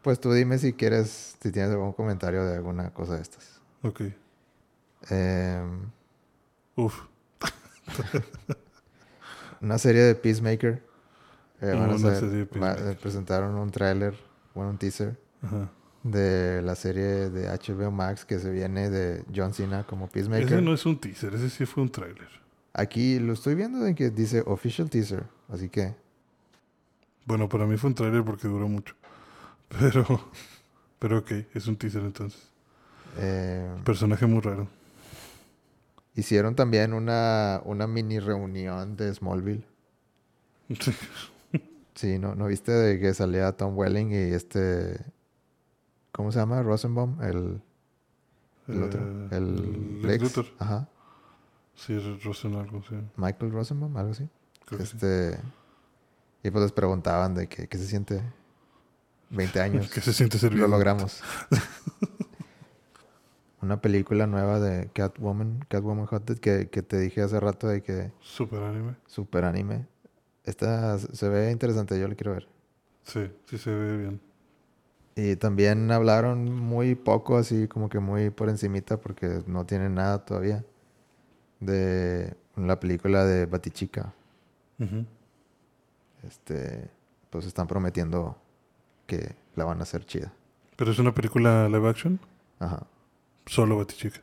[0.07, 1.35] Pues tú dime si quieres.
[1.43, 3.61] Si tienes algún comentario de alguna cosa de estas.
[3.83, 4.03] Ok.
[5.11, 5.91] Em,
[6.77, 7.01] Uf.
[9.61, 10.81] una serie de Peacemaker.
[11.61, 12.99] Eh, van a Una hacer- serie de va- Peacemaker.
[12.99, 14.15] presentaron un tráiler,
[14.55, 15.71] bueno, un teaser Ajá.
[16.05, 20.47] de la serie de HBO Max que se viene de John Cena como Peacemaker.
[20.47, 22.29] Ese no es un teaser, ese sí fue un tráiler.
[22.75, 25.97] Aquí lo estoy viendo en que dice official teaser, así que
[27.25, 28.95] Bueno, para mí fue un tráiler porque duró mucho.
[29.79, 30.05] Pero.
[30.99, 32.41] Pero ok, es un teaser entonces.
[33.19, 34.69] eh, Personaje muy raro.
[36.15, 39.65] hicieron también una, una mini reunión de Smallville.
[40.81, 40.93] Sí.
[41.95, 45.01] Sí, ¿no, ¿no viste de que salía Tom Welling y este...
[46.13, 46.63] ¿Cómo se llama?
[46.63, 47.63] Rosenbaum, el,
[48.69, 49.01] el otro.
[49.01, 50.23] Eh, El Lex Lex.
[50.25, 50.45] Luthor.
[50.59, 50.91] Ajá.
[51.75, 52.97] Sí, Rosen algo, sí.
[53.17, 54.29] Michael Rosenbaum, algo así.
[54.67, 54.97] Creo que sí.
[54.97, 55.39] Este...
[56.43, 58.23] Y pues les preguntaban de que, qué se siente
[59.31, 59.91] 20 años.
[59.93, 61.23] Que se siente ser Lo logramos.
[63.63, 68.13] Una película nueva de Catwoman, Catwoman Haunted, que, que te dije hace rato de que
[68.21, 68.97] Super anime.
[69.07, 69.87] super anime.
[70.45, 72.47] Esta se ve interesante, yo la quiero ver.
[73.03, 74.21] Sí, sí se ve bien.
[75.17, 80.25] Y también hablaron muy poco, así como que muy por encimita, porque no tienen nada
[80.25, 80.63] todavía,
[81.59, 84.13] de la película de Batichica.
[86.23, 86.91] Este,
[87.31, 88.37] pues están prometiendo
[89.07, 90.33] que la van a hacer chida.
[90.77, 92.21] Pero es una película live action.
[92.59, 92.87] Ajá.
[93.47, 94.21] Solo Batichica.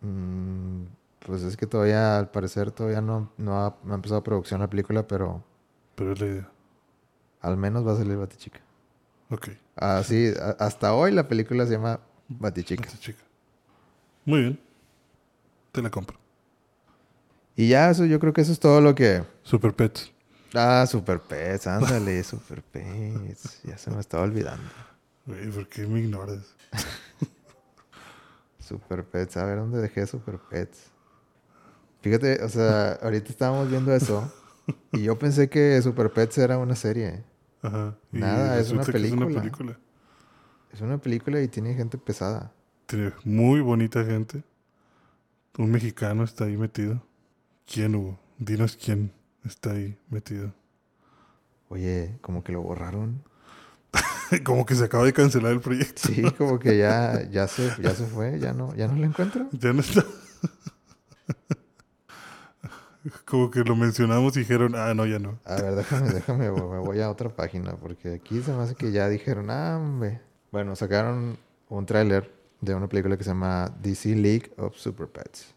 [0.00, 0.82] Mm,
[1.20, 4.68] pues es que todavía, al parecer, todavía no, no, ha, no ha empezado producción la
[4.68, 5.42] película, pero
[5.94, 6.50] Pero es la idea.
[7.40, 8.60] al menos va a salir Batichica.
[9.30, 9.48] Ok.
[9.76, 12.84] Así, a- hasta hoy la película se llama Batichica.
[12.84, 13.22] Batichica.
[14.24, 14.60] Muy bien.
[15.72, 16.16] Te la compro.
[17.56, 19.24] Y ya, eso, yo creo que eso es todo lo que...
[19.42, 20.12] Super Pets.
[20.54, 23.62] Ah, Super Pets, ándale, Super Pets.
[23.64, 24.64] Ya se me estaba olvidando.
[25.26, 26.54] Güey, ¿por qué me ignoras?
[28.60, 30.90] Super Pets, a ver dónde dejé Super Pets.
[32.00, 34.32] Fíjate, o sea, ahorita estábamos viendo eso
[34.92, 37.24] y yo pensé que Super Pets era una serie.
[37.62, 37.96] Ajá.
[38.12, 39.26] Y Nada, es una película.
[39.26, 39.78] Es una película.
[40.72, 42.52] Es una película y tiene gente pesada.
[42.86, 44.42] Tiene muy bonita gente.
[45.58, 47.02] Un mexicano está ahí metido.
[47.66, 48.20] ¿Quién hubo?
[48.38, 49.10] Dinos quién
[49.46, 50.52] está ahí metido.
[51.68, 53.22] Oye, como que lo borraron.
[54.44, 56.08] como que se acaba de cancelar el proyecto.
[56.08, 59.48] Sí, como que ya, ya, se, ya se fue, ya no, ya no lo encuentro.
[59.52, 60.04] Ya no está.
[63.24, 65.38] como que lo mencionamos y dijeron, ah, no, ya no.
[65.44, 68.92] A ver, déjame, déjame, me voy a otra página porque aquí se me hace que
[68.92, 70.20] ya dijeron, ah, hombre.
[70.52, 75.54] Bueno, sacaron un tráiler de una película que se llama DC League of Super Pets.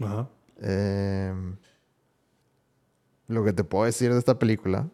[0.00, 0.28] Ajá.
[0.60, 1.56] Em,
[3.28, 4.88] lo que te puedo decir de esta película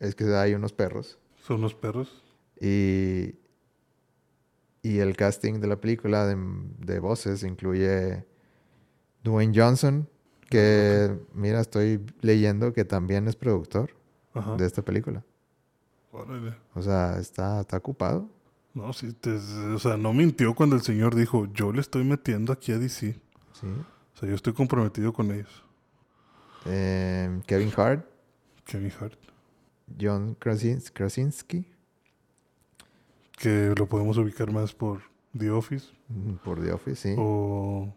[0.00, 2.22] es que hay unos perros Son los perros.
[2.60, 3.34] y,
[4.82, 6.36] y el casting de la película de,
[6.78, 8.24] de voces incluye
[9.22, 10.08] Dwayne Johnson,
[10.50, 13.90] que mira, estoy leyendo que también es productor
[14.34, 14.56] Ajá.
[14.56, 15.24] de esta película.
[16.12, 16.54] Órale.
[16.74, 18.28] O sea, está, está ocupado.
[18.74, 22.52] No, sí, te- o sea, no mintió cuando el señor dijo, yo le estoy metiendo
[22.52, 23.12] aquí a DC.
[23.52, 23.66] Sí.
[23.66, 25.64] O sea, yo estoy comprometido con ellos.
[26.66, 28.04] Em, Kevin Hart,
[28.64, 29.18] Kevin Hart.
[30.00, 31.66] John Krasins- Krasinski,
[33.38, 35.02] Que lo podemos ubicar más por
[35.36, 37.14] The Office mm, por The Office, sí.
[37.18, 37.92] o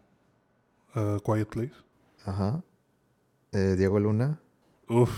[0.94, 1.72] uh, Quiet Place.
[2.26, 2.62] Ajá.
[3.52, 4.38] Eh, Diego Luna
[4.88, 5.10] Uf,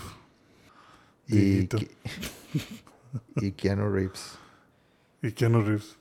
[1.27, 1.69] y,
[3.37, 4.39] y Keanu Reeves.
[5.23, 5.97] y Keanu Reeves.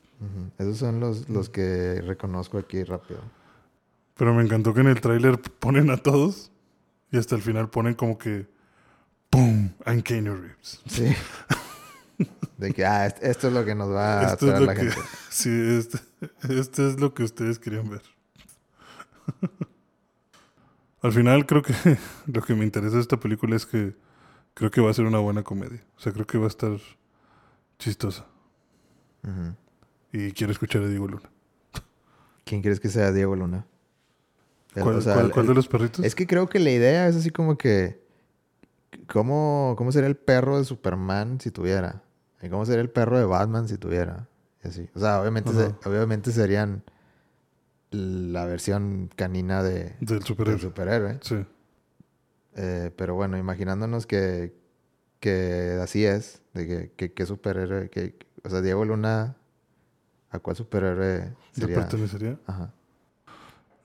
[0.58, 3.22] Esos son los, los que reconozco aquí rápido.
[4.16, 6.52] Pero me encantó que en el tráiler ponen a todos
[7.12, 8.48] y hasta el final ponen como que
[9.30, 9.70] ¡Pum!
[9.86, 10.82] And Keanu Reeves.
[10.88, 11.14] Sí.
[12.58, 14.66] De que, ah, est- esto es lo que nos va a Esto es atraer lo
[14.66, 15.08] la que, gente.
[15.30, 16.00] sí, este,
[16.50, 18.02] este es lo que ustedes querían ver.
[21.02, 21.74] Al final creo que
[22.28, 23.96] lo que me interesa de esta película es que
[24.54, 25.84] creo que va a ser una buena comedia.
[25.98, 26.78] O sea, creo que va a estar
[27.78, 28.26] chistosa.
[30.12, 31.30] Y quiero escuchar a Diego Luna.
[32.46, 33.66] ¿Quién crees que sea Diego Luna?
[34.74, 36.06] ¿Cuál, o sea, cuál- el- cuál de los perritos?
[36.06, 38.00] Es que creo que la idea es así como que...
[39.08, 42.02] ¿Cómo, cómo sería el perro de Superman si tuviera?
[42.42, 44.28] ¿Y cómo sería el perro de Batman si tuviera?
[44.64, 44.90] Y así.
[44.94, 46.84] O sea, obviamente, se- obviamente serían
[47.92, 51.20] la versión canina de, Del del superhéroe.
[51.22, 51.44] Sí.
[52.56, 54.54] Eh, pero bueno, imaginándonos que,
[55.20, 59.38] que así es, de que, que, que superhéroe, que, o sea, Diego Luna,
[60.30, 62.38] ¿a cuál superhéroe ¿Le pertenecería?
[62.46, 62.74] Ajá.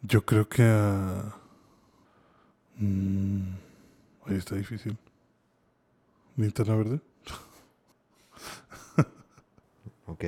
[0.07, 1.35] Yo creo que a...
[2.77, 3.55] Mm,
[4.27, 4.99] ahí está difícil.
[6.37, 7.01] ¿Linterna verde?
[10.07, 10.25] Ok.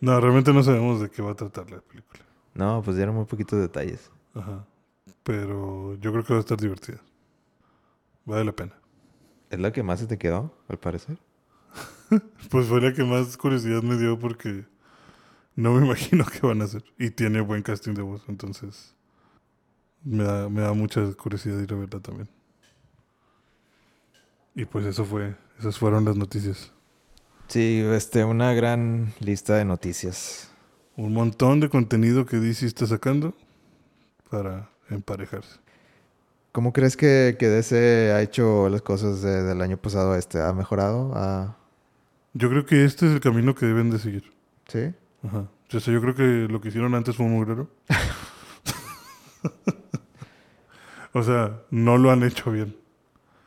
[0.00, 2.22] No, realmente no sabemos de qué va a tratar la película.
[2.52, 4.10] No, pues dieron muy poquitos detalles.
[4.34, 4.66] Ajá.
[5.22, 7.00] Pero yo creo que va a estar divertida.
[8.26, 8.74] Vale la pena.
[9.48, 11.18] ¿Es la que más se te quedó, al parecer?
[12.50, 14.66] Pues fue la que más curiosidad me dio porque
[15.56, 16.84] no me imagino qué van a hacer.
[16.98, 18.94] Y tiene buen casting de voz, entonces
[20.04, 22.28] me da, me da mucha curiosidad ir a verla también.
[24.54, 26.72] Y pues eso fue, esas fueron las noticias.
[27.48, 30.50] Sí, este, una gran lista de noticias.
[30.96, 33.34] Un montón de contenido que DC está sacando
[34.30, 35.58] para emparejarse.
[36.52, 40.40] ¿Cómo crees que, que DC ha hecho las cosas de- del año pasado a este?
[40.42, 41.12] ¿Ha mejorado?
[41.14, 41.56] ¿Ha-
[42.34, 44.32] Yo creo que este es el camino que deben de seguir.
[44.68, 44.92] ¿Sí?
[45.22, 45.48] Ajá.
[45.72, 47.68] O sea, yo creo que lo que hicieron antes fue un mugrero.
[51.12, 52.76] o sea, no lo han hecho bien.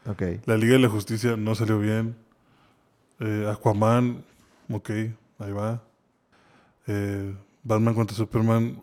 [0.05, 0.21] Ok.
[0.45, 2.15] La Liga de la Justicia no salió bien.
[3.19, 4.23] Eh, Aquaman,
[4.69, 4.89] ok,
[5.39, 5.83] ahí va.
[6.87, 8.81] Eh, Batman contra Superman,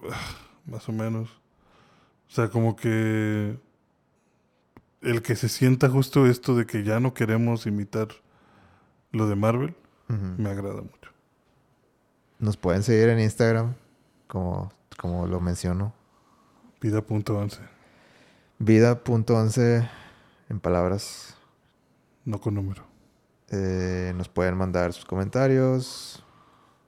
[0.66, 1.30] más o menos.
[2.28, 3.56] O sea, como que
[5.02, 8.08] el que se sienta justo esto de que ya no queremos imitar
[9.12, 9.74] lo de Marvel,
[10.08, 10.99] me agrada mucho.
[12.40, 13.74] Nos pueden seguir en Instagram,
[14.26, 15.92] como, como lo menciono.
[16.80, 17.58] Vida.11,
[18.58, 19.90] Vida.11
[20.48, 21.36] en palabras.
[22.24, 22.84] no con número.
[23.50, 26.24] Eh, nos pueden mandar sus comentarios,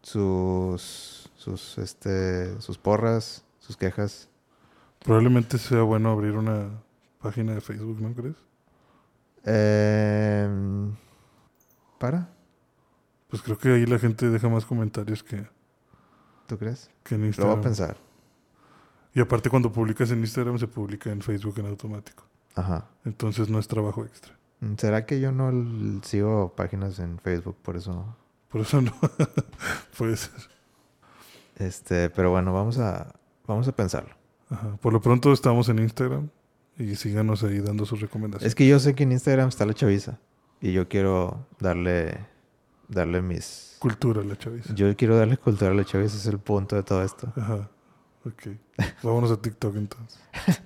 [0.00, 4.30] sus, sus, este, sus porras, sus quejas.
[5.04, 6.70] Probablemente sea bueno abrir una
[7.20, 8.36] página de Facebook, ¿no crees?
[9.44, 10.94] Em,
[11.98, 12.28] ¿Para?
[13.32, 15.44] Pues creo que ahí la gente deja más comentarios que,
[16.46, 16.90] ¿Tú crees?
[17.02, 17.58] que en Lo voy Instagram.
[17.58, 17.96] a pensar.
[19.14, 22.24] Y aparte cuando publicas en Instagram se publica en Facebook en automático.
[22.54, 22.86] Ajá.
[23.04, 24.38] Entonces no es trabajo extra.
[24.60, 25.50] Mm, ¿Será que yo no
[26.02, 28.14] sigo páginas en Facebook por eso?
[28.50, 28.92] Por eso no
[29.98, 30.34] puede ser.
[31.56, 33.14] Este, pero bueno, vamos a,
[33.46, 34.14] vamos a pensarlo.
[34.50, 34.76] Ajá.
[34.76, 36.28] Por lo pronto estamos en Instagram
[36.78, 38.46] y síganos ahí dando sus recomendaciones.
[38.50, 40.18] Es que yo sé que en Instagram está la chaviza
[40.60, 42.18] y yo quiero darle,
[42.92, 43.76] darle mis...
[43.78, 44.74] Cultura a la chaviza.
[44.74, 47.32] Yo quiero darle cultura a la chaviza, es el punto de todo esto.
[47.36, 47.68] Ajá.
[48.24, 48.56] Ok.
[49.02, 50.20] Vámonos a TikTok entonces.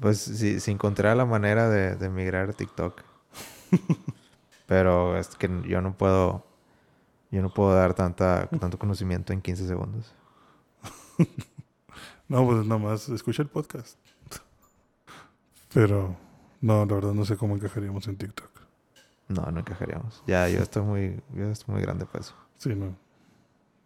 [0.00, 3.02] Pues si, si encontré la manera de, de migrar a TikTok.
[4.66, 6.46] Pero es que yo no puedo...
[7.30, 10.14] Yo no puedo dar tanta, tanto conocimiento en 15 segundos.
[12.26, 13.98] No, pues nada más escucha el podcast.
[15.72, 16.16] Pero
[16.60, 18.53] no, la verdad no sé cómo encajaríamos en TikTok.
[19.28, 20.22] No, no encajaríamos.
[20.26, 22.34] Ya, yo estoy muy, yo estoy muy grande para eso.
[22.58, 22.94] Sí, no.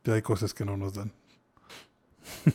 [0.04, 1.12] Ya hay cosas que no nos dan.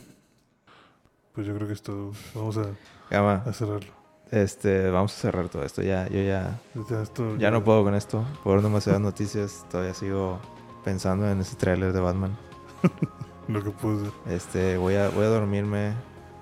[1.32, 2.12] pues yo creo que es todo.
[2.34, 2.66] Vamos a,
[3.10, 3.92] Gama, a cerrarlo.
[4.30, 5.82] este, vamos a cerrar todo esto.
[5.82, 8.24] Ya, yo ya, Ya, esto, ya no puedo con esto.
[8.42, 10.38] Por demasiadas noticias, todavía sigo
[10.84, 12.36] pensando en ese tráiler de Batman.
[13.48, 15.92] Lo que pude Este, voy a, voy a dormirme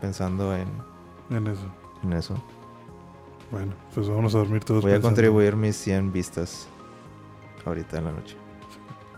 [0.00, 0.68] pensando en,
[1.30, 1.66] en eso.
[2.02, 2.34] en eso.
[3.52, 4.82] Bueno, pues vamos a dormir todos.
[4.82, 6.66] Voy a contribuir mis 100 vistas
[7.64, 8.36] ahorita en la noche.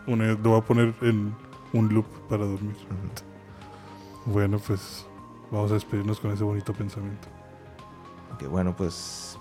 [0.07, 1.35] Una- lo voy a poner en
[1.73, 2.77] un loop para dormir.
[4.27, 5.07] Bueno, pues
[5.51, 7.29] vamos a despedirnos con ese bonito pensamiento.
[8.35, 9.39] Ok, bueno, pues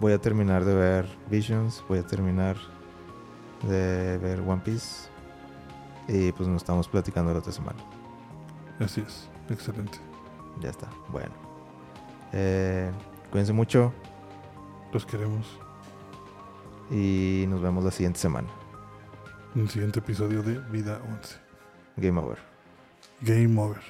[0.00, 2.56] voy a terminar de ver Visions, voy a terminar
[3.68, 5.10] de ver One Piece
[6.08, 7.78] y pues nos estamos platicando la otra semana.
[8.78, 9.28] Así es.
[9.50, 9.98] Excelente.
[10.60, 11.32] Ya está, bueno.
[12.32, 12.90] Eh,
[13.30, 13.92] cuídense mucho
[14.92, 15.46] Los queremos.
[16.90, 18.48] y nos vemos la siguiente semana.
[19.54, 21.36] En el siguiente episodio de Vida 11.
[21.96, 22.38] Game over.
[23.22, 23.80] Game over.